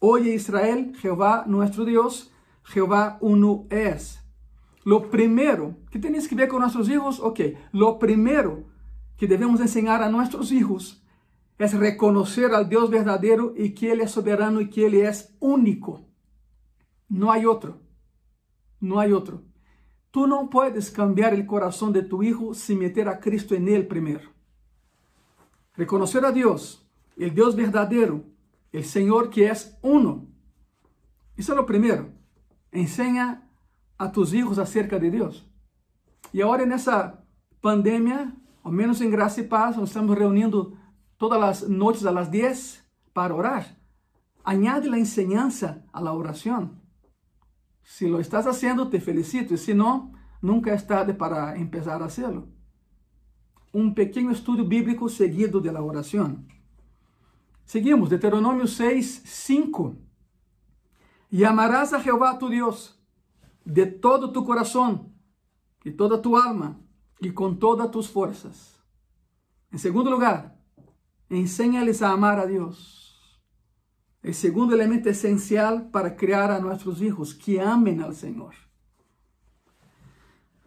Oye 0.00 0.34
Israel, 0.34 0.92
Jehová 0.96 1.44
nuestro 1.46 1.84
Dios, 1.84 2.32
Jehová 2.64 3.18
uno 3.20 3.66
es. 3.70 4.20
lo 4.84 5.10
primero 5.10 5.76
que 5.90 5.98
tienes 5.98 6.26
que 6.26 6.34
ver 6.34 6.48
con 6.48 6.60
nuestros 6.60 6.88
hijos, 6.88 7.20
ok, 7.20 7.40
lo 7.72 7.98
primero 7.98 8.64
que 9.16 9.26
debemos 9.26 9.60
enseñar 9.60 10.02
a 10.02 10.08
nuestros 10.08 10.52
hijos 10.52 10.99
es 11.60 11.74
reconocer 11.74 12.54
al 12.54 12.70
Dios 12.70 12.88
verdadero 12.88 13.52
y 13.54 13.74
que 13.74 13.92
Él 13.92 14.00
es 14.00 14.12
soberano 14.12 14.62
y 14.62 14.70
que 14.70 14.86
Él 14.86 14.94
es 14.94 15.36
único. 15.40 16.06
No 17.06 17.30
hay 17.30 17.44
otro. 17.44 17.82
No 18.80 18.98
hay 18.98 19.12
otro. 19.12 19.42
Tú 20.10 20.26
no 20.26 20.48
puedes 20.48 20.90
cambiar 20.90 21.34
el 21.34 21.44
corazón 21.44 21.92
de 21.92 22.02
tu 22.02 22.22
hijo 22.22 22.54
sin 22.54 22.78
meter 22.78 23.10
a 23.10 23.20
Cristo 23.20 23.54
en 23.54 23.68
él 23.68 23.86
primero. 23.86 24.30
Reconocer 25.76 26.24
a 26.24 26.32
Dios, 26.32 26.88
el 27.18 27.34
Dios 27.34 27.54
verdadero, 27.54 28.24
el 28.72 28.84
Señor 28.84 29.28
que 29.28 29.50
es 29.50 29.76
uno. 29.82 30.26
Eso 31.36 31.52
es 31.52 31.56
lo 31.56 31.66
primero. 31.66 32.08
Enseña 32.72 33.46
a 33.98 34.10
tus 34.10 34.32
hijos 34.32 34.58
acerca 34.58 34.98
de 34.98 35.10
Dios. 35.10 35.46
Y 36.32 36.40
ahora 36.40 36.62
en 36.62 36.72
esa 36.72 37.22
pandemia, 37.60 38.34
al 38.64 38.72
menos 38.72 39.02
en 39.02 39.10
Gracia 39.10 39.42
y 39.42 39.46
Paz, 39.46 39.76
nos 39.76 39.90
estamos 39.90 40.16
reuniendo 40.16 40.79
todas 41.20 41.38
las 41.38 41.68
noches 41.68 42.06
a 42.06 42.12
las 42.12 42.30
10 42.30 42.82
para 43.12 43.34
orar. 43.34 43.76
Añade 44.42 44.88
la 44.88 44.96
enseñanza 44.96 45.84
a 45.92 46.00
la 46.00 46.14
oración. 46.14 46.80
Si 47.82 48.08
lo 48.08 48.20
estás 48.20 48.46
haciendo, 48.46 48.88
te 48.88 49.02
felicito. 49.02 49.52
Y 49.52 49.58
si 49.58 49.74
no, 49.74 50.14
nunca 50.40 50.72
es 50.72 50.86
tarde 50.86 51.12
para 51.12 51.56
empezar 51.56 52.02
a 52.02 52.06
hacerlo. 52.06 52.48
Un 53.70 53.94
pequeño 53.94 54.30
estudio 54.30 54.64
bíblico 54.64 55.10
seguido 55.10 55.60
de 55.60 55.70
la 55.70 55.82
oración. 55.82 56.48
Seguimos, 57.66 58.08
Deuteronomio 58.08 58.66
6, 58.66 59.22
5. 59.22 59.96
Y 61.32 61.44
amarás 61.44 61.92
a 61.92 62.00
Jehová 62.00 62.38
tu 62.38 62.48
Dios 62.48 62.98
de 63.66 63.84
todo 63.84 64.32
tu 64.32 64.42
corazón, 64.46 65.12
y 65.84 65.90
toda 65.90 66.22
tu 66.22 66.38
alma, 66.38 66.80
y 67.18 67.32
con 67.32 67.58
todas 67.58 67.90
tus 67.90 68.08
fuerzas. 68.08 68.82
En 69.70 69.78
segundo 69.78 70.10
lugar, 70.10 70.59
enséñales 71.30 72.02
a 72.02 72.10
amar 72.10 72.38
a 72.38 72.46
Dios. 72.46 73.40
El 74.22 74.34
segundo 74.34 74.74
elemento 74.74 75.08
esencial 75.08 75.90
para 75.90 76.16
criar 76.16 76.50
a 76.50 76.60
nuestros 76.60 77.00
hijos, 77.00 77.34
que 77.34 77.60
amen 77.60 78.02
al 78.02 78.14
Señor. 78.14 78.54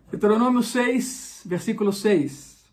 Deuteronomio 0.09 0.64
6, 0.64 1.41
versículo 1.45 1.91
6. 1.91 2.66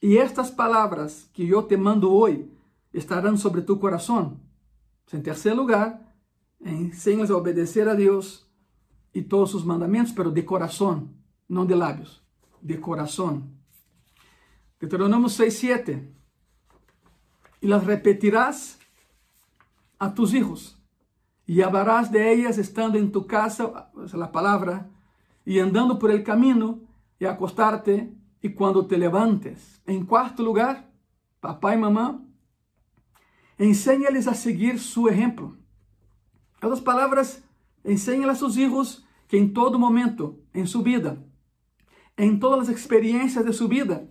Y 0.00 0.16
estas 0.16 0.50
palabras 0.50 1.28
que 1.34 1.46
yo 1.46 1.64
te 1.64 1.76
mando 1.76 2.10
hoy 2.10 2.50
estarán 2.92 3.36
sobre 3.36 3.62
tu 3.62 3.78
corazón. 3.78 4.40
En 5.10 5.22
tercer 5.22 5.54
lugar, 5.54 6.16
enséñales 6.60 7.30
a 7.30 7.36
obedecer 7.36 7.88
a 7.88 7.94
Dios 7.94 8.50
y 9.12 9.22
todos 9.22 9.50
sus 9.50 9.66
mandamientos, 9.66 10.14
pero 10.14 10.30
de 10.30 10.44
corazón, 10.44 11.14
no 11.48 11.66
de 11.66 11.76
labios, 11.76 12.24
de 12.62 12.80
corazón. 12.80 13.58
Deuteronomio 14.80 15.28
6, 15.28 15.58
7. 15.58 16.21
Y 17.62 17.68
las 17.68 17.86
repetirás 17.86 18.78
a 19.98 20.12
tus 20.12 20.34
hijos 20.34 20.78
y 21.46 21.62
hablarás 21.62 22.12
de 22.12 22.32
ellas 22.32 22.58
estando 22.58 22.98
en 22.98 23.12
tu 23.12 23.26
casa, 23.26 23.90
es 24.04 24.12
la 24.14 24.32
palabra, 24.32 24.90
y 25.44 25.58
andando 25.60 25.98
por 25.98 26.10
el 26.10 26.22
camino 26.22 26.80
y 27.18 27.24
acostarte 27.24 28.12
y 28.40 28.50
cuando 28.50 28.86
te 28.86 28.98
levantes. 28.98 29.80
En 29.86 30.04
cuarto 30.06 30.42
lugar, 30.42 30.90
papá 31.40 31.74
y 31.74 31.78
mamá, 31.78 32.20
enséñales 33.58 34.26
a 34.26 34.34
seguir 34.34 34.80
su 34.80 35.08
ejemplo. 35.08 35.56
En 36.60 36.66
otras 36.66 36.80
palabras, 36.80 37.44
enséñale 37.84 38.32
a 38.32 38.36
sus 38.36 38.56
hijos 38.56 39.06
que 39.28 39.38
en 39.38 39.52
todo 39.52 39.78
momento, 39.78 40.40
en 40.52 40.66
su 40.66 40.82
vida, 40.82 41.16
en 42.16 42.40
todas 42.40 42.58
las 42.58 42.68
experiencias 42.68 43.44
de 43.44 43.52
su 43.52 43.68
vida, 43.68 44.04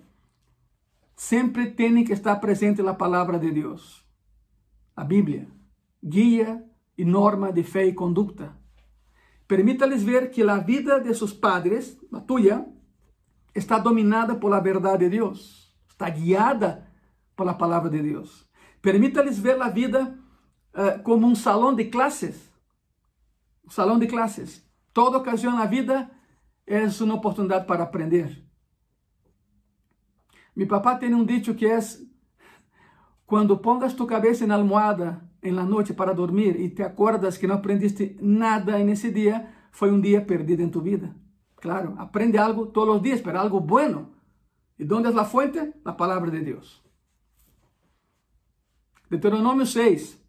siempre 1.21 1.67
tiene 1.67 2.03
que 2.03 2.13
estar 2.13 2.41
presente 2.41 2.81
la 2.81 2.97
palabra 2.97 3.37
de 3.37 3.51
Dios, 3.51 4.07
la 4.97 5.03
Biblia 5.03 5.47
guia 6.01 6.65
e 6.97 7.05
norma 7.05 7.51
de 7.51 7.63
fé 7.63 7.85
e 7.85 7.93
conduta. 7.93 8.57
Permita-lhes 9.47 10.03
ver 10.03 10.31
que 10.31 10.41
a 10.41 10.57
vida 10.57 10.99
de 10.99 11.13
seus 11.13 11.31
padres, 11.31 11.95
a 12.11 12.19
tua, 12.19 12.65
está 13.53 13.77
dominada 13.77 14.39
por 14.39 14.51
a 14.51 14.59
verdade 14.59 15.05
de 15.05 15.17
Deus, 15.17 15.71
está 15.87 16.09
guiada 16.09 16.91
por 17.35 17.47
a 17.47 17.53
palavra 17.53 17.89
de 17.89 18.01
Deus. 18.01 18.49
Permita-lhes 18.81 19.37
ver 19.37 19.61
a 19.61 19.69
vida 19.69 20.17
uh, 20.73 21.03
como 21.03 21.27
um 21.27 21.35
salão 21.35 21.75
de 21.75 21.85
classes. 21.85 22.49
Um 23.63 23.69
salão 23.69 23.99
de 23.99 24.07
classes. 24.07 24.65
Toda 24.91 25.19
ocasião 25.19 25.55
na 25.55 25.67
vida 25.67 26.09
é 26.65 26.87
uma 27.03 27.15
oportunidade 27.15 27.67
para 27.67 27.83
aprender. 27.83 28.50
Mi 30.55 30.65
papá 30.65 30.95
tem 30.95 31.13
um 31.13 31.25
dicho 31.25 31.55
que 31.55 31.65
é: 31.65 31.79
quando 33.25 33.57
pongas 33.57 33.93
tu 33.93 34.05
cabeça 34.05 34.45
na 34.45 34.55
almohada 34.55 35.29
en 35.41 35.55
la 35.55 35.63
noche 35.63 35.93
para 35.93 36.13
dormir 36.13 36.59
y 36.59 36.69
te 36.69 36.83
acuerdas 36.83 37.37
que 37.37 37.47
no 37.47 37.53
aprendiste 37.53 38.17
nada 38.21 38.79
en 38.79 38.89
ese 38.89 39.11
día, 39.11 39.67
fue 39.71 39.91
un 39.91 40.01
día 40.01 40.25
perdido 40.25 40.63
en 40.63 40.71
tu 40.71 40.81
vida. 40.81 41.15
Claro, 41.55 41.95
aprende 41.97 42.39
algo 42.39 42.67
todos 42.69 42.87
los 42.87 43.01
días, 43.01 43.21
pero 43.21 43.39
algo 43.39 43.61
bueno. 43.61 44.11
¿Y 44.77 44.83
dónde 44.83 45.09
es 45.09 45.15
la 45.15 45.25
fuente? 45.25 45.73
La 45.85 45.95
palabra 45.95 46.31
de 46.31 46.41
Dios. 46.41 46.83
Deuteronomio 49.09 49.65
6, 49.65 50.19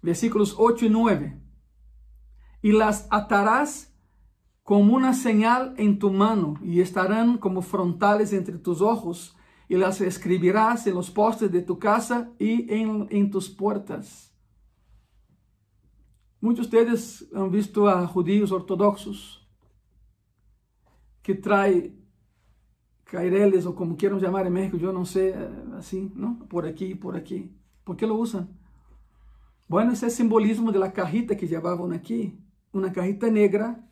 versículos 0.00 0.54
8 0.58 0.86
y 0.86 0.90
9. 0.90 1.40
Y 2.62 2.72
las 2.72 3.06
atarás 3.10 3.94
como 4.62 4.94
una 4.94 5.12
señal 5.12 5.74
en 5.76 5.98
tu 5.98 6.10
mano 6.10 6.54
y 6.62 6.80
estarán 6.80 7.38
como 7.38 7.62
frontales 7.62 8.32
entre 8.32 8.58
tus 8.58 8.80
ojos 8.80 9.36
y 9.68 9.76
las 9.76 10.00
escribirás 10.00 10.86
en 10.86 10.94
los 10.94 11.10
postes 11.10 11.52
de 11.52 11.62
tu 11.62 11.78
casa 11.78 12.32
y 12.38 12.72
en, 12.72 13.06
en 13.10 13.30
tus 13.30 13.48
puertas. 13.48 14.32
Muitos 16.40 16.70
deles 16.70 17.28
han 17.34 17.50
visto 17.50 17.86
a 17.88 18.06
judíos 18.06 18.50
ortodoxos 18.50 19.46
que 21.22 21.34
traem 21.34 21.98
caireles, 23.04 23.66
ou 23.66 23.72
como 23.72 23.96
queiram 23.96 24.20
chamar 24.20 24.46
em 24.46 24.50
México, 24.50 24.76
eu 24.76 24.92
não 24.92 25.04
sei, 25.04 25.34
assim, 25.76 26.12
não? 26.14 26.34
por 26.34 26.64
aqui, 26.64 26.94
por 26.94 27.16
aqui. 27.16 27.50
¿Por 27.84 27.96
que 27.96 28.06
lo 28.06 28.18
usam? 28.18 28.48
Bueno, 29.68 29.92
esse 29.92 30.06
é 30.06 30.10
simbolismo 30.10 30.70
de 30.70 30.78
la 30.78 30.90
cajita 30.90 31.34
que 31.34 31.46
llevavam 31.46 31.90
aqui, 31.90 32.38
uma 32.72 32.90
cajita 32.90 33.30
negra 33.30 33.82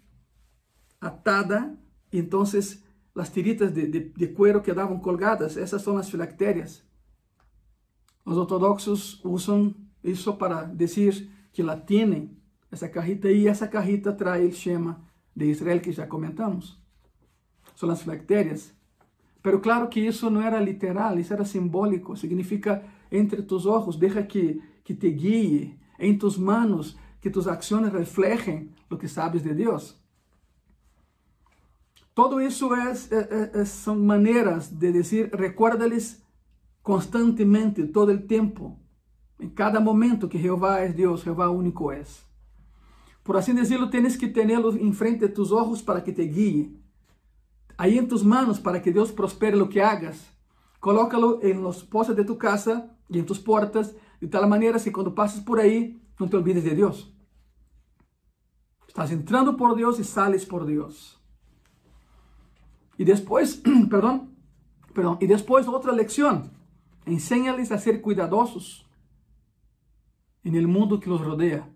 atada, 1.00 1.78
e 2.12 2.18
então 2.18 2.44
as 3.16 3.30
tiritas 3.30 3.72
de, 3.72 3.86
de, 3.86 4.00
de 4.10 4.26
cuero 4.28 4.60
quedavam 4.60 4.98
colgadas, 4.98 5.56
essas 5.56 5.82
são 5.82 5.96
as 5.96 6.08
filactérias. 6.08 6.84
Os 8.24 8.36
ortodoxos 8.36 9.20
usam 9.24 9.74
isso 10.02 10.34
para 10.34 10.64
dizer 10.64 11.28
que 11.52 11.62
la 11.62 11.76
tienen, 11.76 12.36
essa 12.70 12.88
carrita, 12.88 13.30
e 13.30 13.46
essa 13.46 13.66
carrita 13.68 14.12
traz 14.12 14.44
o 14.44 14.56
Shema 14.56 15.00
de 15.34 15.46
Israel 15.46 15.80
que 15.80 15.92
já 15.92 16.06
comentamos. 16.06 16.78
São 17.74 17.90
as 17.90 18.02
bactérias. 18.02 18.74
Pero 19.42 19.60
claro 19.60 19.88
que 19.88 20.00
isso 20.00 20.28
não 20.28 20.42
era 20.42 20.60
literal, 20.60 21.18
isso 21.18 21.32
era 21.32 21.44
simbólico. 21.44 22.16
Significa 22.16 22.84
entre 23.10 23.42
tus 23.42 23.64
ojos, 23.64 23.96
deixa 23.96 24.22
que, 24.22 24.60
que 24.82 24.94
te 24.94 25.10
guie, 25.10 25.78
em 25.98 26.18
tus 26.18 26.36
manos, 26.36 26.96
que 27.20 27.30
tus 27.30 27.46
acciones 27.46 27.92
reflejen 27.92 28.74
lo 28.90 28.98
que 28.98 29.08
sabes 29.08 29.42
de 29.42 29.54
Deus. 29.54 30.00
Todo 32.16 32.40
isso 32.40 32.74
é, 32.74 32.92
é, 33.10 33.60
é, 33.60 33.64
são 33.66 33.94
maneiras 33.94 34.70
de 34.70 34.90
dizer, 34.90 35.28
recuérdales 35.34 36.24
constantemente, 36.82 37.86
todo 37.88 38.10
o 38.10 38.22
tempo, 38.22 38.80
em 39.38 39.50
cada 39.50 39.80
momento 39.80 40.26
que 40.26 40.38
Jeová 40.38 40.78
é 40.78 40.88
Deus, 40.88 41.20
Jeová 41.20 41.50
único 41.50 41.92
é. 41.92 42.02
Por 43.22 43.36
assim 43.36 43.54
dizer, 43.54 43.86
tienes 43.90 44.16
que 44.16 44.28
tê-lo 44.28 44.74
em 44.78 44.94
frente 44.94 45.26
de 45.26 45.28
tus 45.28 45.52
ojos 45.52 45.82
para 45.82 46.00
que 46.00 46.10
te 46.10 46.24
guie. 46.26 46.80
Aí 47.76 47.98
em 47.98 48.06
tus 48.06 48.22
manos 48.22 48.58
para 48.58 48.80
que 48.80 48.90
Deus 48.90 49.12
prospere 49.12 49.54
lo 49.54 49.68
que 49.68 49.82
hagas. 49.82 50.16
Colócalo 50.80 51.38
em 51.42 51.60
los 51.60 51.82
postes 51.82 52.16
de 52.16 52.24
tu 52.24 52.36
casa 52.36 52.88
e 53.10 53.18
em 53.18 53.24
tus 53.24 53.38
portas, 53.38 53.94
de 54.22 54.26
tal 54.26 54.48
maneira 54.48 54.80
que 54.80 54.90
quando 54.90 55.12
passes 55.12 55.42
por 55.42 55.60
aí, 55.60 56.00
não 56.18 56.26
te 56.26 56.36
olvides 56.36 56.64
de 56.64 56.74
Deus. 56.74 57.14
Estás 58.88 59.12
entrando 59.12 59.52
por 59.52 59.76
Deus 59.76 59.98
e 59.98 60.04
sales 60.04 60.46
por 60.46 60.64
Deus. 60.64 61.15
E 62.98 63.04
depois, 63.04 63.62
perdão, 63.90 64.30
perdão, 64.94 65.18
e 65.20 65.26
depois 65.26 65.66
outra 65.68 65.92
lecção. 65.92 66.50
Enséñales 67.06 67.70
a 67.70 67.78
ser 67.78 68.00
cuidadosos 68.00 68.84
en 70.44 70.54
el 70.54 70.66
mundo 70.66 70.98
que 70.98 71.08
los 71.08 71.20
rodea. 71.20 71.68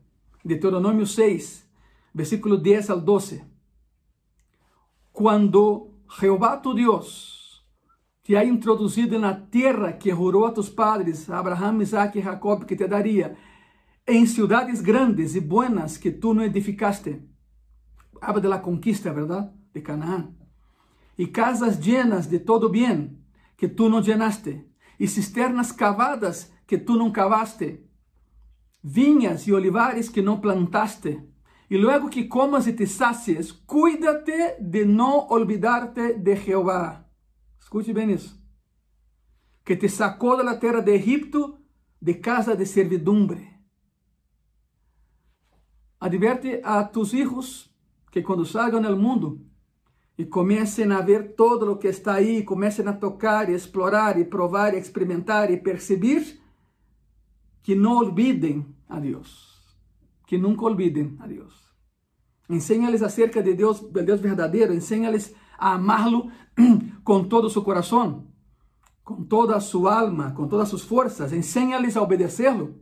Deuteronomio 0.42 1.06
6, 1.06 1.68
versículo 2.14 2.56
10 2.56 2.90
al 2.90 3.04
12. 3.04 3.44
Cuando 5.12 5.92
Jehová 6.08 6.62
tu 6.62 6.74
Dios 6.74 7.64
te 8.22 8.36
ha 8.38 8.44
introducido 8.44 9.16
en 9.16 9.22
la 9.22 9.50
tierra 9.50 9.98
que 9.98 10.12
juró 10.12 10.46
a 10.46 10.54
tus 10.54 10.70
padres, 10.70 11.28
Abraham, 11.28 11.82
Isaac 11.82 12.16
y 12.16 12.22
Jacob, 12.22 12.64
que 12.64 12.76
te 12.76 12.88
daría, 12.88 13.36
en 14.06 14.26
ciudades 14.26 14.82
grandes 14.82 15.36
y 15.36 15.40
buenas 15.40 15.98
que 15.98 16.10
tú 16.10 16.34
no 16.34 16.42
edificaste. 16.42 17.28
Habla 18.20 18.40
de 18.40 18.48
la 18.48 18.62
conquista, 18.62 19.12
¿verdad? 19.12 19.52
de 19.72 19.82
Canaán, 19.82 20.36
y 21.20 21.32
casas 21.32 21.84
llenas 21.84 22.30
de 22.30 22.38
todo 22.38 22.70
bien 22.70 23.26
que 23.58 23.68
tú 23.68 23.90
no 23.90 24.00
llenaste, 24.00 24.66
y 24.96 25.06
cisternas 25.06 25.70
cavadas 25.70 26.50
que 26.66 26.78
tú 26.78 26.96
no 26.96 27.12
cavaste, 27.12 27.86
viñas 28.80 29.46
y 29.46 29.52
olivares 29.52 30.08
que 30.08 30.22
no 30.22 30.40
plantaste. 30.40 31.28
Y 31.68 31.76
luego 31.76 32.08
que 32.08 32.26
comas 32.26 32.66
y 32.68 32.72
te 32.72 32.86
sacies, 32.86 33.52
cuídate 33.52 34.56
de 34.60 34.86
no 34.86 35.26
olvidarte 35.26 36.14
de 36.14 36.38
Jehová. 36.38 37.06
Escute 37.60 37.92
bien 37.92 38.08
eso. 38.08 38.34
Que 39.62 39.76
te 39.76 39.90
sacó 39.90 40.38
de 40.38 40.44
la 40.44 40.58
tierra 40.58 40.80
de 40.80 40.96
Egipto, 40.96 41.60
de 42.00 42.18
casa 42.18 42.54
de 42.54 42.64
servidumbre. 42.64 43.60
Advierte 45.98 46.62
a 46.64 46.90
tus 46.90 47.12
hijos 47.12 47.76
que 48.10 48.22
cuando 48.22 48.46
salgan 48.46 48.86
al 48.86 48.96
mundo 48.96 49.49
y 50.20 50.28
comiencen 50.28 50.92
a 50.92 51.00
ver 51.00 51.32
todo 51.34 51.64
lo 51.64 51.78
que 51.78 51.88
está 51.88 52.12
ahí, 52.12 52.44
comiencen 52.44 52.88
a 52.88 53.00
tocar 53.00 53.48
y 53.48 53.54
explorar 53.54 54.18
y 54.18 54.24
probar 54.24 54.74
y 54.74 54.76
experimentar 54.76 55.50
y 55.50 55.56
percibir, 55.56 56.42
que 57.62 57.74
no 57.74 57.96
olviden 57.96 58.76
a 58.88 59.00
Dios, 59.00 59.78
que 60.26 60.36
nunca 60.36 60.66
olviden 60.66 61.16
a 61.22 61.26
Dios. 61.26 61.74
Enséñales 62.50 63.00
acerca 63.00 63.40
de 63.40 63.54
Dios, 63.54 63.90
del 63.94 64.04
Dios 64.04 64.20
verdadero, 64.20 64.74
enséñales 64.74 65.34
a 65.58 65.72
amarlo 65.76 66.26
con 67.02 67.28
todo 67.30 67.48
su 67.48 67.64
corazón, 67.64 68.30
con 69.02 69.26
toda 69.26 69.58
su 69.62 69.88
alma, 69.88 70.34
con 70.34 70.50
todas 70.50 70.68
sus 70.68 70.84
fuerzas, 70.84 71.32
enséñales 71.32 71.96
a 71.96 72.02
obedecerlo. 72.02 72.74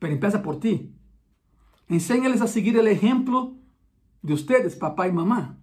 Pero 0.00 0.14
empieza 0.14 0.42
por 0.42 0.58
ti. 0.58 0.92
Enséñales 1.86 2.40
a 2.40 2.48
seguir 2.48 2.76
el 2.76 2.88
ejemplo 2.88 3.58
de 4.22 4.32
ustedes, 4.32 4.74
papá 4.74 5.06
y 5.06 5.12
mamá. 5.12 5.59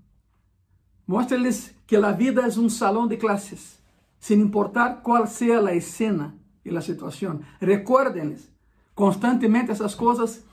Muéstrales 1.07 1.73
que 1.87 1.97
la 1.97 2.11
vida 2.11 2.45
es 2.45 2.57
un 2.57 2.69
salón 2.69 3.07
de 3.07 3.17
clases, 3.17 3.81
sin 4.19 4.41
importar 4.41 5.01
cuál 5.01 5.27
sea 5.27 5.61
la 5.61 5.71
escena 5.71 6.37
y 6.63 6.69
la 6.69 6.81
situación. 6.81 7.43
Recuérdenles 7.61 8.51
constantemente 8.93 9.71
essas 9.71 9.95
coisas 9.95 10.45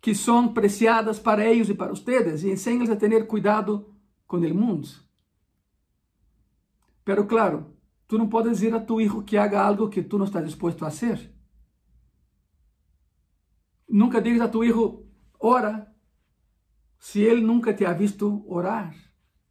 que 0.00 0.14
são 0.14 0.54
preciadas 0.54 1.18
para 1.18 1.44
eles 1.44 1.68
e 1.68 1.74
para 1.74 1.92
ustedes 1.92 2.44
e 2.44 2.50
enséñales 2.50 2.90
a 2.90 2.96
ter 2.96 3.26
cuidado 3.26 3.92
com 4.26 4.36
o 4.36 4.54
mundo. 4.54 4.88
Pero 7.04 7.26
claro, 7.26 7.74
tu 8.06 8.16
não 8.16 8.28
podes 8.28 8.58
dizer 8.58 8.74
a 8.74 8.80
tu 8.80 9.00
hijo 9.00 9.24
que 9.24 9.36
haga 9.36 9.60
algo 9.60 9.88
que 9.88 10.02
tu 10.02 10.16
não 10.16 10.26
estás 10.26 10.44
disposto 10.44 10.84
a 10.84 10.88
hacer. 10.88 11.34
Nunca 13.88 14.20
digas 14.20 14.42
a 14.42 14.50
tu 14.50 14.62
hijo, 14.62 15.06
ora, 15.40 15.92
se 16.98 17.22
ele 17.22 17.40
nunca 17.40 17.74
te 17.74 17.84
ha 17.86 17.92
visto 17.94 18.44
orar. 18.46 19.07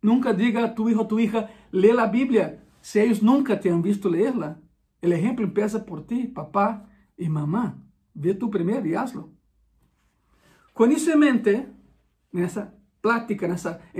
Nunca 0.07 0.31
diga 0.31 0.63
a 0.63 0.73
tu 0.73 0.87
hijo 0.89 1.01
ou 1.01 1.05
tu 1.05 1.19
hija, 1.19 1.49
lê 1.69 1.91
a 1.91 2.05
Bíblia, 2.05 2.63
se 2.81 3.03
eles 3.03 3.21
nunca 3.21 3.59
te 3.59 3.69
han 3.69 3.81
visto 3.81 4.07
leerla. 4.07 4.57
O 5.03 5.05
exemplo 5.05 5.43
empieza 5.43 5.85
por 5.85 6.07
ti, 6.07 6.27
papá 6.27 6.87
e 7.17 7.27
mamá. 7.27 7.77
Ve 8.15 8.33
tú 8.33 8.49
primero 8.49 8.87
y 8.87 8.95
hazlo. 8.95 9.33
Con 10.73 10.93
eso 10.93 11.11
en 11.11 11.19
mente, 11.19 11.67
en 12.31 12.41
esa 12.41 12.73
plática, 13.01 13.45
en, 13.45 13.53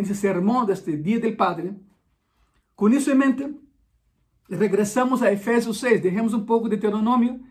ese 0.06 0.16
sermón 0.16 0.66
de 0.66 0.74
este 0.76 0.96
Día 0.96 1.20
del 1.20 1.36
Padre, 1.36 1.76
con 2.74 2.94
eso 2.94 3.12
en 3.12 3.18
mente, 3.18 3.56
regresamos 4.48 5.22
a 5.22 5.30
Efesios 5.30 5.78
6, 5.80 6.02
dejemos 6.02 6.34
un 6.34 6.46
poco 6.46 6.70
de 6.70 6.78
Deuteronomio 6.78 7.42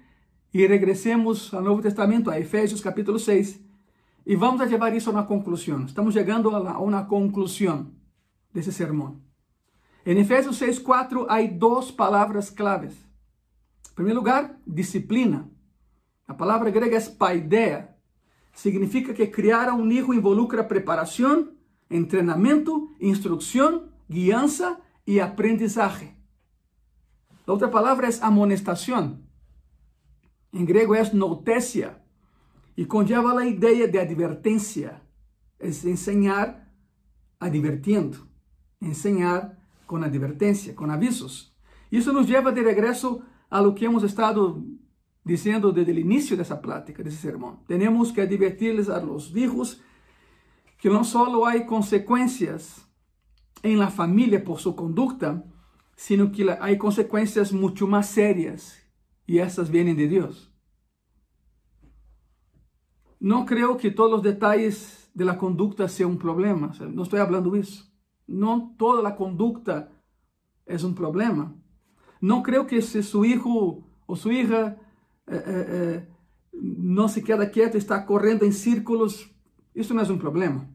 y 0.50 0.66
regresemos 0.66 1.52
al 1.52 1.64
Nuevo 1.64 1.82
Testamento, 1.82 2.30
a 2.30 2.38
Efesios 2.38 2.80
capítulo 2.80 3.18
6, 3.18 3.60
y 4.24 4.34
vamos 4.34 4.62
a 4.62 4.66
llevar 4.66 4.94
eso 4.94 5.10
a 5.10 5.12
una 5.12 5.26
conclusión. 5.26 5.84
Estamos 5.84 6.14
llegando 6.14 6.56
a, 6.56 6.60
la, 6.60 6.70
a 6.70 7.06
una 8.56 8.62
conclusión 8.62 8.62
de 8.62 8.62
ese 8.62 8.72
sermón. 8.72 9.22
En 10.04 10.18
Efesios 10.18 10.56
6, 10.56 10.80
4 10.80 11.26
hay 11.28 11.48
dos 11.48 11.92
palabras 11.92 12.50
claves. 12.50 12.94
En 13.88 13.94
primer 13.94 14.14
lugar, 14.14 14.58
disciplina. 14.64 15.48
A 16.26 16.34
palavra 16.34 16.70
grega 16.70 16.96
é 16.96 17.00
paideia. 17.00 17.96
Significa 18.52 19.12
que 19.12 19.30
criar 19.30 19.72
um 19.72 19.90
hijo 19.90 20.14
involucra 20.14 20.64
preparação, 20.64 21.52
treinamento, 22.08 22.94
instrução, 23.00 23.90
guiança 24.08 24.80
e 25.06 25.20
aprendizagem. 25.20 26.16
A 27.46 27.52
outra 27.52 27.68
palavra 27.68 28.08
é 28.08 28.10
amonestação. 28.22 29.20
Em 30.52 30.64
grego 30.64 30.94
é 30.94 31.12
notécia 31.12 32.00
e 32.76 32.84
conlleva 32.86 33.38
a 33.38 33.46
ideia 33.46 33.86
de 33.86 33.98
advertência. 33.98 35.02
É 35.58 35.68
ensinar 35.68 36.66
advertindo, 37.38 38.26
ensinar 38.86 39.56
com 39.86 39.96
advertência, 39.96 40.74
com 40.74 40.90
avisos. 40.90 41.54
Isso 41.90 42.12
nos 42.12 42.28
leva 42.28 42.52
de 42.52 42.62
regresso 42.62 43.22
a 43.50 43.60
lo 43.60 43.74
que 43.74 43.84
hemos 43.84 44.02
estado 44.02 44.62
diciendo 45.24 45.72
desde 45.72 45.92
el 45.92 45.98
inicio 45.98 46.36
de 46.36 46.42
esa 46.42 46.60
plática, 46.60 47.02
de 47.02 47.08
ese 47.08 47.18
sermón. 47.18 47.58
Tenemos 47.66 48.12
que 48.12 48.22
advertirles 48.22 48.88
a 48.88 49.00
los 49.00 49.34
hijos 49.36 49.82
que 50.78 50.88
no 50.88 51.04
solo 51.04 51.46
hay 51.46 51.66
consecuencias 51.66 52.86
en 53.62 53.78
la 53.78 53.90
familia 53.90 54.44
por 54.44 54.58
su 54.58 54.76
conducta, 54.76 55.44
sino 55.96 56.30
que 56.30 56.56
hay 56.60 56.78
consecuencias 56.78 57.52
mucho 57.52 57.86
más 57.86 58.06
serias 58.06 58.78
y 59.26 59.38
esas 59.38 59.70
vienen 59.70 59.96
de 59.96 60.08
Dios. 60.08 60.52
No 63.18 63.46
creo 63.46 63.76
que 63.76 63.90
todos 63.90 64.10
los 64.10 64.22
detalles 64.22 65.10
de 65.14 65.24
la 65.24 65.38
conducta 65.38 65.88
sean 65.88 66.10
un 66.10 66.18
problema, 66.18 66.72
no 66.92 67.02
estoy 67.02 67.20
hablando 67.20 67.50
de 67.50 67.60
eso. 67.60 67.84
No 68.26 68.74
toda 68.76 69.02
la 69.02 69.16
conducta 69.16 69.90
es 70.66 70.82
un 70.82 70.94
problema. 70.94 71.54
No 72.20 72.42
creo 72.42 72.66
que 72.66 72.82
si 72.82 73.02
su 73.02 73.24
hijo 73.24 73.84
o 74.06 74.16
su 74.16 74.30
hija 74.30 74.76
é, 75.26 75.36
é, 75.36 76.06
não 76.52 77.08
se 77.08 77.20
queda 77.20 77.46
quieto, 77.46 77.76
está 77.76 78.00
correndo 78.00 78.44
em 78.44 78.52
círculos, 78.52 79.28
isso 79.74 79.92
não 79.92 80.02
é 80.02 80.12
um 80.12 80.18
problema. 80.18 80.68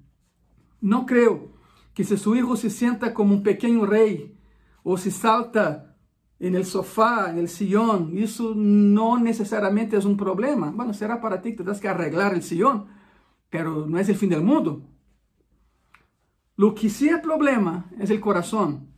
Não 0.82 1.06
creio 1.06 1.54
que 1.94 2.04
se 2.04 2.18
seu 2.18 2.34
filho 2.34 2.56
se 2.56 2.70
senta 2.70 3.10
como 3.10 3.34
um 3.34 3.42
pequeno 3.42 3.86
rei 3.86 4.38
ou 4.84 4.98
se 4.98 5.12
salta 5.12 5.96
en 6.40 6.56
el 6.56 6.66
sofá, 6.66 7.30
en 7.30 7.38
el 7.38 7.48
sillón, 7.48 8.18
isso 8.18 8.56
não 8.56 9.18
necessariamente 9.18 9.96
é 9.96 10.00
um 10.00 10.18
problema. 10.18 10.72
Bueno, 10.72 10.94
será 10.94 11.18
para 11.22 11.40
ti 11.40 11.52
que 11.52 11.58
tendrás 11.58 11.80
que 11.80 11.88
arreglar 11.88 12.34
el 12.34 12.42
sillón, 12.42 12.88
pero 13.50 13.86
no 13.86 14.00
es 14.00 14.10
el 14.10 14.16
fin 14.16 14.30
del 14.30 14.42
mundo. 14.42 14.82
Lo 16.56 16.76
que 16.76 16.90
sí 16.90 17.10
es 17.10 17.20
problema 17.20 17.90
es 18.00 18.10
el 18.10 18.20
corazón. 18.20 18.94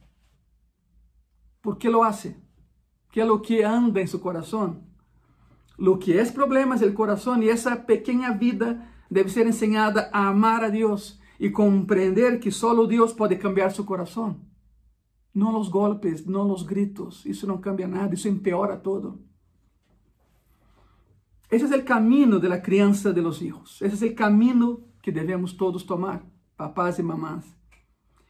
¿Por 1.62 1.78
qué 1.78 1.90
lo 1.90 2.04
hace? 2.04 2.42
¿Qué 3.12 3.22
es 3.22 3.28
lo 3.28 3.42
que 3.42 3.64
anda 3.64 4.02
en 4.02 4.08
su 4.08 4.20
corazón? 4.20 4.88
Lo 5.78 6.00
que 6.00 6.20
es 6.20 6.32
problema 6.32 6.76
es 6.76 6.82
el 6.82 6.94
corazón 6.94 7.44
y 7.44 7.50
esa 7.50 7.86
pequeña 7.86 8.32
vida 8.32 8.92
debe 9.10 9.30
ser 9.30 9.48
enseñada 9.48 10.10
a 10.12 10.30
amar 10.30 10.64
a 10.64 10.70
Dios 10.70 11.20
y 11.40 11.52
comprender 11.52 12.40
que 12.40 12.52
solo 12.52 12.88
Dios 12.88 13.14
puede 13.14 13.38
cambiar 13.38 13.72
su 13.72 13.86
corazón. 13.86 14.50
No 15.34 15.52
los 15.52 15.72
golpes, 15.72 16.28
no 16.28 16.46
los 16.46 16.68
gritos, 16.68 17.26
eso 17.26 17.48
no 17.48 17.60
cambia 17.60 17.88
nada, 17.88 18.14
eso 18.14 18.28
empeora 18.28 18.82
todo. 18.82 19.20
Ese 21.50 21.66
es 21.66 21.72
el 21.72 21.84
camino 21.84 22.40
de 22.40 22.50
la 22.50 22.62
crianza 22.62 23.12
de 23.12 23.22
los 23.22 23.42
hijos, 23.42 23.82
ese 23.82 23.96
es 23.96 24.02
el 24.02 24.16
camino 24.16 24.82
que 25.02 25.12
debemos 25.12 25.56
todos 25.58 25.86
tomar, 25.86 26.24
papás 26.56 27.00
y 27.00 27.04
mamás. 27.04 27.46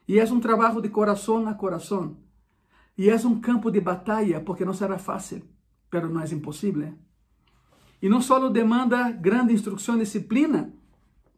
Y 0.05 0.17
es 0.17 0.32
un 0.32 0.41
trabajo 0.41 0.82
de 0.82 0.91
corazón 0.91 1.47
a 1.47 1.57
corazón. 1.57 2.19
Y 2.95 3.09
es 3.09 3.26
un 3.26 3.41
campo 3.41 3.71
de 3.71 3.80
batalla 3.80 4.43
porque 4.43 4.65
no 4.65 4.74
será 4.74 4.99
fácil, 4.99 5.43
pero 5.89 6.09
no 6.09 6.21
es 6.21 6.32
imposible. 6.32 6.95
E 8.01 8.09
não 8.09 8.19
só 8.19 8.49
demanda 8.49 9.11
grande 9.11 9.53
instrução 9.53 9.95
e 9.95 9.99
disciplina, 9.99 10.74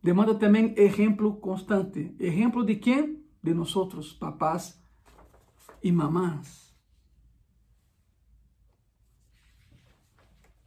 demanda 0.01 0.33
também 0.33 0.73
exemplo 0.75 1.35
constante. 1.35 2.15
Exemplo 2.19 2.65
de 2.65 2.75
quem? 2.77 3.23
De 3.43 3.53
nós, 3.53 3.71
papás 4.19 4.81
e 5.83 5.91
mamás. 5.91 6.75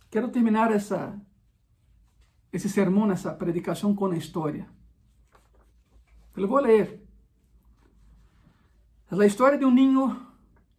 Quero 0.08 0.30
terminar 0.30 0.70
essa, 0.70 1.20
esse 2.52 2.68
sermão, 2.68 3.10
essa 3.10 3.32
predicação 3.32 3.92
com 3.92 4.06
a 4.06 4.16
história. 4.16 4.68
Eu 6.42 6.48
vou 6.48 6.60
ler. 6.60 7.02
É 9.10 9.14
a 9.14 9.26
história 9.26 9.58
de 9.58 9.64
um 9.64 9.70
ninho, 9.70 10.16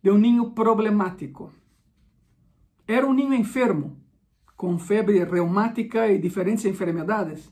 de 0.01 0.09
um 0.09 0.17
ninho 0.17 0.51
problemático. 0.51 1.51
Era 2.87 3.05
um 3.05 3.13
ninho 3.13 3.33
enfermo 3.33 3.97
com 4.55 4.77
febre 4.77 5.23
reumática 5.23 6.07
e 6.07 6.17
diferentes 6.17 6.65
enfermedades, 6.65 7.51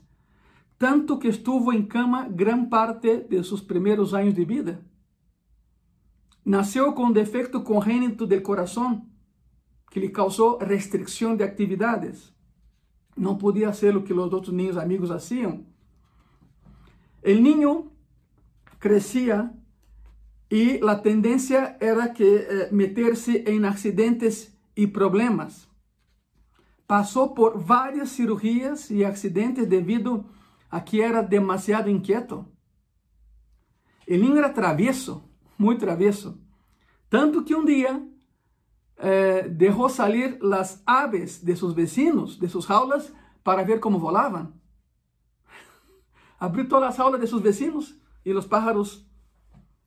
tanto 0.78 1.18
que 1.18 1.28
estuvo 1.28 1.72
em 1.72 1.84
cama 1.84 2.28
gran 2.28 2.66
parte 2.68 3.24
de 3.28 3.42
seus 3.44 3.60
primeiros 3.60 4.14
anos 4.14 4.34
de 4.34 4.44
vida. 4.44 4.84
Nasceu 6.44 6.92
com 6.92 7.12
defecto 7.12 7.62
congênito 7.62 8.26
del 8.26 8.42
coração 8.42 9.06
que 9.90 10.00
lhe 10.00 10.08
causou 10.08 10.58
restrição 10.58 11.36
de 11.36 11.44
atividades. 11.44 12.32
Não 13.16 13.36
podia 13.36 13.72
ser 13.72 13.96
o 13.96 14.02
que 14.02 14.12
os 14.12 14.32
outros 14.32 14.54
niños 14.54 14.76
amigos 14.76 15.10
hacían. 15.10 15.66
El 17.22 17.42
niño 17.42 17.90
crecía 18.78 19.52
y 20.48 20.78
la 20.78 21.02
tendencia 21.02 21.76
era 21.80 22.12
que 22.14 22.36
eh, 22.36 22.68
meterse 22.70 23.44
en 23.46 23.64
accidentes 23.64 24.56
y 24.74 24.88
problemas. 24.88 25.68
Pasó 26.86 27.34
por 27.34 27.64
varias 27.66 28.10
cirugías 28.10 28.90
y 28.90 29.04
accidentes 29.04 29.68
debido 29.68 30.24
a 30.70 30.84
que 30.84 31.02
era 31.02 31.22
demasiado 31.22 31.90
inquieto. 31.90 32.50
El 34.06 34.22
niño 34.22 34.38
era 34.38 34.54
travieso, 34.54 35.28
muy 35.58 35.76
travieso. 35.76 36.38
Tanto 37.10 37.44
que 37.44 37.54
un 37.54 37.66
día 37.66 38.02
eh, 38.98 39.46
dejó 39.50 39.90
salir 39.90 40.38
las 40.40 40.82
aves 40.86 41.44
de 41.44 41.56
sus 41.56 41.74
vecinos, 41.74 42.40
de 42.40 42.48
sus 42.48 42.66
jaulas, 42.66 43.12
para 43.42 43.64
ver 43.64 43.80
cómo 43.80 43.98
volaban. 43.98 44.58
Abrió 46.38 46.66
todas 46.68 46.84
las 46.84 46.96
jaulas 46.96 47.20
de 47.20 47.26
sus 47.26 47.42
vecinos 47.42 47.97
y 48.24 48.32
los 48.32 48.46
pájaros 48.46 49.06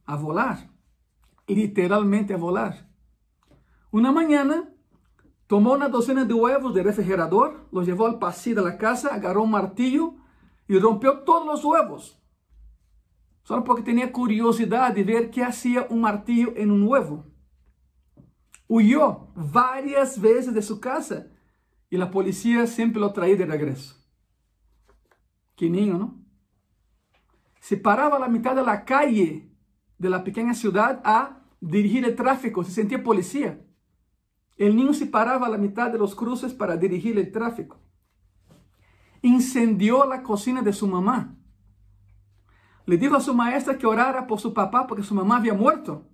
a 0.05 0.15
volar, 0.15 0.69
literalmente 1.47 2.33
a 2.33 2.37
volar. 2.37 2.89
Una 3.91 4.11
mañana 4.11 4.69
tomó 5.47 5.73
una 5.73 5.89
docena 5.89 6.23
de 6.25 6.33
huevos 6.33 6.73
del 6.73 6.85
refrigerador, 6.85 7.67
los 7.71 7.85
llevó 7.85 8.07
al 8.07 8.19
pasillo 8.19 8.63
de 8.63 8.71
la 8.71 8.77
casa, 8.77 9.13
agarró 9.13 9.43
un 9.43 9.51
martillo 9.51 10.15
y 10.67 10.79
rompió 10.79 11.19
todos 11.19 11.45
los 11.45 11.65
huevos. 11.65 12.17
Solo 13.43 13.63
porque 13.63 13.83
tenía 13.83 14.11
curiosidad 14.11 14.93
de 14.93 15.03
ver 15.03 15.29
qué 15.29 15.43
hacía 15.43 15.87
un 15.89 16.01
martillo 16.01 16.53
en 16.55 16.71
un 16.71 16.87
huevo. 16.87 17.25
Huyó 18.67 19.27
varias 19.35 20.21
veces 20.21 20.53
de 20.53 20.61
su 20.61 20.79
casa 20.79 21.27
y 21.89 21.97
la 21.97 22.09
policía 22.09 22.67
siempre 22.67 23.01
lo 23.01 23.11
traía 23.11 23.35
de 23.35 23.45
regreso. 23.45 23.97
Qué 25.57 25.69
niño, 25.69 25.97
¿no? 25.97 26.20
Se 27.61 27.77
paraba 27.77 28.17
a 28.17 28.19
la 28.19 28.27
mitad 28.27 28.55
de 28.55 28.63
la 28.63 28.83
calle 28.83 29.49
de 29.99 30.09
la 30.09 30.23
pequeña 30.23 30.55
ciudad 30.55 30.99
a 31.05 31.43
dirigir 31.61 32.03
el 32.03 32.15
tráfico, 32.15 32.63
se 32.63 32.71
sentía 32.71 33.03
policía. 33.03 33.61
El 34.57 34.75
niño 34.75 34.93
se 34.93 35.05
paraba 35.05 35.45
a 35.45 35.49
la 35.49 35.59
mitad 35.59 35.91
de 35.91 35.99
los 35.99 36.15
cruces 36.15 36.53
para 36.53 36.75
dirigir 36.75 37.19
el 37.19 37.31
tráfico. 37.31 37.79
Incendió 39.21 40.07
la 40.07 40.23
cocina 40.23 40.63
de 40.63 40.73
su 40.73 40.87
mamá. 40.87 41.37
Le 42.87 42.97
dijo 42.97 43.15
a 43.15 43.21
su 43.21 43.35
maestra 43.35 43.77
que 43.77 43.85
orara 43.85 44.25
por 44.25 44.39
su 44.39 44.55
papá 44.55 44.87
porque 44.87 45.03
su 45.03 45.13
mamá 45.13 45.37
había 45.37 45.53
muerto 45.53 46.07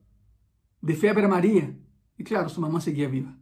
de 0.81 0.95
fiebre 0.95 1.29
María. 1.29 1.73
Y 2.17 2.25
claro, 2.25 2.49
su 2.49 2.59
mamá 2.59 2.81
seguía 2.81 3.07
viva. 3.07 3.37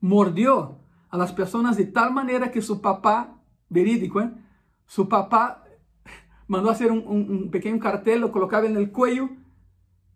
Mordió 0.00 0.80
a 1.10 1.16
las 1.16 1.32
personas 1.32 1.76
de 1.76 1.86
tal 1.86 2.12
manera 2.12 2.50
que 2.50 2.60
su 2.60 2.80
papá, 2.80 3.40
verídico, 3.68 4.20
¿eh? 4.20 4.32
su 4.84 5.08
papá 5.08 5.65
mandó 6.46 6.70
hacer 6.70 6.92
un, 6.92 7.50
pequeño 7.50 7.78
cartel, 7.78 8.20
lo 8.20 8.32
colocaba 8.32 8.66
en 8.66 8.76
el 8.76 8.90
cuello, 8.90 9.28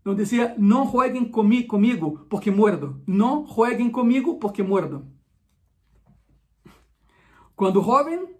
donde 0.04 0.22
decía, 0.22 0.54
no 0.56 0.86
jueguen 0.86 1.30
conmigo, 1.30 1.68
conmigo 1.68 2.26
porque 2.28 2.50
muerdo. 2.50 3.00
No 3.06 3.44
jueguen 3.46 3.90
conmigo 3.90 4.38
porque 4.38 4.62
muerdo. 4.62 5.04
Cuando 7.54 7.82
joven, 7.82 8.36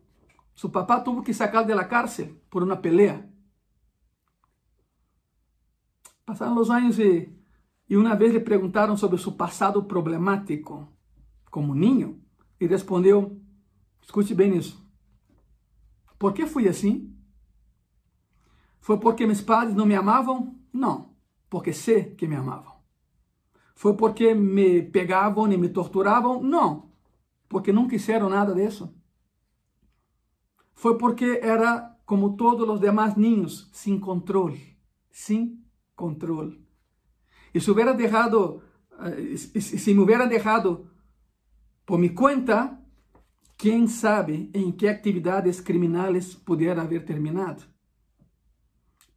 su 0.55 0.72
papá 0.72 1.05
tuvo 1.05 1.22
que 1.22 1.34
sacar 1.34 1.66
de 1.66 1.74
la 1.74 1.88
cárcel 1.88 2.41
por 2.49 2.62
una 2.62 2.80
pelea. 2.80 3.28
Pasaron 6.24 6.55
los 6.55 6.70
años 6.70 6.99
y 6.99 7.36
e 7.91 7.97
uma 7.97 8.14
vez 8.14 8.32
lhe 8.32 8.38
perguntaram 8.38 8.97
sobre 8.97 9.18
seu 9.18 9.32
passado 9.32 9.82
problemático 9.82 10.88
como 11.51 11.74
niño 11.74 12.20
e 12.61 12.66
respondeu: 12.68 13.43
escute 14.01 14.32
bem 14.32 14.57
isso. 14.57 14.80
Por 16.16 16.32
que 16.32 16.47
fui 16.47 16.68
assim? 16.68 17.09
Foi 18.81 18.99
porque 18.99 19.26
meus 19.26 19.41
pais 19.41 19.74
não 19.74 19.87
me 19.87 19.95
amavam? 19.95 20.59
Não, 20.72 21.14
porque 21.49 21.72
sei 21.72 22.14
que 22.14 22.26
me 22.26 22.37
amavam. 22.37 22.74
Foi 23.74 23.95
porque 23.95 24.35
me 24.35 24.83
pegavam 24.83 25.51
e 25.53 25.57
me 25.57 25.68
torturavam? 25.68 26.43
Não, 26.43 26.91
porque 27.49 27.72
não 27.72 27.89
quiseram 27.89 28.28
nada 28.28 28.55
disso. 28.55 28.95
Foi 30.74 30.97
porque 30.97 31.41
era 31.43 31.97
como 32.05 32.37
todos 32.37 32.68
os 32.68 32.81
demais 32.81 33.16
ninhos, 33.16 33.70
sem 33.72 33.99
controle, 33.99 34.76
sem 35.11 35.62
controle. 35.95 36.66
Y 37.53 37.61
si 37.61 37.70
hubiera 37.70 37.93
dejado, 37.95 38.62
uh, 38.99 39.37
si 39.37 39.95
me 39.95 40.03
hubiera 40.03 40.26
dejado 40.26 40.91
por 41.85 41.99
mi 41.99 42.11
cuenta, 42.11 42.81
quién 43.57 43.89
sabe 43.89 44.51
en 44.53 44.76
qué 44.76 44.89
actividades 44.89 45.61
criminales 45.61 46.37
pudiera 46.37 46.83
haber 46.83 47.05
terminado. 47.05 47.62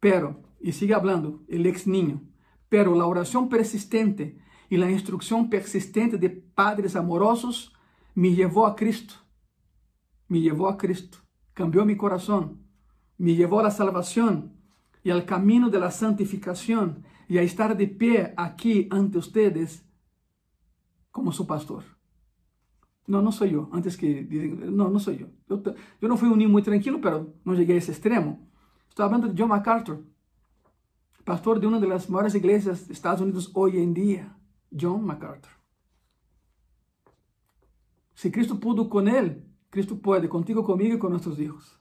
Pero, 0.04 0.42
y 0.60 0.72
sigue 0.72 0.92
hablando 0.92 1.42
el 1.48 1.64
ex 1.64 1.86
niño, 1.86 2.20
pero 2.68 2.94
la 2.94 3.06
oración 3.06 3.48
persistente 3.48 4.36
y 4.68 4.76
la 4.76 4.90
instrucción 4.90 5.48
persistente 5.48 6.18
de 6.18 6.28
padres 6.28 6.94
amorosos 6.94 7.72
me 8.14 8.34
llevó 8.34 8.66
a 8.66 8.76
Cristo. 8.76 9.14
Me 10.28 10.42
llevó 10.42 10.68
a 10.68 10.76
Cristo. 10.76 11.16
Cambió 11.54 11.86
mi 11.86 11.96
corazón. 11.96 12.66
Me 13.16 13.34
llevó 13.34 13.60
a 13.60 13.62
la 13.62 13.70
salvación 13.70 14.52
y 15.02 15.08
al 15.08 15.24
camino 15.24 15.70
de 15.70 15.80
la 15.80 15.90
santificación 15.90 17.02
y 17.26 17.38
a 17.38 17.42
estar 17.42 17.74
de 17.74 17.88
pie 17.88 18.34
aquí 18.36 18.86
ante 18.90 19.16
ustedes 19.16 19.88
como 21.12 21.32
su 21.32 21.46
pastor. 21.46 21.82
No, 23.06 23.22
no 23.22 23.32
soy 23.32 23.52
yo. 23.52 23.70
Antes 23.72 23.96
que 23.96 24.22
no, 24.70 24.90
no 24.90 24.98
soy 24.98 25.16
yo. 25.16 25.28
yo. 25.48 25.62
Yo 26.02 26.08
no 26.08 26.18
fui 26.18 26.28
un 26.28 26.36
niño 26.36 26.50
muy 26.50 26.60
tranquilo, 26.60 27.00
pero 27.00 27.32
no 27.42 27.54
llegué 27.54 27.72
a 27.72 27.78
ese 27.78 27.92
extremo. 27.92 28.50
Estoy 28.94 29.06
hablando 29.06 29.26
de 29.26 29.34
John 29.36 29.48
MacArthur, 29.48 30.04
pastor 31.24 31.58
de 31.58 31.66
una 31.66 31.80
de 31.80 31.88
las 31.88 32.08
mayores 32.08 32.36
iglesias 32.36 32.86
de 32.86 32.94
Estados 32.94 33.22
Unidos 33.22 33.50
hoy 33.52 33.78
en 33.78 33.92
día. 33.92 34.38
John 34.70 35.04
MacArthur. 35.04 35.50
Si 38.14 38.30
Cristo 38.30 38.60
pudo 38.60 38.88
con 38.88 39.08
él, 39.08 39.44
Cristo 39.68 39.98
puede 39.98 40.28
contigo, 40.28 40.62
conmigo 40.62 40.94
y 40.94 40.98
con 41.00 41.10
nuestros 41.10 41.40
hijos. 41.40 41.76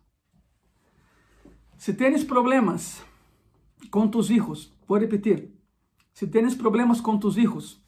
Si 1.77 1.93
tienes 1.93 2.25
problemas 2.25 3.03
con 3.91 4.09
tus 4.09 4.31
hijos, 4.31 4.75
Vou 4.87 4.97
repetir. 4.97 5.55
Se 6.15 6.25
tens 6.25 6.55
problemas 6.55 6.99
com 6.99 7.19
tus 7.19 7.37
hijos, 7.37 7.79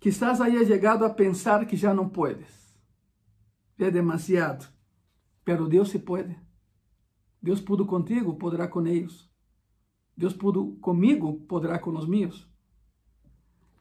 quizás 0.00 0.40
hayas 0.40 0.66
chegado 0.66 1.04
a 1.04 1.10
pensar 1.10 1.66
que 1.66 1.76
já 1.76 1.92
não 1.92 2.08
puedes. 2.08 2.74
É 3.78 3.90
demasiado. 3.90 4.66
Pero 5.44 5.68
Deus 5.68 5.90
se 5.90 5.98
pode. 5.98 6.47
Deus 7.40 7.60
pudo 7.60 7.86
contigo, 7.86 8.36
poderá 8.36 8.68
com 8.68 8.86
eles. 8.86 9.28
Deus 10.16 10.34
pudo 10.34 10.76
comigo, 10.80 11.40
poderá 11.48 11.78
com 11.78 11.90
os 11.96 12.06
meus. 12.06 12.48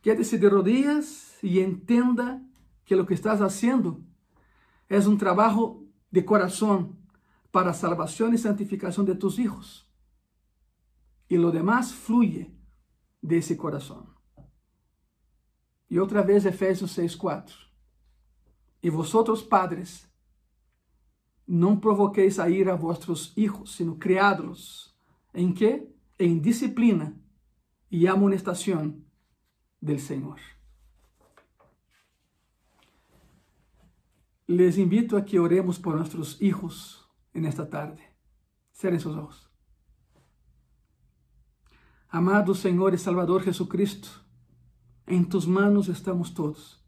Quédese 0.01 0.38
de 0.38 0.47
rodillas 0.47 1.41
e 1.43 1.60
entenda 1.60 2.41
que 2.86 2.95
o 2.95 3.05
que 3.05 3.14
estás 3.14 3.41
haciendo 3.41 4.03
é 4.88 4.99
um 4.99 5.18
trabalho 5.18 5.88
de 6.12 6.22
coração 6.22 6.95
para 7.51 7.72
a 7.72 7.74
salvação 7.74 8.34
e 8.34 8.38
santificação 8.38 9.03
de 9.03 9.16
tus 9.16 9.39
hijos 9.39 9.88
y 11.30 11.38
lo 11.38 11.51
demás 11.51 11.93
fluye 11.93 12.51
de 13.22 13.38
ese 13.38 13.58
corazón. 13.58 14.16
Y 15.89 15.99
otra 15.99 16.22
vez 16.22 16.45
Efesios 16.45 16.97
6:4. 16.97 17.53
Y 18.82 18.89
vosotros 18.89 19.43
padres, 19.43 20.07
não 21.47 21.79
provoquéis 21.79 22.39
a 22.39 22.49
ira 22.49 22.73
a 22.73 22.75
vuestros 22.75 23.33
hijos, 23.37 23.71
sino 23.71 23.97
criadlos. 23.97 24.95
¿En 25.33 25.53
qué? 25.53 25.89
En 26.19 26.41
disciplina 26.41 27.17
y 27.89 28.07
amonestación 28.07 29.05
del 29.79 29.99
Señor. 29.99 30.39
Les 34.45 34.77
invito 34.77 35.17
a 35.17 35.25
que 35.25 35.39
oremos 35.39 35.79
por 35.79 35.95
nuestros 35.95 36.41
hijos 36.41 37.09
en 37.33 37.45
esta 37.45 37.69
tarde. 37.69 38.01
Cierren 38.73 38.99
sus 38.99 39.15
ojos. 39.15 39.49
Amado 42.09 42.55
Senhor 42.55 42.97
Salvador 42.97 43.43
Jesucristo, 43.43 44.07
em 45.05 45.25
tus 45.25 45.45
manos 45.45 45.89
estamos 45.89 46.33
todos. 46.33 46.81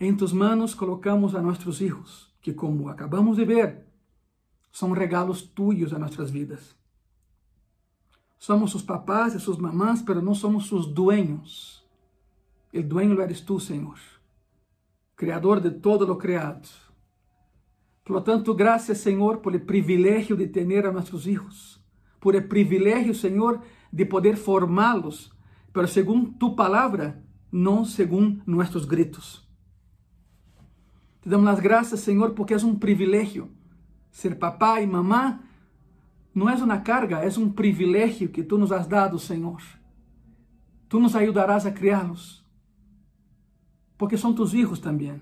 Em 0.00 0.16
tus 0.16 0.32
manos 0.32 0.74
colocamos 0.74 1.34
a 1.34 1.42
nossos 1.42 1.82
hijos, 1.82 2.34
que 2.46 2.54
como 2.54 2.88
acabamos 2.88 3.36
de 3.36 3.44
ver, 3.44 3.86
são 4.70 4.92
regalos 4.92 5.42
tuyos 5.42 5.92
a 5.92 5.98
nossas 5.98 6.30
vidas. 6.30 6.76
Somos 8.38 8.70
sus 8.70 8.82
papás 8.82 9.34
e 9.34 9.40
sus 9.40 9.58
mamás, 9.58 10.00
pero 10.00 10.22
não 10.22 10.32
somos 10.32 10.66
sus 10.66 10.86
dueños. 10.86 11.84
El 12.72 12.88
dueño 12.88 13.20
eres 13.20 13.44
tú, 13.44 13.58
Senhor, 13.58 13.98
Criador 15.16 15.60
de 15.60 15.72
todo 15.72 16.06
lo 16.06 16.16
creado. 16.18 16.68
Por 18.04 18.16
lo 18.16 18.22
tanto, 18.22 18.54
gracias, 18.54 18.98
Senhor, 18.98 19.42
por 19.42 19.52
el 19.52 19.62
privilegio 19.62 20.36
de 20.36 20.46
tener 20.46 20.86
a 20.86 20.92
nossos 20.92 21.26
hijos 21.26 21.82
por 22.20 22.34
el 22.34 22.48
privilegio, 22.48 23.14
Señor, 23.14 23.60
de 23.92 24.04
poder 24.04 24.36
formarlos, 24.36 25.32
pero 25.72 25.86
según 25.86 26.38
tu 26.38 26.56
palabra, 26.56 27.22
no 27.52 27.84
según 27.84 28.42
nuestros 28.46 28.88
gritos. 28.88 29.45
Te 31.26 31.30
damos 31.30 31.46
las 31.46 31.60
gracias, 31.60 32.02
Señor, 32.02 32.36
porque 32.36 32.54
es 32.54 32.62
un 32.62 32.78
privilegio 32.78 33.48
ser 34.12 34.38
papá 34.38 34.80
y 34.80 34.86
mamá 34.86 35.42
não 36.32 36.48
é 36.48 36.54
uma 36.54 36.78
carga, 36.78 37.18
é 37.18 37.28
um 37.36 37.50
privilégio 37.50 38.28
que 38.28 38.44
tu 38.44 38.56
nos 38.56 38.70
has 38.70 38.86
dado, 38.86 39.18
Senhor. 39.18 39.60
Tu 40.88 41.00
nos 41.00 41.16
ajudarás 41.16 41.66
a 41.66 41.72
criá-los, 41.72 42.46
porque 43.98 44.16
são 44.16 44.32
tus 44.32 44.54
hijos 44.54 44.78
também. 44.78 45.20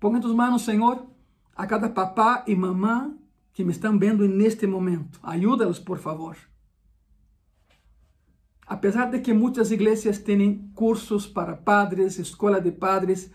Põe 0.00 0.16
em 0.16 0.20
tus 0.22 0.34
manos, 0.34 0.62
Senhor, 0.62 1.06
a 1.54 1.66
cada 1.66 1.90
papá 1.90 2.42
e 2.46 2.56
mamã 2.56 3.14
que 3.52 3.62
me 3.62 3.72
estão 3.72 3.98
vendo 3.98 4.26
neste 4.26 4.66
momento. 4.66 5.20
Ajuda-los, 5.22 5.78
por 5.78 5.98
favor. 5.98 6.38
Apesar 8.66 9.10
de 9.10 9.20
que 9.20 9.34
muitas 9.34 9.70
igrejas 9.70 10.16
têm 10.16 10.70
cursos 10.74 11.26
para 11.26 11.54
padres, 11.54 12.18
escola 12.18 12.62
de 12.62 12.72
padres, 12.72 13.30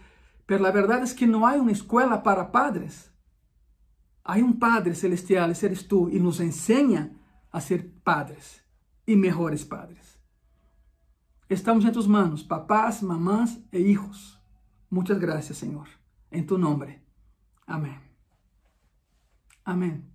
pero 0.46 0.66
a 0.66 0.72
verdade 0.72 1.10
é 1.10 1.16
que 1.16 1.26
não 1.26 1.46
há 1.46 1.54
uma 1.54 1.72
escola 1.72 2.18
para 2.18 2.46
padres. 2.46 3.12
Há 4.24 4.36
um 4.36 4.54
Padre 4.54 4.96
celestial, 4.96 5.52
esse 5.52 5.66
eres 5.66 5.84
tu, 5.84 6.10
e 6.10 6.18
nos 6.18 6.40
ensina 6.40 7.14
a 7.52 7.60
ser 7.60 7.84
padres 8.04 8.64
e 9.06 9.16
melhores 9.16 9.64
padres. 9.66 10.18
Estamos 11.50 11.84
em 11.84 11.92
tus 11.92 12.08
manos, 12.08 12.42
papás, 12.42 13.02
mamás 13.02 13.62
e 13.72 13.80
hijos. 13.80 14.40
Muitas 14.90 15.18
graças, 15.20 15.58
Senhor. 15.58 15.88
Em 16.32 16.44
tu 16.44 16.58
nome. 16.58 17.02
Amém. 17.68 18.00
Amém. 19.66 20.06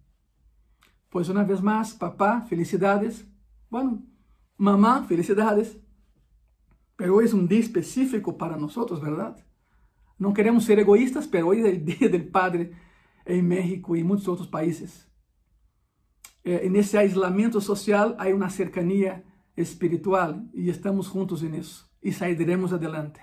Pois 1.11 1.29
uma 1.29 1.45
vez 1.45 1.61
mais, 1.61 1.93
papá, 1.93 2.41
felicidades. 2.41 3.27
Bueno, 3.71 4.07
mamá, 4.57 5.05
felicidades. 5.05 5.79
Pero 6.97 7.15
hoje 7.15 7.35
é 7.35 7.37
um 7.37 7.47
dia 7.47 7.61
específico 7.61 8.33
para 8.33 8.57
nós, 8.57 8.75
verdade? 8.75 9.45
Não 10.19 10.33
queremos 10.33 10.65
ser 10.65 10.79
egoístas, 10.79 11.27
pero 11.27 11.49
hoje 11.49 11.63
é 11.63 11.73
o 11.73 11.79
dia 11.79 12.09
do 12.09 12.21
Padre 12.31 12.75
em 13.27 13.43
México 13.43 13.97
e 13.97 14.03
muitos 14.03 14.27
outros 14.27 14.49
países. 14.49 15.07
É, 16.45 16.69
nesse 16.69 17.01
isolamento 17.05 17.61
social 17.61 18.17
há 18.19 18.27
uma 18.29 18.49
cercania 18.49 19.25
espiritual 19.57 20.43
e 20.55 20.69
estamos 20.69 21.07
juntos 21.07 21.43
nisso 21.43 21.89
e 22.03 22.13
sairemos 22.13 22.73
adelante. 22.73 23.21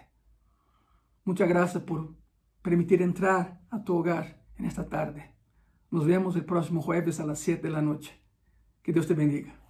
Muitas 1.25 1.47
graças 1.47 1.81
por 1.81 2.15
permitir 2.61 3.01
entrar 3.01 3.59
a 3.71 3.79
tu 3.79 3.95
hogar 3.95 4.39
nesta 4.59 4.83
tarde. 4.83 5.23
Nos 5.89 6.05
vemos 6.05 6.35
el 6.35 6.45
próximo 6.45 6.81
jueves 6.81 7.19
a 7.19 7.25
las 7.25 7.39
7 7.39 7.63
de 7.63 7.69
la 7.69 7.81
noche. 7.81 8.11
Que 8.83 8.93
Dios 8.93 9.07
te 9.07 9.13
bendiga. 9.13 9.64